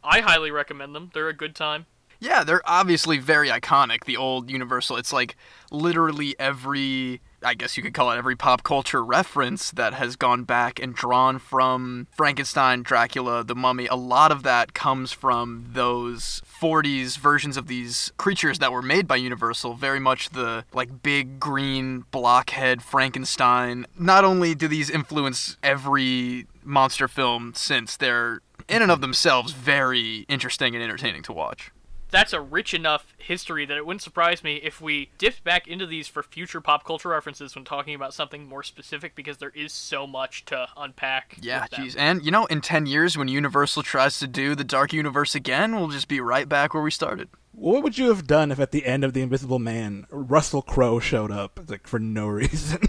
I 0.03 0.20
highly 0.20 0.51
recommend 0.51 0.94
them. 0.94 1.11
They're 1.14 1.28
a 1.28 1.34
good 1.34 1.55
time. 1.55 1.86
Yeah, 2.20 2.44
they're 2.44 2.62
obviously 2.64 3.18
very 3.18 3.49
iconic. 3.49 4.05
The 4.05 4.16
old 4.16 4.51
Universal. 4.51 4.97
It's 4.97 5.12
like 5.12 5.36
literally 5.70 6.34
every, 6.38 7.20
I 7.43 7.55
guess 7.55 7.76
you 7.76 7.82
could 7.82 7.95
call 7.95 8.11
it 8.11 8.16
every 8.16 8.37
pop 8.37 8.62
culture 8.62 9.05
reference 9.05 9.70
that 9.72 9.95
has 9.95 10.16
gone 10.16 10.45
back 10.45 10.80
and 10.80 10.95
drawn 10.95 11.39
from 11.39 12.07
Frankenstein, 12.16 12.82
Dracula, 12.82 13.45
The 13.45 13.55
Mummy. 13.55 13.87
A 13.87 13.95
lot 13.97 14.32
of 14.32 14.43
that 14.43 14.74
comes 14.74 15.12
from 15.12 15.66
those 15.72 16.43
40s 16.61 17.18
versions 17.18 17.57
of 17.57 17.66
these 17.66 18.12
creatures 18.16 18.59
that 18.59 18.72
were 18.72 18.82
made 18.82 19.07
by 19.07 19.16
Universal. 19.16 19.74
Very 19.74 20.01
much 20.01 20.30
the 20.30 20.64
like 20.72 21.03
big 21.03 21.39
green 21.39 22.05
blockhead 22.11 22.82
Frankenstein. 22.82 23.87
Not 23.99 24.24
only 24.24 24.55
do 24.55 24.68
these 24.68 24.91
influence 24.91 25.57
every 25.62 26.47
monster 26.64 27.09
film 27.09 27.53
since, 27.55 27.97
they're 27.97 28.41
in 28.68 28.82
and 28.82 28.91
of 28.91 29.01
themselves 29.01 29.53
very 29.53 30.24
interesting 30.28 30.74
and 30.74 30.82
entertaining 30.82 31.22
to 31.22 31.32
watch 31.32 31.70
That's 32.11 32.32
a 32.32 32.40
rich 32.40 32.72
enough 32.72 33.14
history 33.18 33.66
that 33.66 33.76
it 33.76 33.84
wouldn't 33.84 34.02
surprise 34.02 34.44
me 34.44 34.57
if 34.57 34.80
we 34.80 35.11
dipped 35.18 35.42
back 35.44 35.66
into 35.66 35.86
these 35.86 36.09
for 36.09 36.22
future 36.22 36.61
pop 36.61 36.84
culture 36.84 37.09
references 37.09 37.54
when 37.54 37.64
talking 37.64 37.94
about 37.94 38.14
something 38.14 38.48
more 38.48 38.62
specific 38.62 39.14
because 39.14 39.38
there 39.38 39.52
is 39.54 39.72
so 39.72 40.07
much 40.07 40.44
to 40.46 40.68
unpack. 40.76 41.36
Yeah, 41.40 41.62
with 41.62 41.72
jeez. 41.72 41.96
And, 41.98 42.24
you 42.24 42.30
know, 42.30 42.46
in 42.46 42.61
10 42.61 42.86
years, 42.86 43.18
when 43.18 43.28
Universal 43.28 43.82
tries 43.82 44.18
to 44.20 44.26
do 44.26 44.54
the 44.54 44.64
Dark 44.64 44.92
Universe 44.92 45.34
again, 45.34 45.76
we'll 45.76 45.88
just 45.88 46.09
be 46.09 46.20
right 46.20 46.48
back 46.48 46.74
where 46.74 46.82
we 46.82 46.90
started. 46.90 47.28
What 47.52 47.82
would 47.82 47.96
you 47.96 48.09
have 48.09 48.26
done 48.26 48.52
if 48.52 48.61
at 48.61 48.70
the 48.70 48.84
end 48.84 49.02
of 49.02 49.14
The 49.14 49.22
Invisible 49.22 49.59
Man, 49.59 50.07
Russell 50.11 50.61
Crowe 50.61 51.00
showed 51.00 51.32
up, 51.32 51.59
like, 51.68 51.86
for 51.86 51.98
no 51.98 52.26
reason? 52.28 52.82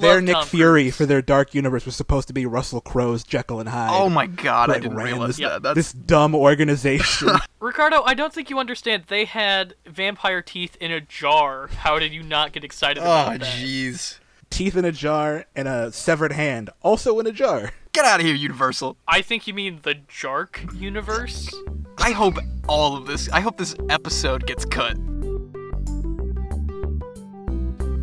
Their 0.00 0.14
Love 0.16 0.24
Nick 0.24 0.34
Tom 0.34 0.46
Fury 0.46 0.82
Cruise. 0.84 0.96
for 0.96 1.06
their 1.06 1.22
Dark 1.22 1.54
Universe 1.54 1.86
was 1.86 1.96
supposed 1.96 2.28
to 2.28 2.34
be 2.34 2.46
Russell 2.46 2.80
Crowe's 2.80 3.22
Jekyll 3.24 3.60
and 3.60 3.68
Hyde. 3.68 3.90
Oh 3.92 4.08
my 4.08 4.26
god, 4.26 4.70
I 4.70 4.78
didn't 4.78 4.96
realize 4.96 5.36
this- 5.36 5.48
that. 5.48 5.62
That's 5.62 5.74
This 5.74 5.92
dumb 5.92 6.34
organization. 6.34 7.30
Ricardo, 7.60 8.02
I 8.04 8.14
don't 8.14 8.32
think 8.32 8.50
you 8.50 8.58
understand. 8.58 9.04
They 9.08 9.24
had 9.26 9.74
vampire 9.86 10.42
teeth 10.42 10.76
in 10.80 10.90
a 10.90 11.00
jar. 11.00 11.68
How 11.68 11.98
did 11.98 12.12
you 12.12 12.22
not 12.22 12.52
get 12.52 12.64
excited 12.64 13.00
Oh, 13.00 13.04
about 13.04 13.26
ah, 13.26 13.30
that? 13.32 13.42
Oh 13.42 13.44
jeez. 13.44 14.18
Teeth 14.50 14.76
in 14.76 14.84
a 14.84 14.90
jar 14.92 15.44
and 15.54 15.68
a 15.68 15.92
severed 15.92 16.32
hand, 16.32 16.70
also 16.82 17.18
in 17.20 17.26
a 17.26 17.32
jar. 17.32 17.70
Get 17.92 18.04
out 18.04 18.18
of 18.20 18.26
here, 18.26 18.34
Universal. 18.34 18.96
I 19.06 19.22
think 19.22 19.46
you 19.46 19.54
mean 19.54 19.80
the 19.82 19.94
Jark 19.94 20.74
universe. 20.78 21.52
I 21.98 22.10
hope 22.12 22.36
all 22.68 22.96
of 22.96 23.06
this, 23.06 23.28
I 23.30 23.40
hope 23.40 23.58
this 23.58 23.74
episode 23.88 24.46
gets 24.46 24.64
cut. 24.64 24.96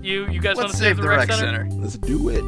You 0.08 0.26
you 0.30 0.40
guys 0.40 0.56
want 0.56 0.70
Let's 0.70 0.80
to 0.80 0.86
save 0.86 0.96
the 0.96 1.10
rec 1.10 1.30
center. 1.30 1.68
Let's 1.70 1.98
do 1.98 2.30
it. 2.30 2.42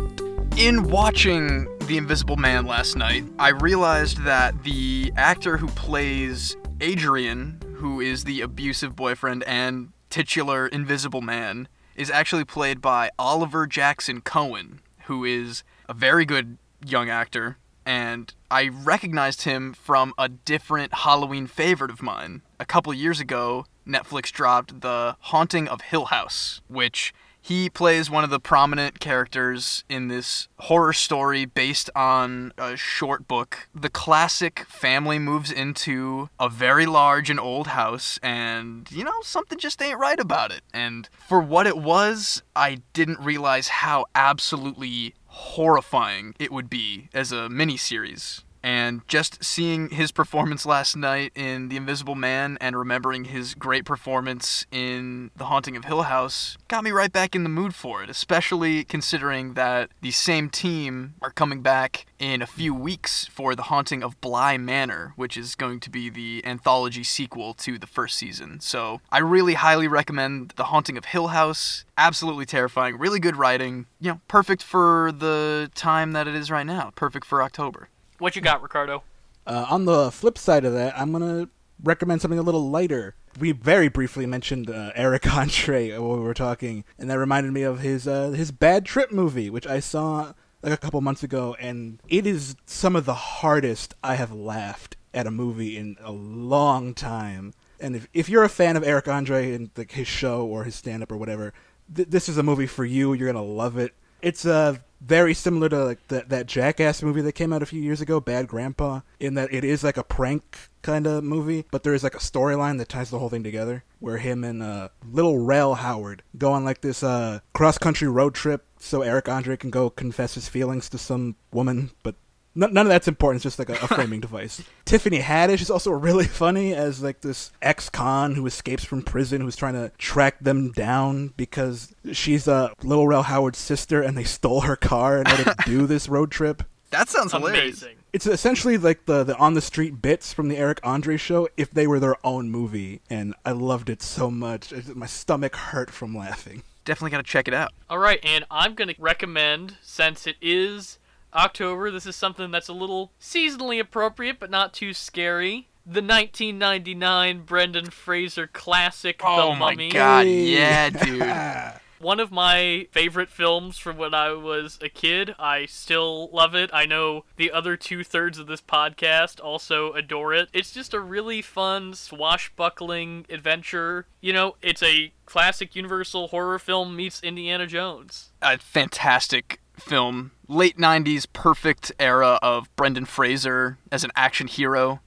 In 0.58 0.84
watching 0.84 1.68
The 1.88 1.98
Invisible 1.98 2.38
Man 2.38 2.66
last 2.66 2.96
night, 2.96 3.26
I 3.38 3.50
realized 3.50 4.24
that 4.24 4.64
the 4.64 5.12
actor 5.18 5.58
who 5.58 5.68
plays 5.68 6.56
Adrian, 6.80 7.60
who 7.76 8.00
is 8.00 8.24
the 8.24 8.40
abusive 8.40 8.96
boyfriend 8.96 9.44
and 9.44 9.92
titular 10.10 10.68
Invisible 10.68 11.20
Man, 11.20 11.68
is 11.98 12.10
actually 12.10 12.46
played 12.46 12.80
by 12.80 13.10
Oliver 13.20 13.68
Jackson 13.68 14.22
Cohen, 14.22 14.80
who 15.08 15.26
is 15.26 15.66
a 15.90 15.94
very 15.94 16.24
good 16.24 16.58
young 16.86 17.10
actor, 17.10 17.58
and 17.86 18.34
I 18.50 18.70
recognized 18.70 19.42
him 19.42 19.74
from 19.74 20.14
a 20.18 20.30
different 20.30 20.94
Halloween 20.94 21.46
favorite 21.46 21.92
of 21.92 22.02
mine. 22.02 22.42
A 22.58 22.64
couple 22.64 22.94
years 22.94 23.20
ago, 23.20 23.66
Netflix 23.86 24.32
dropped 24.32 24.80
The 24.80 25.18
Haunting 25.20 25.68
of 25.68 25.82
Hill 25.82 26.06
House, 26.06 26.62
which 26.70 27.14
he 27.42 27.70
plays 27.70 28.10
one 28.10 28.24
of 28.24 28.30
the 28.30 28.40
prominent 28.40 29.00
characters 29.00 29.84
in 29.90 30.08
this 30.08 30.48
horror 30.58 30.94
story 30.94 31.46
based 31.46 31.90
on 31.96 32.54
a 32.58 32.76
short 32.76 33.28
book. 33.28 33.70
The 33.74 33.90
classic 33.90 34.66
family 34.68 35.20
moves 35.20 35.52
into 35.52 36.30
a 36.40 36.50
very 36.50 36.86
large 36.86 37.30
and 37.30 37.40
old 37.40 37.68
house, 37.68 38.20
and, 38.22 38.92
you 38.92 39.04
know, 39.04 39.22
something 39.22 39.58
just 39.58 39.82
ain't 39.82 40.00
right 40.00 40.20
about 40.20 40.52
it. 40.52 40.62
And 40.74 41.10
for 41.28 41.40
what 41.40 41.68
it 41.68 41.78
was, 41.78 42.44
I 42.56 42.82
didn't 42.94 43.20
realize 43.20 43.70
how 43.70 44.06
absolutely 44.16 45.16
horrifying 45.26 46.36
it 46.40 46.52
would 46.52 46.70
be 46.70 47.10
as 47.14 47.32
a 47.32 47.48
miniseries. 47.48 48.44
And 48.62 49.08
just 49.08 49.44
seeing 49.44 49.90
his 49.90 50.12
performance 50.12 50.66
last 50.66 50.96
night 50.96 51.32
in 51.36 51.70
The 51.70 51.78
Invisible 51.78 52.16
Man 52.16 52.58
and 52.60 52.78
remembering 52.78 53.26
his 53.26 53.54
great 53.54 53.86
performance 53.86 54.66
in 54.72 55.32
The 55.38 55.46
Haunting 55.46 55.78
of 55.78 55.86
Hill 55.86 56.04
House 56.04 56.58
got 56.68 56.84
me 56.84 56.92
right 56.92 57.12
back 57.12 57.36
in 57.36 57.44
the 57.44 57.50
mood 57.50 57.74
for 57.74 58.04
it, 58.04 58.10
especially 58.10 58.84
considering 58.84 59.54
that 59.54 59.90
the 60.02 60.12
same 60.12 60.50
team 60.50 61.14
are 61.22 61.32
coming 61.32 61.62
back 61.62 62.06
in 62.20 62.42
a 62.42 62.48
few 62.48 62.74
weeks 62.74 63.26
for 63.26 63.56
The 63.56 63.64
Haunting 63.64 64.04
of 64.04 64.20
Bly 64.20 64.58
Manor, 64.58 65.14
which 65.16 65.38
is 65.38 65.56
going 65.56 65.80
to 65.80 65.90
be 65.90 66.10
the 66.10 66.44
anthology 66.46 67.04
sequel 67.04 67.54
to 67.56 67.80
the 67.80 67.88
first 67.88 68.18
season. 68.18 68.60
So 68.60 69.00
I 69.12 69.20
really 69.20 69.54
highly 69.54 69.88
recommend 69.88 70.54
The 70.58 70.66
Haunting 70.66 70.98
of 70.98 71.06
Hill 71.06 71.28
House. 71.28 71.86
Absolutely 71.98 72.46
terrifying, 72.46 72.98
really 72.98 73.20
good 73.20 73.36
writing, 73.36 73.86
you 74.02 74.12
know, 74.12 74.22
perfect 74.28 74.64
for 74.64 75.12
the 75.12 75.72
time 75.76 76.12
that 76.12 76.28
it 76.28 76.36
is 76.36 76.52
right 76.52 76.66
now, 76.66 76.92
perfect 76.96 77.26
for 77.26 77.42
October. 77.42 77.90
What 78.20 78.36
you 78.36 78.42
got, 78.42 78.62
Ricardo? 78.62 79.04
Uh, 79.48 79.66
on 79.70 79.86
the 79.86 80.12
flip 80.12 80.38
side 80.38 80.66
of 80.66 80.74
that, 80.74 80.98
I'm 81.00 81.12
gonna 81.12 81.50
recommend 81.84 82.22
something 82.22 82.38
a 82.38 82.44
little 82.44 82.70
lighter. 82.70 83.16
We 83.40 83.54
very 83.54 83.88
briefly 83.88 84.26
mentioned 84.26 84.70
uh, 84.70 84.92
Eric 84.94 85.34
Andre 85.34 85.92
when 85.92 86.20
we 86.20 86.24
were 86.24 86.34
talking, 86.34 86.84
and 86.98 87.10
that 87.10 87.18
reminded 87.18 87.54
me 87.54 87.64
of 87.64 87.80
his 87.80 88.08
uh, 88.08 88.30
his 88.32 88.52
Bad 88.52 88.86
Trip 88.86 89.12
movie, 89.12 89.50
which 89.50 89.66
I 89.66 89.80
saw 89.80 90.34
like 90.62 90.74
a 90.74 90.78
couple 90.78 91.00
months 91.00 91.24
ago, 91.24 91.56
and 91.60 92.02
it 92.10 92.28
is 92.28 92.56
some 92.66 92.96
of 92.96 93.06
the 93.06 93.14
hardest 93.14 93.96
I 94.04 94.16
have 94.16 94.34
laughed 94.34 94.98
at 95.14 95.26
a 95.26 95.32
movie 95.32 95.78
in 95.78 95.98
a 96.02 96.12
long 96.12 96.94
time. 96.94 97.54
And 97.80 97.96
if 97.96 98.08
if 98.14 98.28
you're 98.28 98.44
a 98.44 98.50
fan 98.50 98.76
of 98.76 98.84
Eric 98.84 99.08
Andre 99.08 99.54
and 99.54 99.70
like 99.78 99.94
his 99.94 100.08
show 100.08 100.46
or 100.46 100.66
his 100.66 100.76
stand 100.76 101.04
up 101.04 101.12
or 101.12 101.18
whatever, 101.18 101.54
th- 101.96 102.10
this 102.10 102.28
is 102.28 102.38
a 102.38 102.44
movie 102.44 102.68
for 102.68 102.84
you. 102.84 103.14
You're 103.14 103.32
gonna 103.32 103.46
love 103.46 103.78
it. 103.78 103.94
It's 104.22 104.46
uh, 104.46 104.78
very 105.02 105.34
similar 105.34 105.70
to 105.70 105.86
like 105.86 106.08
that 106.10 106.30
that 106.30 106.46
Jackass 106.46 107.02
movie 107.02 107.22
that 107.22 107.34
came 107.34 107.54
out 107.54 107.64
a 107.64 107.68
few 107.68 107.82
years 107.82 108.02
ago, 108.02 108.20
Bad 108.20 108.48
Grandpa, 108.48 109.02
in 109.20 109.36
that 109.36 109.54
it 109.54 109.64
is 109.64 109.84
like 109.84 109.98
a 109.98 110.04
prank 110.04 110.70
kind 110.82 111.08
of 111.08 111.24
movie, 111.24 111.66
but 111.72 111.84
there 111.84 111.94
is 111.94 112.04
like 112.04 112.16
a 112.16 112.20
storyline 112.20 112.78
that 112.78 112.90
ties 112.90 113.10
the 113.10 113.20
whole 113.20 113.30
thing 113.30 113.44
together. 113.44 113.84
Where 114.00 114.18
him 114.18 114.44
and 114.44 114.64
uh, 114.64 114.90
little 115.12 115.40
Rel 115.40 115.76
Howery 115.76 116.20
go 116.38 116.54
on 116.54 116.64
like 116.64 116.82
this 116.82 117.04
uh, 117.04 117.40
cross 117.54 117.78
country 117.78 118.08
road 118.08 118.34
trip, 118.34 118.66
so 118.80 119.02
Eric 119.02 119.28
Andre 119.28 119.58
can 119.58 119.70
go 119.70 119.90
confess 119.90 120.36
his 120.36 120.48
feelings 120.48 120.90
to 120.90 120.98
some 120.98 121.36
woman, 121.52 121.92
but 122.04 122.16
None, 122.56 122.74
none 122.74 122.86
of 122.86 122.90
that's 122.90 123.08
important. 123.08 123.38
It's 123.38 123.56
just 123.56 123.60
like 123.60 123.70
a, 123.70 123.84
a 123.84 123.88
framing 123.96 124.20
device. 124.20 124.64
Tiffany 124.86 125.20
Haddish 125.20 125.62
is 125.62 125.70
also 125.70 125.92
really 125.92 126.26
funny 126.26 126.74
as 126.74 127.02
like 127.02 127.22
this 127.22 127.52
ex-con 127.62 128.36
who 128.36 128.46
escapes 128.46 128.84
from 128.84 129.02
prison, 129.02 129.42
who's 129.42 129.56
trying 129.56 129.74
to 129.74 129.92
track 129.98 130.40
them 130.40 130.72
down 130.72 131.34
because 131.38 131.94
she's 132.12 132.48
uh, 132.48 132.70
Little 132.84 133.08
Rel 133.08 133.24
Howery's 133.24 133.58
sister, 133.58 134.02
and 134.02 134.18
they 134.18 134.24
stole 134.24 134.62
her 134.62 134.76
car 134.76 135.20
in 135.20 135.28
order 135.28 135.44
to 135.44 135.56
do 135.66 135.86
this 135.88 136.10
road 136.10 136.32
trip. 136.32 136.64
That 136.92 137.10
sounds 137.10 137.32
hilarious. 137.32 137.82
Amazing. 137.84 137.98
It's 138.12 138.26
essentially 138.26 138.78
like 138.78 139.06
the 139.06 139.24
the 139.24 139.38
on 139.38 139.54
the 139.54 139.62
street 139.62 140.02
bits 140.02 140.34
from 140.34 140.48
the 140.48 140.58
Eric 140.58 140.80
Andre 140.84 141.18
show 141.18 141.48
if 141.56 141.70
they 141.70 141.86
were 141.86 142.00
their 142.00 142.16
own 142.26 142.50
movie, 142.50 143.02
and 143.10 143.36
I 143.46 143.52
loved 143.52 143.90
it 143.90 144.02
so 144.02 144.32
much. 144.32 144.74
My 144.96 145.06
stomach 145.06 145.56
hurt 145.56 145.92
from 145.92 146.18
laughing. 146.18 146.64
Definitely 146.86 147.12
got 147.12 147.18
to 147.18 147.32
check 147.32 147.48
it 147.48 147.54
out. 147.54 147.72
All 147.88 148.00
right, 148.00 148.20
and 148.24 148.46
I'm 148.50 148.74
going 148.74 148.88
to 148.88 149.00
recommend, 149.00 149.78
since 149.84 150.26
it 150.26 150.38
is 150.42 150.98
October, 151.34 151.92
this 151.92 152.06
is 152.06 152.16
something 152.16 152.52
that's 152.52 152.68
a 152.70 152.74
little 152.74 153.12
seasonally 153.20 153.80
appropriate 153.80 154.40
but 154.40 154.50
not 154.50 154.74
too 154.74 154.94
scary. 154.94 155.68
The 155.86 156.02
1999 156.02 157.44
Brendan 157.44 157.90
Fraser 157.90 158.48
classic, 158.48 159.22
Oh 159.24 159.54
The 159.54 159.60
my 159.60 159.72
Mummy. 159.72 159.90
god, 159.90 160.28
yeah, 160.28 160.90
dude. 160.90 161.80
One 162.00 162.22
of 162.22 162.32
my 162.32 162.88
favorite 162.92 163.30
films 163.30 163.78
from 163.78 163.98
when 163.98 164.14
I 164.14 164.32
was 164.32 164.78
a 164.82 164.88
kid. 164.88 165.36
I 165.38 165.66
still 165.66 166.30
love 166.32 166.56
it. 166.56 166.70
I 166.72 166.86
know 166.86 167.26
the 167.36 167.52
other 167.52 167.76
two 167.76 168.06
thirds 168.06 168.38
of 168.40 168.48
this 168.48 168.62
podcast 168.62 169.44
also 169.44 169.92
adore 169.94 170.34
it. 170.34 170.48
It's 170.54 170.72
just 170.72 170.94
a 170.94 171.00
really 171.02 171.42
fun, 171.42 171.94
swashbuckling 171.94 173.26
adventure. 173.30 174.06
You 174.22 174.32
know, 174.32 174.56
it's 174.62 174.82
a 174.82 175.12
classic 175.26 175.76
Universal 175.76 176.30
horror 176.30 176.58
film 176.60 176.96
meets 176.96 177.22
Indiana 177.22 177.68
Jones. 177.68 178.32
A 178.42 178.58
fantastic 178.60 179.60
film. 179.78 180.32
Late 180.52 180.80
90s, 180.80 181.28
perfect 181.32 181.92
era 182.00 182.40
of 182.42 182.76
Brendan 182.76 183.06
Fraser 183.06 183.78
as 183.92 184.04
an 184.04 184.10
action 184.16 184.48
hero. 184.48 185.00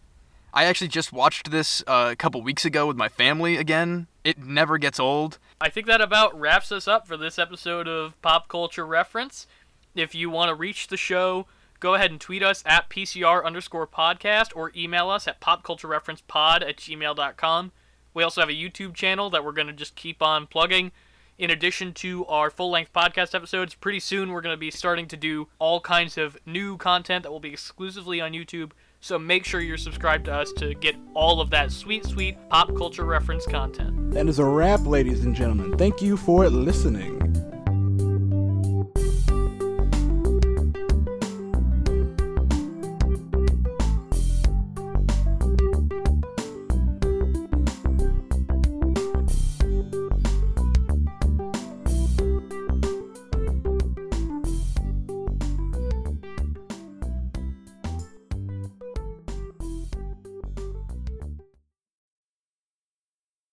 I 0.55 0.67
actually 0.67 0.87
just 0.87 1.13
watched 1.13 1.51
this 1.51 1.83
uh, 1.89 2.11
a 2.13 2.15
couple 2.15 2.41
weeks 2.43 2.65
ago 2.65 2.87
with 2.87 2.97
my 2.97 3.09
family 3.09 3.57
again. 3.57 4.07
It 4.23 4.39
never 4.39 4.79
gets 4.79 5.01
old. 5.01 5.41
I 5.61 5.69
think 5.69 5.89
that 5.89 6.01
about 6.01 6.39
wraps 6.39 6.71
us 6.71 6.87
up 6.87 7.09
for 7.09 7.17
this 7.17 7.41
episode 7.41 7.89
of 7.89 8.15
Pop 8.23 8.47
Culture 8.47 8.87
Reference. 8.87 9.49
If 9.97 10.15
you 10.15 10.31
want 10.31 10.51
to 10.51 10.55
reach 10.55 10.87
the 10.87 10.97
show, 10.97 11.49
go 11.81 11.95
ahead 11.95 12.13
and 12.13 12.21
tweet 12.21 12.45
us 12.45 12.63
at 12.65 12.89
PCR 12.89 13.45
underscore 13.45 13.89
podcast 13.89 14.51
or 14.55 14.71
email 14.77 15.11
us 15.11 15.27
at 15.27 15.41
popculturereferencepod 15.41 16.63
at 16.63 16.77
gmail.com. 16.77 17.73
We 18.15 18.23
also 18.23 18.41
have 18.43 18.51
a 18.51 18.53
YouTube 18.53 18.95
channel 18.95 19.29
that 19.31 19.45
we're 19.45 19.51
going 19.51 19.67
to 19.67 19.73
just 19.73 19.97
keep 19.97 20.23
on 20.23 20.47
plugging. 20.47 20.93
In 21.39 21.51
addition 21.51 21.93
to 21.95 22.27
our 22.27 22.51
full 22.51 22.71
length 22.71 22.93
podcast 22.93 23.35
episodes, 23.35 23.75
pretty 23.75 24.01
soon 24.01 24.31
we're 24.31 24.43
going 24.43 24.55
to 24.55 24.61
be 24.61 24.71
starting 24.71 25.09
to 25.09 25.17
do 25.17 25.49
all 25.59 25.81
kinds 25.81 26.19
of 26.19 26.37
new 26.47 26.77
content 26.77 27.23
that 27.23 27.33
will 27.33 27.41
be 27.41 27.53
exclusively 27.53 28.21
on 28.21 28.33
YouTube. 28.33 28.73
So 29.01 29.19
make 29.19 29.45
sure 29.45 29.61
you're 29.61 29.79
subscribed 29.79 30.27
to 30.27 30.35
us 30.35 30.53
to 30.55 30.75
get 30.75 30.95
all 31.15 31.41
of 31.41 31.51
that 31.51 31.73
sweet, 31.73 32.05
sweet 32.05 32.37
pop 32.49 32.77
culture 32.77 33.05
reference 33.05 33.47
content. 33.47 34.13
That 34.13 34.29
is 34.29 34.39
a 34.39 34.45
wrap, 34.45 34.87
ladies 34.87 35.25
and 35.25 35.35
gentlemen. 35.35 35.77
Thank 35.77 36.03
you 36.03 36.17
for 36.17 36.49
listening. 36.49 37.52